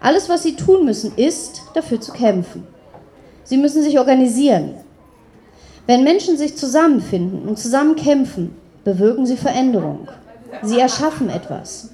Alles, 0.00 0.30
was 0.30 0.44
sie 0.44 0.56
tun 0.56 0.86
müssen, 0.86 1.12
ist, 1.16 1.60
dafür 1.74 2.00
zu 2.00 2.12
kämpfen. 2.12 2.66
Sie 3.44 3.58
müssen 3.58 3.82
sich 3.82 3.98
organisieren, 3.98 4.76
wenn 5.86 6.04
Menschen 6.04 6.36
sich 6.36 6.56
zusammenfinden 6.56 7.48
und 7.48 7.58
zusammen 7.58 7.96
kämpfen, 7.96 8.54
bewirken 8.84 9.26
sie 9.26 9.36
Veränderung. 9.36 10.08
Sie 10.62 10.78
erschaffen 10.78 11.28
etwas. 11.28 11.90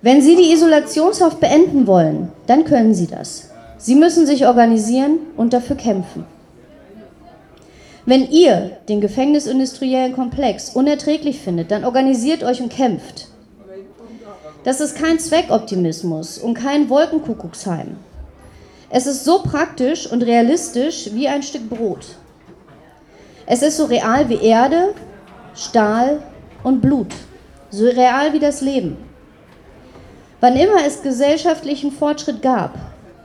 Wenn 0.00 0.22
Sie 0.22 0.36
die 0.36 0.52
Isolationshaft 0.52 1.40
beenden 1.40 1.88
wollen, 1.88 2.30
dann 2.46 2.64
können 2.64 2.94
Sie 2.94 3.08
das. 3.08 3.50
Sie 3.78 3.96
müssen 3.96 4.26
sich 4.26 4.46
organisieren 4.46 5.18
und 5.36 5.52
dafür 5.52 5.76
kämpfen. 5.76 6.24
Wenn 8.06 8.30
ihr 8.30 8.78
den 8.88 9.00
gefängnisindustriellen 9.00 10.14
Komplex 10.14 10.70
unerträglich 10.70 11.40
findet, 11.40 11.70
dann 11.70 11.84
organisiert 11.84 12.42
euch 12.44 12.62
und 12.62 12.72
kämpft. 12.72 13.28
Das 14.64 14.80
ist 14.80 14.96
kein 14.96 15.18
Zweckoptimismus 15.18 16.38
und 16.38 16.54
kein 16.54 16.88
Wolkenkuckucksheim. 16.88 17.96
Es 18.90 19.06
ist 19.06 19.24
so 19.24 19.42
praktisch 19.42 20.10
und 20.10 20.22
realistisch 20.22 21.10
wie 21.12 21.28
ein 21.28 21.42
Stück 21.42 21.68
Brot. 21.68 22.16
Es 23.50 23.62
ist 23.62 23.78
so 23.78 23.86
real 23.86 24.28
wie 24.28 24.42
Erde, 24.42 24.94
Stahl 25.54 26.20
und 26.64 26.82
Blut, 26.82 27.14
so 27.70 27.86
real 27.86 28.34
wie 28.34 28.40
das 28.40 28.60
Leben. 28.60 28.98
Wann 30.42 30.54
immer 30.54 30.84
es 30.86 31.00
gesellschaftlichen 31.00 31.90
Fortschritt 31.90 32.42
gab, 32.42 32.74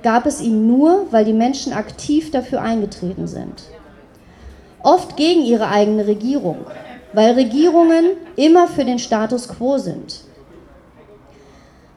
gab 0.02 0.26
es 0.26 0.40
ihn 0.40 0.66
nur, 0.66 1.08
weil 1.12 1.26
die 1.26 1.34
Menschen 1.34 1.74
aktiv 1.74 2.32
dafür 2.32 2.62
eingetreten 2.62 3.28
sind. 3.28 3.64
Oft 4.82 5.18
gegen 5.18 5.42
ihre 5.42 5.68
eigene 5.68 6.08
Regierung, 6.08 6.68
weil 7.12 7.34
Regierungen 7.34 8.12
immer 8.38 8.70
für 8.70 8.86
den 8.86 9.00
Status 9.00 9.50
quo 9.50 9.78
sind. 9.78 10.23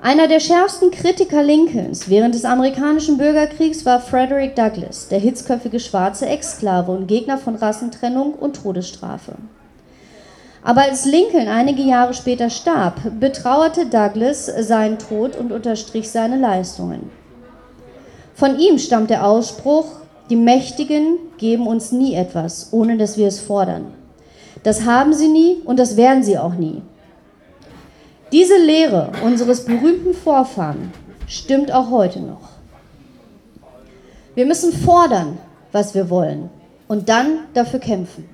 Einer 0.07 0.28
der 0.28 0.38
schärfsten 0.38 0.92
Kritiker 0.92 1.42
Lincolns 1.42 2.09
während 2.09 2.36
des 2.36 2.44
amerikanischen 2.44 3.18
Bürgerkriegs 3.18 3.84
war 3.84 3.98
Frederick 3.98 4.54
Douglass, 4.54 5.09
der 5.09 5.18
hitzköpfige 5.18 5.80
schwarze 5.80 6.26
Exklave 6.26 6.92
und 6.92 7.09
Gegner 7.09 7.38
von 7.38 7.57
Rassentrennung 7.57 8.34
und 8.34 8.62
Todesstrafe. 8.62 9.34
Aber 10.62 10.82
als 10.82 11.07
Lincoln 11.07 11.48
einige 11.48 11.82
Jahre 11.82 12.14
später 12.14 12.50
starb, 12.50 13.00
betrauerte 13.18 13.86
Douglass 13.86 14.46
seinen 14.46 15.00
Tod 15.00 15.36
und 15.36 15.50
unterstrich 15.50 16.09
seine 16.09 16.38
Leistungen. 16.38 17.11
Von 18.36 18.61
ihm 18.61 18.78
stammt 18.78 19.11
der 19.11 19.26
Ausspruch, 19.26 19.86
die 20.30 20.36
Mächtigen 20.36 21.18
geben 21.36 21.66
uns 21.66 21.90
nie 21.90 22.14
etwas, 22.14 22.68
ohne 22.70 22.96
dass 22.96 23.18
wir 23.18 23.26
es 23.26 23.40
fordern. 23.40 23.86
Das 24.62 24.84
haben 24.84 25.12
sie 25.12 25.26
nie 25.26 25.57
und 25.64 25.80
das 25.80 25.96
werden 25.96 26.22
sie 26.22 26.38
auch 26.38 26.54
nie. 26.54 26.82
Diese 28.33 28.59
Lehre 28.59 29.12
unseres 29.22 29.64
berühmten 29.64 30.12
Vorfahren 30.12 30.93
stimmt 31.29 31.72
auch 31.72 31.91
heute 31.91 32.20
noch. 32.20 32.49
Wir 34.35 34.47
müssen 34.47 34.72
fordern, 34.72 35.39
was 35.70 35.95
wir 35.95 36.11
wollen 36.11 36.51
und 36.89 37.09
dann 37.09 37.47
dafür 37.55 37.79
kämpfen. 37.79 38.29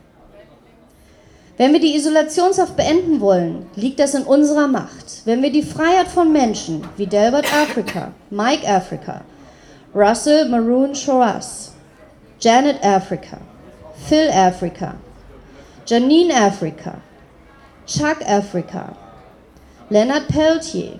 Wenn 1.59 1.75
wir 1.75 1.81
die 1.81 1.95
Isolationshaft 1.95 2.75
beenden 2.75 3.21
wollen, 3.21 3.67
liegt 3.77 4.01
das 4.01 4.15
in 4.15 4.23
unserer 4.23 4.67
Macht. 4.67 5.23
Wenn 5.27 5.43
wir 5.43 5.53
die 5.53 5.63
Freiheit 5.63 6.09
von 6.09 6.33
Menschen 6.33 6.83
wie 6.97 7.07
Delbert 7.07 7.47
Africa, 7.55 8.13
Mike 8.31 8.67
Africa, 8.67 9.21
Russell 9.95 10.49
Maroon 10.49 10.95
Shoras, 10.95 11.73
Janet 12.41 12.83
Africa, 12.83 13.37
Phil 14.09 14.31
Africa, 14.31 14.95
Janine 15.87 16.35
Africa, 16.35 16.95
Chuck 17.87 18.27
Africa, 18.27 18.97
Leonard 19.93 20.27
Peltier, 20.27 20.99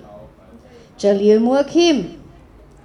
Jalil 0.99 1.39
Muakim, 1.39 2.13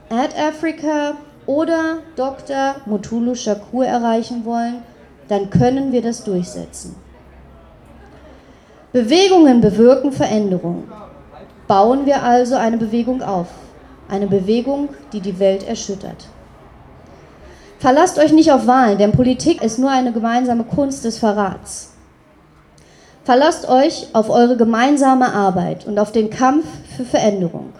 Ad 0.08 0.34
Africa 0.34 1.18
oder 1.44 1.98
Dr. 2.16 2.76
Mutulu 2.86 3.34
Shakur 3.34 3.84
erreichen 3.84 4.42
wollen, 4.46 4.76
dann 5.28 5.50
können 5.50 5.92
wir 5.92 6.00
das 6.00 6.24
durchsetzen. 6.24 6.96
Bewegungen 8.90 9.60
bewirken 9.60 10.10
Veränderungen. 10.10 10.90
Bauen 11.66 12.06
wir 12.06 12.22
also 12.22 12.56
eine 12.56 12.78
Bewegung 12.78 13.20
auf. 13.20 13.48
Eine 14.08 14.28
Bewegung, 14.28 14.88
die 15.12 15.20
die 15.20 15.38
Welt 15.38 15.68
erschüttert. 15.68 16.28
Verlasst 17.78 18.18
euch 18.18 18.32
nicht 18.32 18.50
auf 18.50 18.66
Wahlen, 18.66 18.96
denn 18.96 19.12
Politik 19.12 19.60
ist 19.62 19.78
nur 19.78 19.90
eine 19.90 20.14
gemeinsame 20.14 20.64
Kunst 20.64 21.04
des 21.04 21.18
Verrats. 21.18 21.97
Verlasst 23.28 23.68
euch 23.68 24.06
auf 24.14 24.30
eure 24.30 24.56
gemeinsame 24.56 25.34
Arbeit 25.34 25.86
und 25.86 25.98
auf 25.98 26.12
den 26.12 26.30
Kampf 26.30 26.64
für 26.96 27.04
Veränderung. 27.04 27.74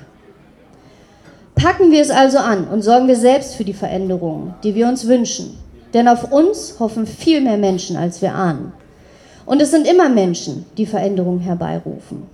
Packen 1.55 1.91
wir 1.91 2.03
es 2.03 2.11
also 2.11 2.37
an 2.37 2.69
und 2.69 2.83
sorgen 2.83 3.09
wir 3.09 3.17
selbst 3.17 3.55
für 3.55 3.65
die 3.65 3.73
Veränderungen, 3.73 4.53
die 4.63 4.75
wir 4.75 4.87
uns 4.87 5.07
wünschen. 5.07 5.59
Denn 5.95 6.07
auf 6.07 6.33
uns 6.33 6.79
hoffen 6.79 7.07
viel 7.07 7.41
mehr 7.41 7.57
Menschen, 7.57 7.97
als 7.97 8.21
wir 8.21 8.35
ahnen. 8.35 8.75
Und 9.47 9.63
es 9.63 9.71
sind 9.71 9.87
immer 9.87 10.11
Menschen, 10.11 10.67
die 10.77 10.85
Veränderungen 10.85 11.41
herbeirufen. 11.41 12.25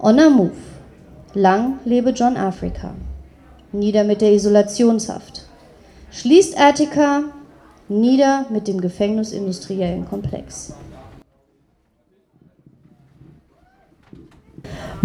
On 0.00 0.20
a 0.20 0.28
move. 0.28 0.52
Lang 1.32 1.78
lebe 1.86 2.10
John 2.10 2.36
Africa. 2.36 2.90
Nieder 3.72 4.04
mit 4.04 4.20
der 4.20 4.32
Isolationshaft. 4.32 5.46
Schließt 6.10 6.60
Attica. 6.60 7.22
Nieder 7.88 8.44
mit 8.50 8.68
dem 8.68 8.82
gefängnisindustriellen 8.82 10.06
Komplex. 10.06 10.74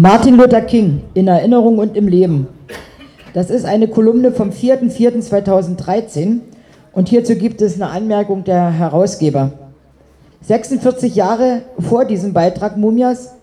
Martin 0.02 0.38
Luther 0.38 0.62
King 0.62 1.02
in 1.12 1.28
Erinnerung 1.28 1.76
und 1.76 1.94
im 1.94 2.08
Leben. 2.08 2.48
Das 3.34 3.50
ist 3.50 3.66
eine 3.66 3.86
Kolumne 3.86 4.32
vom 4.32 4.48
4.4.2013 4.48 6.38
und 6.94 7.10
hierzu 7.10 7.34
gibt 7.34 7.60
es 7.60 7.74
eine 7.74 7.90
Anmerkung 7.90 8.42
der 8.44 8.70
Herausgeber. 8.70 9.50
46 10.40 11.16
Jahre 11.16 11.60
vor 11.78 12.06
diesem 12.06 12.32
Beitrag 12.32 12.78
Mumias, 12.78 13.34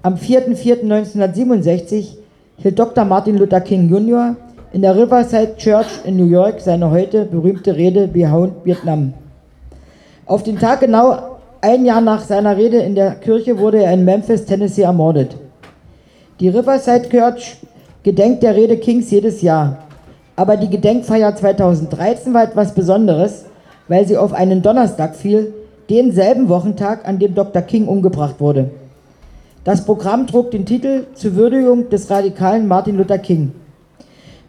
am 0.00 0.14
4.4.1967, 0.14 2.16
hielt 2.56 2.78
Dr. 2.78 3.04
Martin 3.04 3.36
Luther 3.36 3.60
King 3.60 3.90
Jr. 3.90 4.36
in 4.72 4.80
der 4.80 4.96
Riverside 4.96 5.56
Church 5.58 6.00
in 6.06 6.16
New 6.16 6.30
York 6.30 6.62
seine 6.62 6.90
heute 6.90 7.26
berühmte 7.26 7.76
Rede 7.76 8.08
Behound 8.08 8.64
Vietnam. 8.64 9.12
Auf 10.24 10.42
den 10.42 10.58
Tag 10.58 10.80
genau 10.80 11.36
ein 11.60 11.84
Jahr 11.84 12.00
nach 12.00 12.22
seiner 12.22 12.56
Rede 12.56 12.78
in 12.78 12.94
der 12.94 13.16
Kirche 13.16 13.58
wurde 13.58 13.82
er 13.82 13.92
in 13.92 14.06
Memphis, 14.06 14.46
Tennessee 14.46 14.80
ermordet. 14.80 15.36
Die 16.38 16.50
Riverside 16.50 17.08
Church 17.08 17.56
gedenkt 18.02 18.42
der 18.42 18.54
Rede 18.54 18.76
Kings 18.76 19.10
jedes 19.10 19.40
Jahr. 19.40 19.78
Aber 20.36 20.58
die 20.58 20.68
Gedenkfeier 20.68 21.34
2013 21.34 22.34
war 22.34 22.42
etwas 22.44 22.74
Besonderes, 22.74 23.46
weil 23.88 24.06
sie 24.06 24.18
auf 24.18 24.34
einen 24.34 24.60
Donnerstag 24.60 25.16
fiel, 25.16 25.54
denselben 25.88 26.50
Wochentag, 26.50 27.08
an 27.08 27.18
dem 27.18 27.34
Dr. 27.34 27.62
King 27.62 27.88
umgebracht 27.88 28.34
wurde. 28.38 28.70
Das 29.64 29.86
Programm 29.86 30.26
trug 30.26 30.50
den 30.50 30.66
Titel 30.66 31.06
Zur 31.14 31.36
Würdigung 31.36 31.88
des 31.88 32.10
radikalen 32.10 32.66
Martin 32.66 32.98
Luther 32.98 33.18
King. 33.18 33.52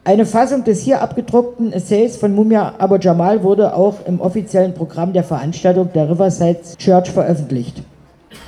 Eine 0.04 0.26
Fassung 0.26 0.66
des 0.66 0.82
hier 0.82 1.02
abgedruckten 1.02 1.72
Essays 1.72 2.18
von 2.18 2.36
Mumia 2.36 2.74
Abu 2.80 2.98
Jamal 2.98 3.44
wurde 3.44 3.74
auch 3.74 4.06
im 4.06 4.20
offiziellen 4.20 4.74
Programm 4.74 5.14
der 5.14 5.24
Veranstaltung 5.24 5.90
der 5.94 6.10
Riverside 6.10 6.60
Church 6.78 7.12
veröffentlicht. 7.12 7.82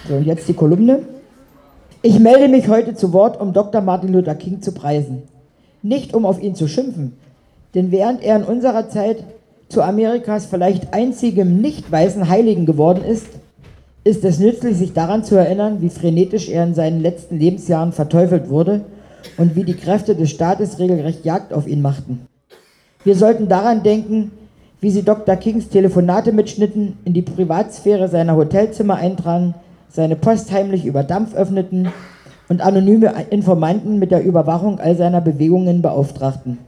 So, 0.09 0.15
und 0.15 0.25
jetzt 0.25 0.49
die 0.49 0.53
Kolumne. 0.53 0.99
Ich 2.01 2.17
melde 2.17 2.47
mich 2.47 2.69
heute 2.69 2.95
zu 2.95 3.11
Wort, 3.11 3.41
um 3.41 3.51
Dr. 3.51 3.81
Martin 3.81 4.13
Luther 4.13 4.35
King 4.35 4.61
zu 4.61 4.71
preisen. 4.71 5.23
Nicht 5.81 6.13
um 6.13 6.25
auf 6.25 6.41
ihn 6.41 6.55
zu 6.55 6.69
schimpfen, 6.69 7.17
denn 7.75 7.91
während 7.91 8.23
er 8.23 8.37
in 8.37 8.45
unserer 8.45 8.87
Zeit 8.87 9.25
zu 9.67 9.81
Amerikas 9.81 10.45
vielleicht 10.45 10.93
einzigem 10.93 11.59
nicht 11.59 11.91
weißen 11.91 12.29
Heiligen 12.29 12.65
geworden 12.65 13.03
ist, 13.03 13.27
ist 14.05 14.23
es 14.23 14.39
nützlich, 14.39 14.77
sich 14.77 14.93
daran 14.93 15.25
zu 15.25 15.35
erinnern, 15.35 15.81
wie 15.81 15.89
frenetisch 15.89 16.47
er 16.47 16.63
in 16.63 16.73
seinen 16.73 17.01
letzten 17.01 17.37
Lebensjahren 17.37 17.91
verteufelt 17.91 18.49
wurde 18.49 18.85
und 19.35 19.57
wie 19.57 19.65
die 19.65 19.75
Kräfte 19.75 20.15
des 20.15 20.29
Staates 20.29 20.79
regelrecht 20.79 21.25
Jagd 21.25 21.51
auf 21.51 21.67
ihn 21.67 21.81
machten. 21.81 22.27
Wir 23.03 23.15
sollten 23.15 23.49
daran 23.49 23.83
denken, 23.83 24.31
wie 24.79 24.89
sie 24.89 25.03
Dr. 25.03 25.35
Kings 25.35 25.67
Telefonate 25.67 26.31
mitschnitten, 26.31 26.97
in 27.03 27.13
die 27.13 27.23
Privatsphäre 27.23 28.07
seiner 28.07 28.37
Hotelzimmer 28.37 28.95
eindrangen, 28.95 29.53
seine 29.89 30.15
Post 30.15 30.51
heimlich 30.51 30.85
über 30.85 31.03
Dampf 31.03 31.33
öffneten 31.33 31.91
und 32.47 32.61
anonyme 32.61 33.13
Informanten 33.29 33.99
mit 33.99 34.11
der 34.11 34.23
Überwachung 34.23 34.79
all 34.79 34.95
seiner 34.95 35.21
Bewegungen 35.21 35.81
beauftragten. 35.81 36.59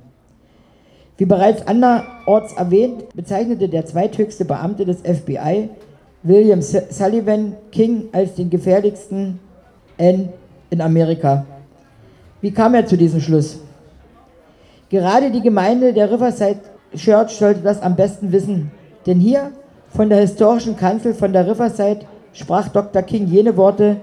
Wie 1.17 1.25
bereits 1.25 1.67
anderorts 1.67 2.53
erwähnt, 2.53 3.13
bezeichnete 3.15 3.69
der 3.69 3.85
zweithöchste 3.85 4.43
Beamte 4.43 4.85
des 4.85 5.01
FBI, 5.01 5.69
William 6.23 6.61
Sullivan, 6.61 7.55
King 7.71 8.05
als 8.11 8.35
den 8.35 8.49
gefährlichsten 8.49 9.39
N 9.97 10.29
in 10.69 10.81
Amerika. 10.81 11.45
Wie 12.41 12.51
kam 12.51 12.73
er 12.73 12.87
zu 12.87 12.97
diesem 12.97 13.21
Schluss? 13.21 13.59
Gerade 14.89 15.31
die 15.31 15.41
Gemeinde 15.41 15.93
der 15.93 16.11
Riverside 16.11 16.59
Church 16.95 17.31
sollte 17.31 17.61
das 17.61 17.81
am 17.81 17.95
besten 17.95 18.31
wissen, 18.31 18.71
denn 19.05 19.19
hier 19.19 19.51
von 19.89 20.09
der 20.09 20.21
historischen 20.21 20.75
Kanzel 20.75 21.13
von 21.13 21.33
der 21.33 21.47
Riverside 21.47 22.01
sprach 22.33 22.69
Dr. 22.69 23.01
King 23.01 23.27
jene 23.27 23.57
Worte, 23.57 23.97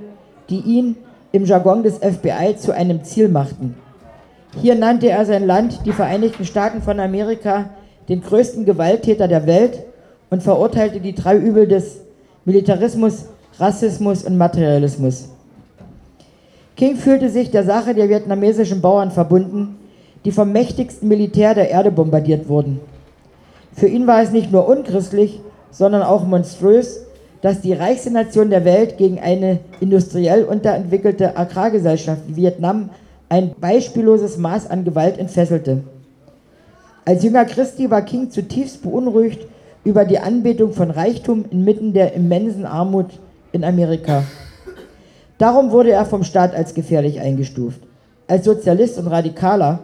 die 0.49 0.61
ihn 0.61 0.97
im 1.33 1.45
Jargon 1.45 1.83
des 1.83 1.99
FBI 1.99 2.57
zu 2.57 2.73
einem 2.73 3.05
Ziel 3.05 3.29
machten. 3.29 3.75
Hier 4.61 4.75
nannte 4.75 5.11
er 5.11 5.27
sein 5.27 5.47
Land, 5.47 5.81
die 5.85 5.93
Vereinigten 5.93 6.45
Staaten 6.45 6.81
von 6.81 7.01
Amerika, 7.01 7.71
den 8.09 8.23
größten 8.23 8.65
Gewalttäter 8.65 9.29
der 9.29 9.47
Welt 9.47 9.85
und 10.31 10.43
verurteilte 10.43 11.01
die 11.01 11.15
drei 11.15 11.37
Übel 11.37 11.69
des 11.69 12.01
Militarismus, 12.45 13.27
Rassismus 13.59 14.23
und 14.25 14.39
Materialismus. 14.39 15.29
King 16.77 16.97
fühlte 16.97 17.29
sich 17.29 17.51
der 17.51 17.65
Sache 17.65 17.95
der 17.95 18.09
vietnamesischen 18.09 18.81
Bauern 18.81 19.11
verbunden, 19.11 19.77
die 20.25 20.33
vom 20.33 20.53
mächtigsten 20.53 21.09
Militär 21.09 21.55
der 21.55 21.71
Erde 21.71 21.91
bombardiert 21.91 22.49
wurden. 22.49 22.81
Für 23.73 23.89
ihn 23.89 24.07
war 24.07 24.23
es 24.23 24.31
nicht 24.31 24.51
nur 24.51 24.69
unchristlich, 24.69 25.41
sondern 25.71 26.03
auch 26.03 26.25
monströs, 26.25 27.05
dass 27.41 27.61
die 27.61 27.73
reichste 27.73 28.11
Nation 28.11 28.51
der 28.51 28.65
Welt 28.65 28.99
gegen 28.99 29.19
eine 29.19 29.61
industriell 29.81 30.45
unterentwickelte 30.45 31.37
Agrargesellschaft 31.37 32.23
wie 32.27 32.37
Vietnam 32.37 32.91
ein 33.29 33.53
beispielloses 33.61 34.39
Maß 34.39 34.71
an 34.71 34.85
Gewalt 34.85 35.19
entfesselte. 35.19 35.83
Als 37.05 37.23
Jünger 37.23 37.45
Christi 37.45 37.91
war 37.91 38.03
King 38.03 38.31
zutiefst 38.31 38.83
beunruhigt 38.83 39.47
über 39.85 40.05
die 40.05 40.19
Anbetung 40.19 40.73
von 40.73 40.91
Reichtum 40.91 41.45
inmitten 41.51 41.93
der 41.93 42.15
immensen 42.15 42.67
Armut 42.67 43.19
in 43.53 43.65
Amerika. 43.65 44.25
Darum 45.39 45.71
wurde 45.71 45.93
er 45.93 46.05
vom 46.05 46.25
Staat 46.25 46.55
als 46.55 46.75
gefährlich 46.75 47.21
eingestuft. 47.21 47.81
Als 48.27 48.45
Sozialist 48.45 48.99
und 48.99 49.07
Radikaler 49.07 49.79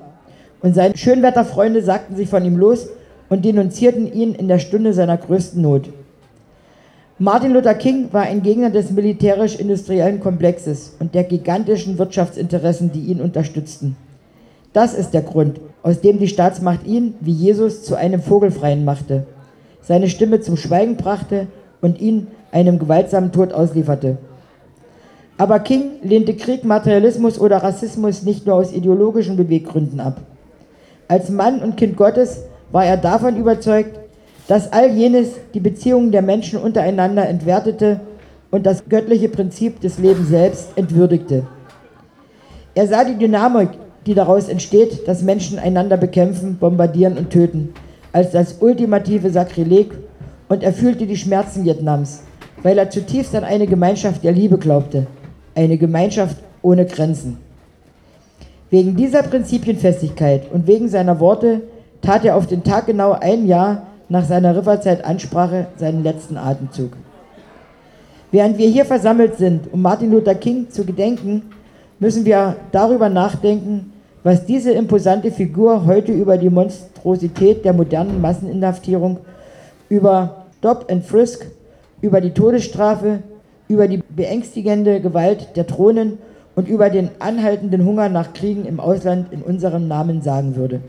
und 0.60 0.74
seine 0.74 0.96
Schönwetterfreunde 0.96 1.82
sagten 1.82 2.16
sich 2.16 2.28
von 2.28 2.44
ihm 2.44 2.56
los 2.56 2.88
und 3.28 3.44
denunzierten 3.44 4.12
ihn 4.12 4.34
in 4.34 4.48
der 4.48 4.58
Stunde 4.58 4.92
seiner 4.92 5.16
größten 5.16 5.62
Not. 5.62 5.88
Martin 7.20 7.52
Luther 7.52 7.74
King 7.74 8.08
war 8.10 8.22
ein 8.22 8.42
Gegner 8.42 8.70
des 8.70 8.90
militärisch-industriellen 8.90 10.18
Komplexes 10.18 10.96
und 10.98 11.14
der 11.14 11.22
gigantischen 11.22 11.96
Wirtschaftsinteressen, 11.96 12.90
die 12.90 13.02
ihn 13.02 13.20
unterstützten. 13.20 13.96
Das 14.72 14.94
ist 14.94 15.14
der 15.14 15.22
Grund, 15.22 15.60
aus 15.84 16.00
dem 16.00 16.18
die 16.18 16.26
Staatsmacht 16.26 16.84
ihn, 16.84 17.14
wie 17.20 17.30
Jesus, 17.30 17.84
zu 17.84 17.94
einem 17.94 18.20
Vogelfreien 18.20 18.84
machte, 18.84 19.28
seine 19.80 20.08
Stimme 20.08 20.40
zum 20.40 20.56
Schweigen 20.56 20.96
brachte 20.96 21.46
und 21.80 22.00
ihn 22.00 22.26
einem 22.50 22.80
gewaltsamen 22.80 23.30
Tod 23.30 23.52
auslieferte. 23.52 24.18
Aber 25.38 25.60
King 25.60 25.92
lehnte 26.02 26.34
Krieg, 26.34 26.64
Materialismus 26.64 27.38
oder 27.38 27.58
Rassismus 27.58 28.24
nicht 28.24 28.44
nur 28.44 28.56
aus 28.56 28.72
ideologischen 28.72 29.36
Beweggründen 29.36 30.00
ab. 30.00 30.20
Als 31.06 31.30
Mann 31.30 31.60
und 31.60 31.76
Kind 31.76 31.96
Gottes 31.96 32.42
war 32.72 32.84
er 32.84 32.96
davon 32.96 33.36
überzeugt, 33.36 34.00
dass 34.48 34.72
all 34.72 34.90
jenes 34.90 35.28
die 35.54 35.60
Beziehungen 35.60 36.12
der 36.12 36.22
Menschen 36.22 36.58
untereinander 36.58 37.28
entwertete 37.28 38.00
und 38.50 38.66
das 38.66 38.88
göttliche 38.88 39.28
Prinzip 39.28 39.80
des 39.80 39.98
Lebens 39.98 40.28
selbst 40.28 40.68
entwürdigte. 40.76 41.46
Er 42.74 42.86
sah 42.86 43.04
die 43.04 43.16
Dynamik, 43.16 43.70
die 44.06 44.14
daraus 44.14 44.48
entsteht, 44.48 45.08
dass 45.08 45.22
Menschen 45.22 45.58
einander 45.58 45.96
bekämpfen, 45.96 46.56
bombardieren 46.58 47.16
und 47.16 47.30
töten, 47.30 47.72
als 48.12 48.32
das 48.32 48.56
ultimative 48.60 49.30
Sakrileg 49.30 49.92
und 50.48 50.62
er 50.62 50.72
fühlte 50.72 51.06
die 51.06 51.16
Schmerzen 51.16 51.64
Vietnams, 51.64 52.22
weil 52.62 52.78
er 52.78 52.90
zutiefst 52.90 53.34
an 53.34 53.44
eine 53.44 53.66
Gemeinschaft 53.66 54.22
der 54.22 54.32
Liebe 54.32 54.58
glaubte 54.58 55.06
eine 55.54 55.78
Gemeinschaft 55.78 56.36
ohne 56.62 56.86
Grenzen. 56.86 57.38
Wegen 58.70 58.96
dieser 58.96 59.22
Prinzipienfestigkeit 59.22 60.50
und 60.52 60.66
wegen 60.66 60.88
seiner 60.88 61.20
Worte 61.20 61.62
tat 62.02 62.24
er 62.24 62.36
auf 62.36 62.46
den 62.46 62.64
Tag 62.64 62.86
genau 62.86 63.12
ein 63.12 63.46
Jahr 63.46 63.86
nach 64.14 64.24
seiner 64.24 64.56
Riverzeit-Ansprache 64.56 65.66
seinen 65.76 66.04
letzten 66.04 66.36
Atemzug. 66.36 66.92
Während 68.30 68.58
wir 68.58 68.68
hier 68.68 68.84
versammelt 68.84 69.38
sind, 69.38 69.72
um 69.72 69.82
Martin 69.82 70.12
Luther 70.12 70.36
King 70.36 70.70
zu 70.70 70.84
gedenken, 70.84 71.42
müssen 71.98 72.24
wir 72.24 72.54
darüber 72.70 73.08
nachdenken, 73.08 73.92
was 74.22 74.46
diese 74.46 74.70
imposante 74.70 75.32
Figur 75.32 75.84
heute 75.84 76.12
über 76.12 76.38
die 76.38 76.48
Monstrosität 76.48 77.64
der 77.64 77.72
modernen 77.72 78.20
Masseninhaftierung, 78.20 79.18
über 79.88 80.44
Stop 80.58 80.86
and 80.92 81.04
Frisk, 81.04 81.46
über 82.00 82.20
die 82.20 82.30
Todesstrafe, 82.30 83.18
über 83.66 83.88
die 83.88 84.00
beängstigende 84.10 85.00
Gewalt 85.00 85.56
der 85.56 85.66
Thronen 85.66 86.18
und 86.54 86.68
über 86.68 86.88
den 86.88 87.10
anhaltenden 87.18 87.84
Hunger 87.84 88.08
nach 88.08 88.32
Kriegen 88.32 88.64
im 88.64 88.78
Ausland 88.78 89.32
in 89.32 89.42
unserem 89.42 89.88
Namen 89.88 90.22
sagen 90.22 90.54
würde. 90.54 90.82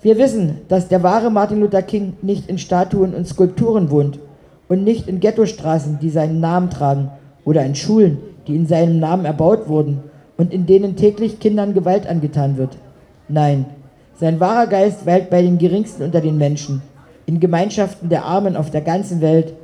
Wir 0.00 0.16
wissen, 0.16 0.58
dass 0.68 0.88
der 0.88 1.02
wahre 1.02 1.30
Martin 1.30 1.60
Luther 1.60 1.82
King 1.82 2.14
nicht 2.22 2.48
in 2.48 2.58
Statuen 2.58 3.14
und 3.14 3.26
Skulpturen 3.26 3.90
wohnt 3.90 4.20
und 4.68 4.84
nicht 4.84 5.08
in 5.08 5.18
Ghettostraßen, 5.18 5.98
die 6.00 6.10
seinen 6.10 6.40
Namen 6.40 6.70
tragen, 6.70 7.10
oder 7.44 7.64
in 7.64 7.74
Schulen, 7.74 8.18
die 8.46 8.54
in 8.54 8.66
seinem 8.66 9.00
Namen 9.00 9.24
erbaut 9.24 9.68
wurden 9.68 10.02
und 10.36 10.52
in 10.52 10.66
denen 10.66 10.96
täglich 10.96 11.40
Kindern 11.40 11.72
Gewalt 11.72 12.06
angetan 12.06 12.58
wird. 12.58 12.76
Nein, 13.28 13.64
sein 14.20 14.38
wahrer 14.38 14.66
Geist 14.66 15.06
weilt 15.06 15.30
bei 15.30 15.40
den 15.40 15.56
Geringsten 15.56 16.02
unter 16.02 16.20
den 16.20 16.36
Menschen, 16.36 16.82
in 17.24 17.40
Gemeinschaften 17.40 18.10
der 18.10 18.24
Armen 18.24 18.54
auf 18.54 18.70
der 18.70 18.82
ganzen 18.82 19.22
Welt 19.22 19.54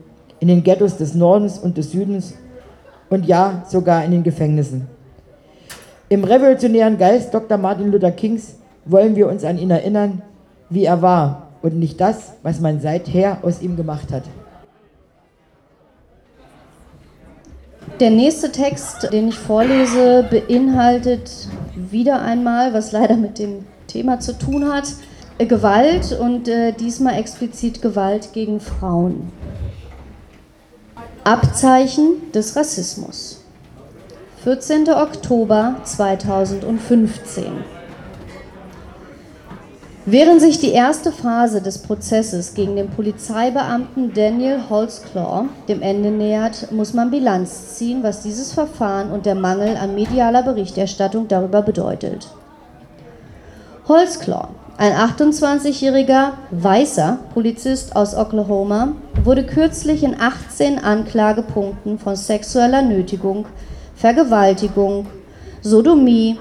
in 0.41 0.49
den 0.49 0.65
Ghettos 0.65 0.97
des 0.97 1.15
Nordens 1.15 1.59
und 1.59 1.77
des 1.77 1.93
Südens 1.93 2.35
und 3.11 3.27
ja, 3.27 3.65
sogar 3.69 4.05
in 4.05 4.13
den 4.13 4.23
Gefängnissen. 4.23 4.89
Im 6.09 6.25
revolutionären 6.25 6.97
Geist 6.97 7.35
Dr. 7.35 7.59
Martin 7.59 7.93
Luther 7.93 8.13
Kings 8.13 8.57
wollen 8.85 9.17
wir 9.17 9.29
uns 9.29 9.45
an 9.45 9.59
ihn 9.59 9.71
erinnern, 9.71 10.23
wie 10.71 10.85
er 10.85 11.03
war 11.03 11.49
und 11.63 11.79
nicht 11.79 12.01
das, 12.01 12.35
was 12.43 12.61
man 12.61 12.81
seither 12.81 13.39
aus 13.43 13.63
ihm 13.63 13.77
gemacht 13.77 14.13
hat. 14.13 14.25
Der 18.01 18.11
nächste 18.11 18.51
Text, 18.51 19.13
den 19.13 19.29
ich 19.29 19.39
vorlese, 19.39 20.27
beinhaltet 20.29 21.31
wieder 21.77 22.21
einmal, 22.23 22.75
was 22.75 22.93
leider 22.93 23.17
mit 23.17 23.39
dem 23.39 23.67
Thema 23.87 24.19
zu 24.19 24.37
tun 24.37 24.73
hat, 24.73 24.89
Gewalt 25.39 26.13
und 26.19 26.49
äh, 26.49 26.73
diesmal 26.73 27.19
explizit 27.19 27.83
Gewalt 27.83 28.33
gegen 28.33 28.61
Frauen. 28.61 29.33
Abzeichen 31.25 32.33
des 32.33 32.57
Rassismus. 32.57 33.43
14. 34.45 34.89
Oktober 34.91 35.77
2015. 35.85 37.74
Während 40.07 40.43
sich 40.43 40.59
die 40.59 40.73
erste 40.73 41.13
Phase 41.13 41.63
des 41.63 41.79
Prozesses 41.79 42.53
gegen 42.53 42.77
den 42.77 42.91
Polizeibeamten 42.91 44.13
Daniel 44.13 44.61
Holzclaw 44.69 45.47
dem 45.67 45.81
Ende 45.81 46.11
nähert, 46.11 46.71
muss 46.71 46.93
man 46.93 47.11
Bilanz 47.11 47.77
ziehen, 47.77 48.03
was 48.03 48.21
dieses 48.21 48.53
Verfahren 48.53 49.11
und 49.11 49.25
der 49.25 49.35
Mangel 49.35 49.79
an 49.79 49.95
medialer 49.95 50.43
Berichterstattung 50.43 51.27
darüber 51.27 51.63
bedeutet. 51.63 52.29
Holzclaw, 53.89 54.49
ein 54.77 54.93
28-jähriger 54.93 56.33
weißer 56.51 57.21
Polizist 57.33 57.97
aus 57.97 58.15
Oklahoma, 58.15 58.93
wurde 59.23 59.47
kürzlich 59.47 60.03
in 60.03 60.21
18 60.21 60.81
Anklagepunkten 60.81 61.99
von 61.99 62.15
sexueller 62.15 62.83
Nötigung, 62.83 63.47
Vergewaltigung, 63.97 65.07
Sodomie 65.63 66.37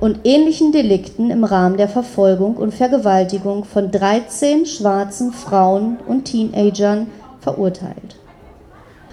und 0.00 0.20
ähnlichen 0.24 0.72
Delikten 0.72 1.30
im 1.30 1.44
Rahmen 1.44 1.76
der 1.76 1.88
Verfolgung 1.88 2.56
und 2.56 2.72
Vergewaltigung 2.72 3.64
von 3.64 3.90
13 3.90 4.66
schwarzen 4.66 5.32
Frauen 5.32 5.98
und 6.06 6.26
Teenagern 6.26 7.08
verurteilt. 7.40 8.16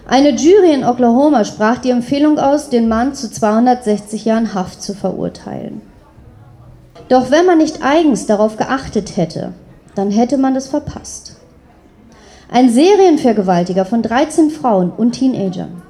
Eine 0.08 0.30
Jury 0.36 0.72
in 0.72 0.86
Oklahoma 0.86 1.44
sprach 1.46 1.80
die 1.80 1.90
Empfehlung 1.90 2.38
aus, 2.38 2.70
den 2.70 2.88
Mann 2.88 3.16
zu 3.16 3.32
260 3.32 4.26
Jahren 4.26 4.54
Haft 4.54 4.84
zu 4.84 4.94
verurteilen. 4.94 5.82
Doch 7.10 7.32
wenn 7.32 7.48
man 7.48 7.58
nicht 7.58 7.84
eigens 7.84 8.28
darauf 8.28 8.56
geachtet 8.58 9.18
hätte, 9.18 9.54
dann 9.96 10.12
hätte 10.12 10.38
man 10.38 10.56
es 10.56 10.68
verpasst. 10.68 11.38
Ein 12.52 12.70
Serienvergewaltiger 12.70 13.86
von 13.86 14.04
13 14.04 14.52
Frauen 14.52 14.92
und 14.92 15.14
Teenagern. 15.14 15.82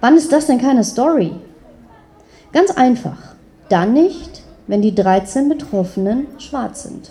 Wann 0.00 0.16
ist 0.16 0.32
das 0.32 0.46
denn 0.46 0.60
keine 0.60 0.82
Story? 0.82 1.32
Ganz 2.52 2.72
einfach. 2.72 3.35
Dann 3.68 3.92
nicht, 3.92 4.42
wenn 4.66 4.82
die 4.82 4.94
13 4.94 5.48
Betroffenen 5.48 6.26
schwarz 6.38 6.84
sind. 6.84 7.10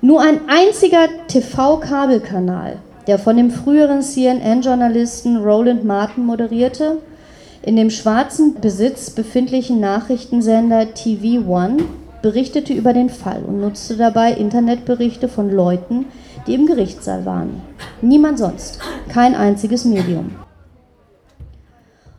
Nur 0.00 0.20
ein 0.20 0.48
einziger 0.48 1.06
TV-Kabelkanal, 1.28 2.78
der 3.06 3.18
von 3.18 3.36
dem 3.36 3.50
früheren 3.50 4.02
CNN-Journalisten 4.02 5.36
Roland 5.36 5.84
Martin 5.84 6.26
moderierte, 6.26 6.98
in 7.62 7.76
dem 7.76 7.90
schwarzen 7.90 8.60
Besitz 8.60 9.10
befindlichen 9.10 9.78
Nachrichtensender 9.78 10.94
TV 10.94 11.48
One 11.48 11.84
berichtete 12.20 12.72
über 12.72 12.92
den 12.92 13.10
Fall 13.10 13.42
und 13.46 13.60
nutzte 13.60 13.96
dabei 13.96 14.32
Internetberichte 14.32 15.28
von 15.28 15.50
Leuten, 15.50 16.06
die 16.46 16.54
im 16.54 16.66
Gerichtssaal 16.66 17.24
waren. 17.24 17.60
Niemand 18.00 18.38
sonst, 18.38 18.80
kein 19.08 19.36
einziges 19.36 19.84
Medium. 19.84 20.32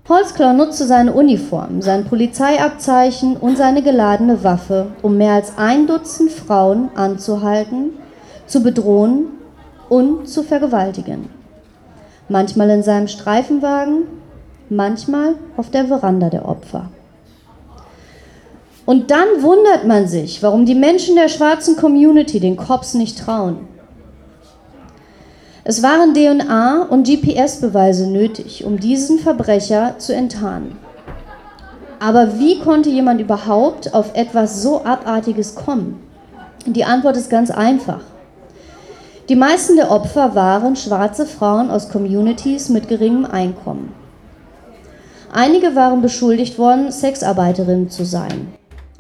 Holzclaw 0.10 0.52
nutzte 0.52 0.86
seine 0.86 1.14
Uniform, 1.14 1.82
sein 1.82 2.04
Polizeiabzeichen 2.04 3.38
und 3.38 3.58
seine 3.58 3.82
geladene 3.82 4.44
Waffe, 4.44 4.88
um 5.02 5.16
mehr 5.16 5.32
als 5.32 5.58
ein 5.58 5.88
Dutzend 5.88 6.30
Frauen 6.30 6.90
anzuhalten, 6.94 7.92
zu 8.46 8.62
bedrohen 8.62 9.28
und 9.88 10.28
zu 10.28 10.44
vergewaltigen. 10.44 11.30
Manchmal 12.28 12.70
in 12.72 12.84
seinem 12.84 13.08
Streifenwagen, 13.08 14.04
manchmal 14.70 15.36
auf 15.56 15.70
der 15.70 15.86
Veranda 15.86 16.30
der 16.30 16.50
Opfer. 16.50 16.90
Und 18.86 19.10
dann 19.10 19.42
wundert 19.42 19.88
man 19.88 20.10
sich, 20.10 20.44
warum 20.44 20.66
die 20.66 20.76
Menschen 20.76 21.16
der 21.16 21.30
schwarzen 21.30 21.78
Community 21.78 22.42
den 22.42 22.58
Cops 22.58 22.94
nicht 22.94 23.20
trauen. 23.20 23.73
Es 25.66 25.82
waren 25.82 26.14
DNA- 26.14 26.90
und 26.90 27.08
GPS-Beweise 27.08 28.08
nötig, 28.08 28.66
um 28.66 28.82
diesen 28.82 29.20
Verbrecher 29.20 29.96
zu 29.98 30.14
enttarnen. 30.14 30.78
Aber 32.00 32.38
wie 32.38 32.60
konnte 32.60 32.90
jemand 32.90 33.22
überhaupt 33.22 33.94
auf 33.94 34.14
etwas 34.14 34.62
so 34.62 34.84
Abartiges 34.84 35.56
kommen? 35.56 36.02
Die 36.66 36.84
Antwort 36.84 37.16
ist 37.16 37.30
ganz 37.30 37.50
einfach. 37.50 38.02
Die 39.30 39.38
meisten 39.38 39.78
der 39.78 39.90
Opfer 39.90 40.36
waren 40.36 40.76
schwarze 40.76 41.26
Frauen 41.26 41.72
aus 41.72 41.88
Communities 41.88 42.68
mit 42.68 42.90
geringem 42.90 43.24
Einkommen. 43.24 43.94
Einige 45.32 45.78
waren 45.78 46.02
beschuldigt 46.02 46.60
worden, 46.60 46.92
Sexarbeiterinnen 46.92 47.90
zu 47.90 48.04
sein. 48.04 48.54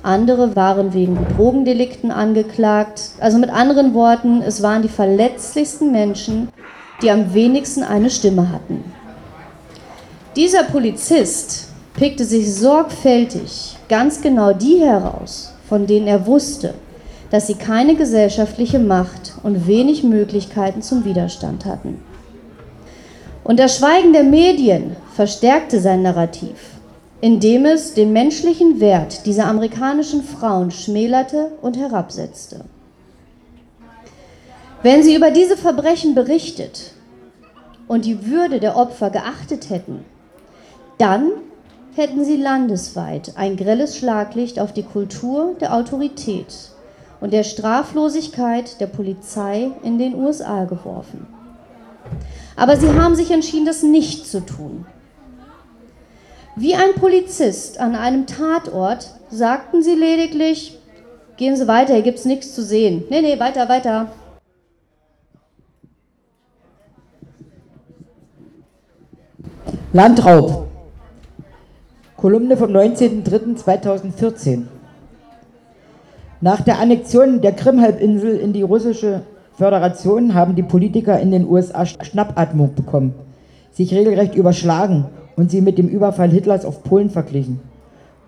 Andere 0.03 0.57
waren 0.57 0.93
wegen 0.93 1.17
Drogendelikten 1.35 2.11
angeklagt. 2.11 3.11
Also 3.19 3.37
mit 3.37 3.49
anderen 3.49 3.93
Worten, 3.93 4.41
es 4.41 4.61
waren 4.61 4.81
die 4.81 4.89
verletzlichsten 4.89 5.93
Menschen, 5.93 6.49
die 7.01 7.09
am 7.09 7.33
wenigsten 7.33 7.83
eine 7.83 8.09
Stimme 8.09 8.51
hatten. 8.51 8.83
Dieser 10.35 10.63
Polizist 10.63 11.69
pickte 11.93 12.25
sich 12.25 12.53
sorgfältig 12.53 13.77
ganz 13.87 14.21
genau 14.21 14.51
die 14.51 14.79
heraus, 14.79 15.53
von 15.69 15.87
denen 15.87 16.07
er 16.07 16.27
wusste, 16.27 16.73
dass 17.31 17.47
sie 17.47 17.55
keine 17.55 17.95
gesellschaftliche 17.95 18.79
Macht 18.79 19.33
und 19.41 19.67
wenig 19.67 20.03
Möglichkeiten 20.03 20.81
zum 20.81 21.05
Widerstand 21.05 21.65
hatten. 21.65 22.01
Und 23.43 23.59
das 23.59 23.77
Schweigen 23.77 24.11
der 24.11 24.23
Medien 24.23 24.95
verstärkte 25.15 25.79
sein 25.79 26.01
Narrativ, 26.01 26.72
indem 27.23 27.65
es 27.65 27.93
den 27.93 28.11
menschlichen 28.11 28.81
Wert 28.81 29.25
dieser 29.25 29.47
amerikanischen 29.47 30.23
Frauen 30.23 30.71
schmälerte 30.71 31.53
und 31.61 31.77
herabsetzte. 31.77 32.65
Wenn 34.81 35.03
sie 35.03 35.15
über 35.15 35.31
diese 35.31 35.55
Verbrechen 35.55 36.15
berichtet 36.15 36.91
und 37.87 38.03
die 38.03 38.27
Würde 38.27 38.59
der 38.59 38.75
Opfer 38.75 39.09
geachtet 39.09 39.69
hätten, 39.69 40.03
dann 40.97 41.31
hätten 41.95 42.25
sie 42.25 42.35
landesweit 42.35 43.37
ein 43.37 43.55
grelles 43.55 43.97
Schlaglicht 43.97 44.59
auf 44.59 44.73
die 44.73 44.83
Kultur 44.83 45.55
der 45.61 45.73
Autorität 45.73 46.53
und 47.21 47.31
der 47.31 47.45
Straflosigkeit 47.45 48.81
der 48.81 48.87
Polizei 48.87 49.71
in 49.81 49.97
den 49.97 50.13
USA 50.15 50.65
geworfen. 50.65 51.25
Aber 52.57 52.75
sie 52.75 52.89
haben 52.89 53.15
sich 53.15 53.31
entschieden, 53.31 53.65
das 53.65 53.81
nicht 53.81 54.27
zu 54.27 54.45
tun. 54.45 54.85
Wie 56.55 56.75
ein 56.75 56.93
Polizist 56.95 57.79
an 57.79 57.95
einem 57.95 58.27
Tatort 58.27 59.09
sagten 59.31 59.81
sie 59.81 59.95
lediglich, 59.95 60.77
gehen 61.35 61.55
Sie 61.55 61.67
weiter, 61.67 61.95
hier 61.95 62.03
gibt 62.03 62.19
es 62.19 62.25
nichts 62.25 62.53
zu 62.53 62.61
sehen. 62.61 63.05
Nee, 63.09 63.21
nee, 63.21 63.39
weiter, 63.39 63.67
weiter. 63.69 64.11
Landraub. 69.93 70.67
Kolumne 72.17 72.55
vom 72.55 72.69
19.03.2014. 72.69 74.65
Nach 76.39 76.61
der 76.61 76.77
Annexion 76.77 77.41
der 77.41 77.53
Krim-Halbinsel 77.53 78.37
in 78.37 78.53
die 78.53 78.61
russische 78.61 79.23
Föderation 79.57 80.35
haben 80.35 80.55
die 80.55 80.63
Politiker 80.63 81.19
in 81.19 81.31
den 81.31 81.47
USA 81.47 81.85
Schnappatmung 81.85 82.75
bekommen, 82.75 83.15
sich 83.71 83.93
regelrecht 83.93 84.35
überschlagen 84.35 85.05
und 85.35 85.51
sie 85.51 85.61
mit 85.61 85.77
dem 85.77 85.87
Überfall 85.87 86.29
Hitlers 86.29 86.65
auf 86.65 86.83
Polen 86.83 87.09
verglichen. 87.09 87.59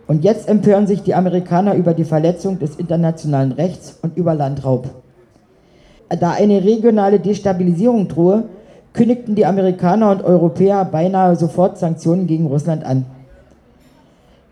Und 0.07 0.23
jetzt 0.23 0.47
empören 0.47 0.87
sich 0.87 1.01
die 1.01 1.15
Amerikaner 1.15 1.73
über 1.75 1.93
die 1.93 2.03
Verletzung 2.03 2.59
des 2.59 2.75
internationalen 2.75 3.51
Rechts 3.51 3.97
und 4.01 4.17
über 4.17 4.35
Landraub. 4.35 4.89
Da 6.09 6.31
eine 6.31 6.63
regionale 6.63 7.19
Destabilisierung 7.19 8.07
drohe, 8.07 8.43
kündigten 8.93 9.35
die 9.35 9.45
Amerikaner 9.45 10.11
und 10.11 10.23
Europäer 10.23 10.85
beinahe 10.85 11.35
sofort 11.35 11.77
Sanktionen 11.77 12.27
gegen 12.27 12.45
Russland 12.45 12.85
an. 12.85 13.05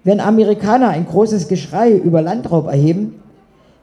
Wenn 0.04 0.20
Amerikaner 0.20 0.90
ein 0.90 1.06
großes 1.06 1.48
Geschrei 1.48 1.92
über 1.92 2.22
Landraub 2.22 2.68
erheben, 2.68 3.22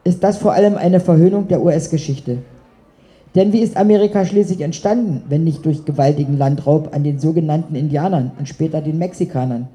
ist 0.05 0.23
das 0.23 0.37
vor 0.37 0.53
allem 0.53 0.77
eine 0.77 1.01
Verhöhnung 1.01 1.49
der 1.49 1.63
US-Geschichte. 1.63 2.39
Denn 3.35 3.53
wie 3.53 3.61
ist 3.61 3.77
Amerika 3.77 4.25
schließlich 4.25 4.61
entstanden, 4.61 5.23
wenn 5.29 5.45
nicht 5.45 5.65
durch 5.65 5.85
gewaltigen 5.85 6.37
Landraub 6.37 6.95
an 6.95 7.05
den 7.05 7.21
sogenannten 7.21 7.77
Indianern 7.77 8.33
und 8.39 8.49
später 8.49 8.81
den 8.81 8.99
Mexikanern? 8.99 9.69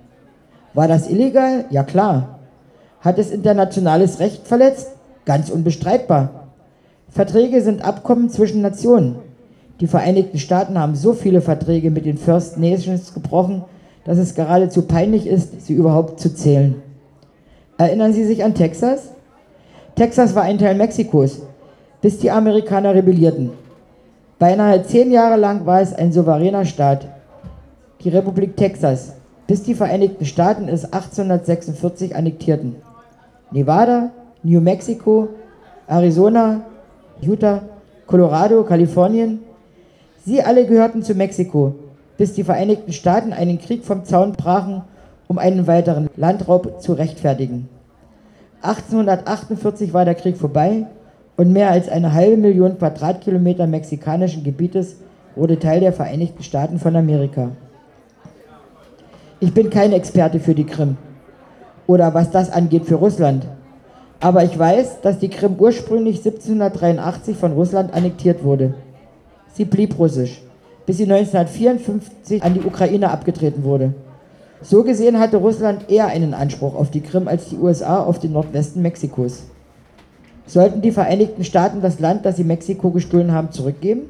War 0.73 0.89
das 0.89 1.09
illegal? 1.09 1.65
Ja 1.69 1.83
klar. 1.83 2.39
Hat 2.99 3.17
es 3.17 3.31
internationales 3.31 4.19
Recht 4.19 4.45
verletzt? 4.45 4.89
Ganz 5.23 5.49
unbestreitbar. 5.49 6.47
Verträge 7.09 7.61
sind 7.61 7.85
Abkommen 7.85 8.29
zwischen 8.29 8.61
Nationen. 8.61 9.15
Die 9.79 9.87
Vereinigten 9.87 10.37
Staaten 10.37 10.77
haben 10.77 10.95
so 10.95 11.13
viele 11.13 11.41
Verträge 11.41 11.91
mit 11.91 12.05
den 12.05 12.17
First 12.17 12.57
Nations 12.57 13.13
gebrochen, 13.13 13.63
dass 14.03 14.17
es 14.17 14.35
geradezu 14.35 14.81
peinlich 14.81 15.27
ist, 15.27 15.65
sie 15.65 15.73
überhaupt 15.73 16.19
zu 16.19 16.33
zählen. 16.33 16.75
Erinnern 17.77 18.13
Sie 18.13 18.25
sich 18.25 18.43
an 18.43 18.53
Texas? 18.53 19.11
Texas 19.95 20.35
war 20.35 20.43
ein 20.43 20.57
Teil 20.57 20.75
Mexikos 20.75 21.41
bis 22.05 22.19
die 22.19 22.29
Amerikaner 22.29 22.93
rebellierten. 22.93 23.49
Beinahe 24.37 24.83
zehn 24.83 25.09
Jahre 25.09 25.37
lang 25.37 25.65
war 25.65 25.81
es 25.81 25.91
ein 25.91 26.11
souveräner 26.11 26.63
Staat, 26.63 27.07
die 28.03 28.09
Republik 28.09 28.55
Texas, 28.55 29.13
bis 29.47 29.63
die 29.63 29.73
Vereinigten 29.73 30.23
Staaten 30.23 30.67
es 30.67 30.83
1846 30.85 32.15
annektierten. 32.15 32.75
Nevada, 33.49 34.11
New 34.43 34.61
Mexico, 34.61 35.29
Arizona, 35.87 36.61
Utah, 37.23 37.63
Colorado, 38.05 38.63
Kalifornien, 38.65 39.39
sie 40.23 40.43
alle 40.43 40.67
gehörten 40.67 41.01
zu 41.01 41.15
Mexiko, 41.15 41.73
bis 42.19 42.33
die 42.33 42.43
Vereinigten 42.43 42.93
Staaten 42.93 43.33
einen 43.33 43.57
Krieg 43.57 43.83
vom 43.83 44.05
Zaun 44.05 44.33
brachen, 44.33 44.83
um 45.27 45.39
einen 45.39 45.65
weiteren 45.65 46.07
Landraub 46.15 46.83
zu 46.83 46.93
rechtfertigen. 46.93 47.67
1848 48.61 49.91
war 49.91 50.05
der 50.05 50.13
Krieg 50.13 50.37
vorbei 50.37 50.85
und 51.37 51.51
mehr 51.51 51.71
als 51.71 51.89
eine 51.89 52.13
halbe 52.13 52.37
Million 52.37 52.77
Quadratkilometer 52.77 53.67
mexikanischen 53.67 54.43
Gebietes 54.43 54.97
wurde 55.35 55.59
Teil 55.59 55.81
der 55.81 55.93
Vereinigten 55.93 56.43
Staaten 56.43 56.79
von 56.79 56.95
Amerika. 56.95 57.51
Ich 59.39 59.53
bin 59.53 59.69
kein 59.69 59.91
Experte 59.91 60.39
für 60.39 60.55
die 60.55 60.65
Krim 60.65 60.97
oder 61.87 62.13
was 62.13 62.31
das 62.31 62.49
angeht 62.49 62.85
für 62.85 62.95
Russland. 62.95 63.45
Aber 64.21 64.43
ich 64.43 64.57
weiß, 64.57 65.01
dass 65.01 65.19
die 65.19 65.29
Krim 65.29 65.55
ursprünglich 65.59 66.17
1783 66.17 67.35
von 67.35 67.51
Russland 67.51 67.93
annektiert 67.93 68.43
wurde. 68.43 68.75
Sie 69.53 69.65
blieb 69.65 69.99
russisch, 69.99 70.41
bis 70.85 70.97
sie 70.97 71.03
1954 71.03 72.43
an 72.43 72.53
die 72.53 72.61
Ukraine 72.61 73.11
abgetreten 73.11 73.63
wurde. 73.63 73.93
So 74.61 74.83
gesehen 74.83 75.19
hatte 75.19 75.37
Russland 75.37 75.91
eher 75.91 76.07
einen 76.07 76.33
Anspruch 76.33 76.75
auf 76.75 76.89
die 76.89 77.01
Krim 77.01 77.27
als 77.27 77.49
die 77.49 77.57
USA 77.57 78.01
auf 78.01 78.19
den 78.19 78.31
Nordwesten 78.31 78.81
Mexikos. 78.81 79.43
Sollten 80.47 80.81
die 80.81 80.91
Vereinigten 80.91 81.43
Staaten 81.43 81.81
das 81.81 81.99
Land, 81.99 82.25
das 82.25 82.37
sie 82.37 82.43
Mexiko 82.43 82.91
gestohlen 82.91 83.31
haben, 83.31 83.51
zurückgeben? 83.51 84.01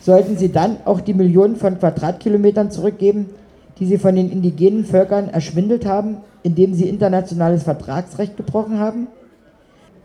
Sollten 0.00 0.36
sie 0.36 0.50
dann 0.50 0.78
auch 0.84 1.00
die 1.00 1.14
Millionen 1.14 1.56
von 1.56 1.78
Quadratkilometern 1.78 2.70
zurückgeben, 2.70 3.30
die 3.78 3.86
sie 3.86 3.98
von 3.98 4.16
den 4.16 4.30
indigenen 4.30 4.84
Völkern 4.84 5.28
erschwindelt 5.28 5.86
haben, 5.86 6.18
indem 6.42 6.74
sie 6.74 6.88
internationales 6.88 7.62
Vertragsrecht 7.62 8.36
gebrochen 8.36 8.78
haben? 8.78 9.06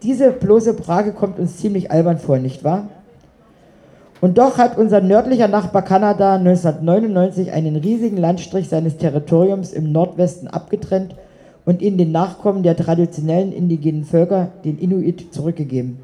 Diese 0.04 0.32
bloße 0.32 0.76
Frage 0.76 1.12
kommt 1.12 1.40
uns 1.40 1.58
ziemlich 1.58 1.92
albern 1.92 2.20
vor, 2.20 2.38
nicht 2.38 2.64
wahr? 2.64 2.88
Und 4.22 4.38
doch 4.38 4.58
hat 4.58 4.78
unser 4.78 5.02
nördlicher 5.02 5.48
Nachbar 5.48 5.82
Kanada 5.82 6.36
1999 6.36 7.52
einen 7.52 7.76
riesigen 7.76 8.18
Landstrich 8.18 8.70
seines 8.70 8.98
Territoriums 8.98 9.72
im 9.72 9.92
Nordwesten 9.92 10.48
abgetrennt 10.48 11.16
und 11.70 11.84
ihn 11.84 12.00
den 12.00 12.12
Nachkommen 12.12 12.64
der 12.64 12.76
traditionellen 12.76 13.52
indigenen 13.52 14.04
Völker, 14.04 14.50
den 14.66 14.80
Inuit, 14.80 15.32
zurückgegeben. 15.32 16.00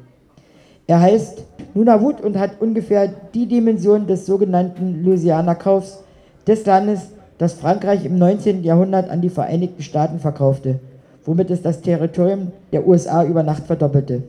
Er 0.86 1.00
heißt 1.00 1.42
Nunavut 1.74 2.20
und 2.20 2.38
hat 2.38 2.60
ungefähr 2.60 3.12
die 3.34 3.46
Dimension 3.46 4.06
des 4.06 4.26
sogenannten 4.26 5.02
Louisiana-Kaufs 5.02 6.04
des 6.46 6.64
Landes, 6.66 7.08
das 7.38 7.54
Frankreich 7.54 8.04
im 8.04 8.16
19. 8.16 8.62
Jahrhundert 8.62 9.10
an 9.10 9.22
die 9.22 9.28
Vereinigten 9.28 9.82
Staaten 9.82 10.20
verkaufte, 10.20 10.78
womit 11.24 11.50
es 11.50 11.62
das 11.62 11.80
Territorium 11.80 12.52
der 12.70 12.86
USA 12.86 13.24
über 13.24 13.42
Nacht 13.42 13.66
verdoppelte. 13.66 14.22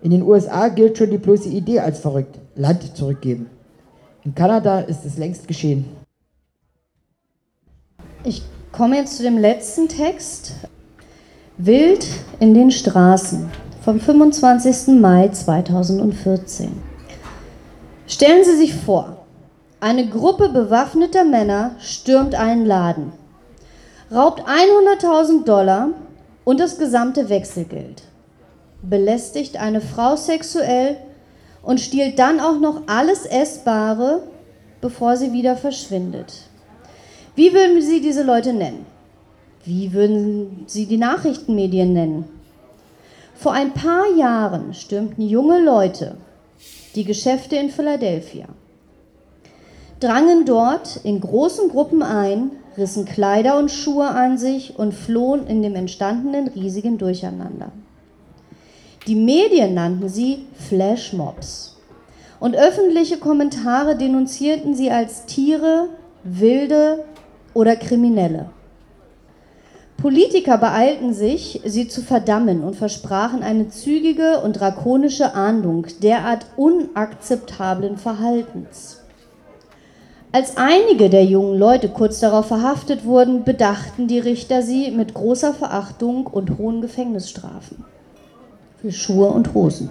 In 0.00 0.12
den 0.12 0.22
USA 0.22 0.68
gilt 0.68 0.96
schon 0.96 1.10
die 1.10 1.18
bloße 1.18 1.50
Idee 1.50 1.80
als 1.80 1.98
verrückt, 1.98 2.38
Land 2.56 2.96
zurückgeben. 2.96 3.50
In 4.24 4.34
Kanada 4.34 4.80
ist 4.80 5.04
es 5.04 5.18
längst 5.18 5.46
geschehen. 5.46 5.84
Ich 8.24 8.42
komme 8.72 8.96
jetzt 8.96 9.16
zu 9.16 9.22
dem 9.22 9.38
letzten 9.38 9.88
Text. 9.88 10.52
Wild 11.56 12.06
in 12.40 12.54
den 12.54 12.70
Straßen 12.70 13.50
vom 13.84 14.00
25. 14.00 15.00
Mai 15.00 15.28
2014. 15.28 16.70
Stellen 18.06 18.44
Sie 18.44 18.56
sich 18.56 18.74
vor, 18.74 19.26
eine 19.80 20.08
Gruppe 20.08 20.48
bewaffneter 20.48 21.24
Männer 21.24 21.72
stürmt 21.80 22.34
einen 22.34 22.64
Laden, 22.64 23.12
raubt 24.12 24.42
100.000 24.42 25.44
Dollar 25.44 25.88
und 26.44 26.60
das 26.60 26.78
gesamte 26.78 27.28
Wechselgeld 27.28 28.02
belästigt 28.82 29.56
eine 29.58 29.80
Frau 29.80 30.16
sexuell 30.16 30.96
und 31.62 31.80
stiehlt 31.80 32.18
dann 32.18 32.40
auch 32.40 32.58
noch 32.58 32.82
alles 32.86 33.26
Essbare, 33.26 34.22
bevor 34.80 35.16
sie 35.16 35.32
wieder 35.32 35.56
verschwindet. 35.56 36.47
Wie 37.38 37.54
würden 37.54 37.80
Sie 37.80 38.00
diese 38.00 38.24
Leute 38.24 38.52
nennen? 38.52 38.84
Wie 39.64 39.92
würden 39.92 40.64
Sie 40.66 40.86
die 40.86 40.96
Nachrichtenmedien 40.96 41.92
nennen? 41.92 42.24
Vor 43.36 43.52
ein 43.52 43.74
paar 43.74 44.12
Jahren 44.16 44.74
stürmten 44.74 45.22
junge 45.22 45.62
Leute 45.62 46.16
die 46.96 47.04
Geschäfte 47.04 47.54
in 47.54 47.70
Philadelphia, 47.70 48.46
drangen 50.00 50.46
dort 50.46 50.96
in 51.04 51.20
großen 51.20 51.68
Gruppen 51.68 52.02
ein, 52.02 52.50
rissen 52.76 53.04
Kleider 53.04 53.56
und 53.56 53.70
Schuhe 53.70 54.08
an 54.08 54.36
sich 54.36 54.76
und 54.76 54.92
flohen 54.92 55.46
in 55.46 55.62
dem 55.62 55.76
entstandenen 55.76 56.48
riesigen 56.48 56.98
Durcheinander. 56.98 57.70
Die 59.06 59.14
Medien 59.14 59.74
nannten 59.74 60.08
sie 60.08 60.46
Flashmobs. 60.68 61.76
Und 62.40 62.56
öffentliche 62.56 63.18
Kommentare 63.18 63.96
denunzierten 63.96 64.74
sie 64.74 64.90
als 64.90 65.24
Tiere, 65.26 65.88
Wilde 66.24 67.04
oder 67.58 67.74
Kriminelle. 67.74 68.50
Politiker 69.96 70.58
beeilten 70.58 71.12
sich, 71.12 71.60
sie 71.64 71.88
zu 71.88 72.02
verdammen 72.02 72.62
und 72.62 72.76
versprachen 72.76 73.42
eine 73.42 73.68
zügige 73.68 74.42
und 74.42 74.60
drakonische 74.60 75.34
Ahndung 75.34 75.88
derart 76.00 76.46
unakzeptablen 76.56 77.96
Verhaltens. 77.96 79.00
Als 80.30 80.56
einige 80.56 81.10
der 81.10 81.24
jungen 81.24 81.58
Leute 81.58 81.88
kurz 81.88 82.20
darauf 82.20 82.46
verhaftet 82.46 83.04
wurden, 83.04 83.42
bedachten 83.42 84.06
die 84.06 84.20
Richter 84.20 84.62
sie 84.62 84.92
mit 84.92 85.14
großer 85.14 85.52
Verachtung 85.52 86.28
und 86.28 86.58
hohen 86.58 86.80
Gefängnisstrafen 86.80 87.84
für 88.80 88.92
Schuhe 88.92 89.30
und 89.30 89.52
Hosen. 89.52 89.90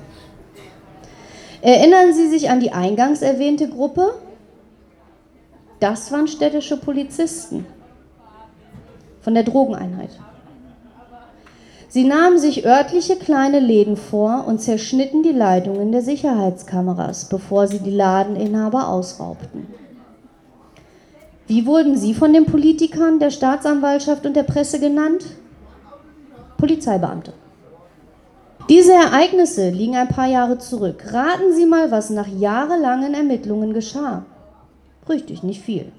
Erinnern 1.62 2.14
Sie 2.14 2.30
sich 2.30 2.50
an 2.50 2.62
die 2.62 2.72
eingangs 2.72 3.22
erwähnte 3.22 3.68
Gruppe? 3.68 4.14
Das 5.80 6.12
waren 6.12 6.28
städtische 6.28 6.78
Polizisten 6.78 7.66
von 9.22 9.34
der 9.34 9.44
Drogeneinheit. 9.44 10.10
Sie 11.90 12.04
nahmen 12.04 12.38
sich 12.38 12.66
örtliche 12.66 13.16
kleine 13.16 13.60
Läden 13.60 13.96
vor 13.96 14.46
und 14.48 14.62
zerschnitten 14.62 15.24
die 15.24 15.32
Leitungen 15.32 15.92
der 15.92 16.02
Sicherheitskameras, 16.02 17.26
bevor 17.26 17.68
sie 17.68 17.80
die 17.80 17.92
Ladeninhaber 17.92 18.88
ausraubten. 18.88 19.68
Wie 21.48 21.66
wurden 21.66 21.96
Sie 21.96 22.14
von 22.14 22.34
den 22.34 22.46
Politikern, 22.46 23.20
der 23.20 23.32
Staatsanwaltschaft 23.32 24.26
und 24.26 24.36
der 24.36 24.44
Presse 24.44 24.82
genannt? 24.82 25.26
Polizeibeamte. 26.58 27.32
Diese 28.68 28.92
Ereignisse 28.92 29.70
liegen 29.70 29.96
ein 29.96 30.10
paar 30.10 30.28
Jahre 30.28 30.58
zurück. 30.58 31.06
Raten 31.14 31.54
Sie 31.56 31.66
mal, 31.66 31.90
was 31.90 32.10
nach 32.10 32.28
jahrelangen 32.28 33.14
Ermittlungen 33.14 33.74
geschah. 33.74 34.26
Richtig, 35.10 35.44
nicht 35.44 35.62
viel. 35.62 35.92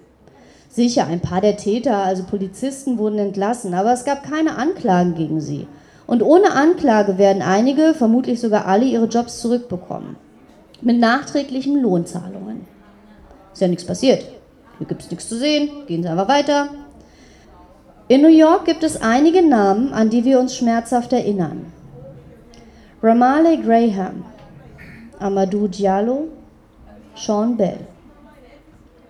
Sicher, 0.68 1.06
ein 1.06 1.20
paar 1.20 1.40
der 1.40 1.56
Täter, 1.56 1.96
also 1.96 2.24
Polizisten, 2.24 2.98
wurden 2.98 3.18
entlassen, 3.18 3.74
aber 3.74 3.92
es 3.92 4.04
gab 4.04 4.22
keine 4.22 4.56
Anklagen 4.56 5.14
gegen 5.14 5.40
sie. 5.40 5.66
Und 6.06 6.22
ohne 6.22 6.52
Anklage 6.52 7.18
werden 7.18 7.42
einige, 7.42 7.94
vermutlich 7.94 8.40
sogar 8.40 8.66
alle, 8.66 8.84
ihre 8.84 9.06
Jobs 9.06 9.40
zurückbekommen. 9.40 10.16
Mit 10.80 10.98
nachträglichen 10.98 11.80
Lohnzahlungen. 11.82 12.66
Ist 13.52 13.60
ja 13.60 13.68
nichts 13.68 13.84
passiert. 13.84 14.24
Hier 14.78 14.86
gibt 14.86 15.02
es 15.02 15.10
nichts 15.10 15.28
zu 15.28 15.36
sehen. 15.36 15.70
Gehen 15.86 16.02
Sie 16.02 16.08
einfach 16.08 16.28
weiter. 16.28 16.68
In 18.06 18.22
New 18.22 18.28
York 18.28 18.64
gibt 18.64 18.84
es 18.84 19.02
einige 19.02 19.46
Namen, 19.46 19.92
an 19.92 20.08
die 20.08 20.24
wir 20.24 20.38
uns 20.40 20.56
schmerzhaft 20.56 21.12
erinnern. 21.12 21.66
Ramaley 23.02 23.58
Graham, 23.58 24.24
Amadou 25.18 25.68
Diallo, 25.68 26.28
Sean 27.14 27.56
Bell. 27.56 27.80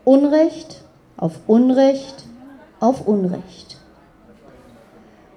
Unrecht 0.09 0.81
auf 1.19 1.35
Unrecht 1.47 2.25
auf 2.81 3.07
Unrecht. 3.07 3.77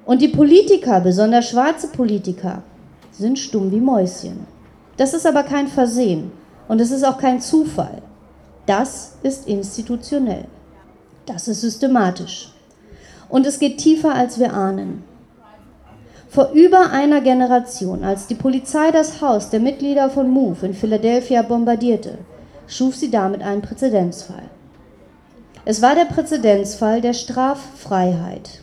Und 0.05 0.21
die 0.21 0.29
Politiker, 0.29 1.01
besonders 1.01 1.49
schwarze 1.49 1.89
Politiker, 1.89 2.63
sind 3.11 3.37
stumm 3.37 3.69
wie 3.69 3.81
Mäuschen. 3.81 4.47
Das 4.95 5.13
ist 5.13 5.27
aber 5.27 5.43
kein 5.43 5.67
Versehen 5.67 6.31
und 6.69 6.79
es 6.79 6.89
ist 6.89 7.03
auch 7.03 7.17
kein 7.17 7.41
Zufall. 7.41 8.01
Das 8.65 9.17
ist 9.23 9.45
institutionell. 9.45 10.45
Das 11.25 11.49
ist 11.49 11.59
systematisch. 11.59 12.53
Und 13.27 13.45
es 13.45 13.59
geht 13.59 13.77
tiefer, 13.77 14.15
als 14.15 14.39
wir 14.39 14.53
ahnen. 14.53 15.03
Vor 16.29 16.51
über 16.53 16.91
einer 16.91 17.19
Generation, 17.19 18.05
als 18.05 18.25
die 18.27 18.35
Polizei 18.35 18.91
das 18.91 19.19
Haus 19.19 19.49
der 19.49 19.59
Mitglieder 19.59 20.09
von 20.09 20.29
MOVE 20.29 20.67
in 20.67 20.73
Philadelphia 20.73 21.41
bombardierte, 21.41 22.19
schuf 22.67 22.95
sie 22.95 23.11
damit 23.11 23.41
einen 23.41 23.61
Präzedenzfall. 23.61 24.49
Es 25.63 25.83
war 25.83 25.93
der 25.93 26.05
Präzedenzfall 26.05 27.01
der 27.01 27.13
Straffreiheit, 27.13 28.61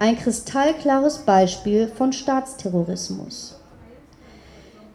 ein 0.00 0.18
kristallklares 0.18 1.18
Beispiel 1.18 1.86
von 1.86 2.12
Staatsterrorismus. 2.12 3.60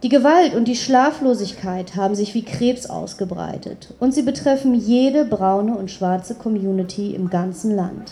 Die 0.04 0.10
Gewalt 0.10 0.56
und 0.56 0.68
die 0.68 0.76
Schlaflosigkeit 0.76 1.95
haben 1.95 2.16
sich 2.16 2.34
wie 2.34 2.43
Krebs 2.43 2.89
ausgebreitet 2.89 3.93
und 4.02 4.14
sie 4.14 4.24
betreffen 4.24 4.74
jede 4.74 5.24
braune 5.24 5.78
und 5.78 5.89
schwarze 5.89 6.36
Community 6.36 7.16
im 7.16 7.30
ganzen 7.30 7.74
Land. 7.74 8.12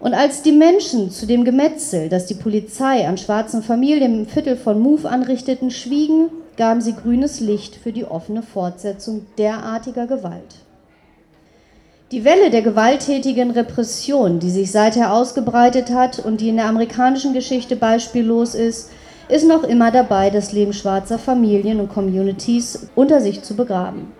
Und 0.00 0.12
als 0.12 0.42
die 0.42 0.50
Menschen 0.50 1.12
zu 1.12 1.26
dem 1.26 1.44
Gemetzel, 1.44 2.08
das 2.08 2.26
die 2.26 2.34
Polizei 2.34 3.06
an 3.06 3.16
schwarzen 3.16 3.62
Familien 3.62 4.22
im 4.22 4.26
Viertel 4.26 4.56
von 4.56 4.80
Move 4.80 5.08
anrichteten, 5.08 5.70
schwiegen, 5.70 6.30
gaben 6.56 6.80
sie 6.80 6.94
grünes 6.94 7.38
Licht 7.38 7.76
für 7.76 7.92
die 7.92 8.04
offene 8.04 8.42
Fortsetzung 8.42 9.24
derartiger 9.38 10.08
Gewalt. 10.08 10.56
Die 12.12 12.26
Welle 12.26 12.50
der 12.50 12.60
gewalttätigen 12.60 13.52
Repression, 13.52 14.38
die 14.38 14.50
sich 14.50 14.70
seither 14.70 15.14
ausgebreitet 15.14 15.90
hat 15.90 16.18
und 16.18 16.42
die 16.42 16.50
in 16.50 16.56
der 16.56 16.66
amerikanischen 16.66 17.32
Geschichte 17.32 17.74
beispiellos 17.74 18.54
ist, 18.54 18.90
ist 19.30 19.48
noch 19.48 19.64
immer 19.64 19.90
dabei, 19.90 20.28
das 20.28 20.52
Leben 20.52 20.74
schwarzer 20.74 21.18
Familien 21.18 21.80
und 21.80 21.88
Communities 21.88 22.86
unter 22.94 23.22
sich 23.22 23.40
zu 23.40 23.56
begraben. 23.56 24.12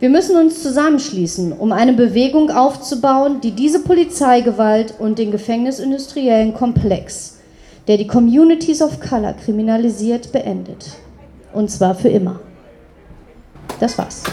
Wir 0.00 0.10
müssen 0.10 0.36
uns 0.36 0.60
zusammenschließen, 0.60 1.52
um 1.52 1.70
eine 1.70 1.92
Bewegung 1.92 2.50
aufzubauen, 2.50 3.40
die 3.42 3.52
diese 3.52 3.84
Polizeigewalt 3.84 4.94
und 4.98 5.20
den 5.20 5.30
gefängnisindustriellen 5.30 6.52
Komplex, 6.52 7.38
der 7.86 7.96
die 7.96 8.08
Communities 8.08 8.82
of 8.82 8.98
Color 8.98 9.34
kriminalisiert, 9.34 10.32
beendet. 10.32 10.86
Und 11.52 11.70
zwar 11.70 11.94
für 11.94 12.08
immer. 12.08 12.40
Das 13.78 13.96
war's. 13.96 14.24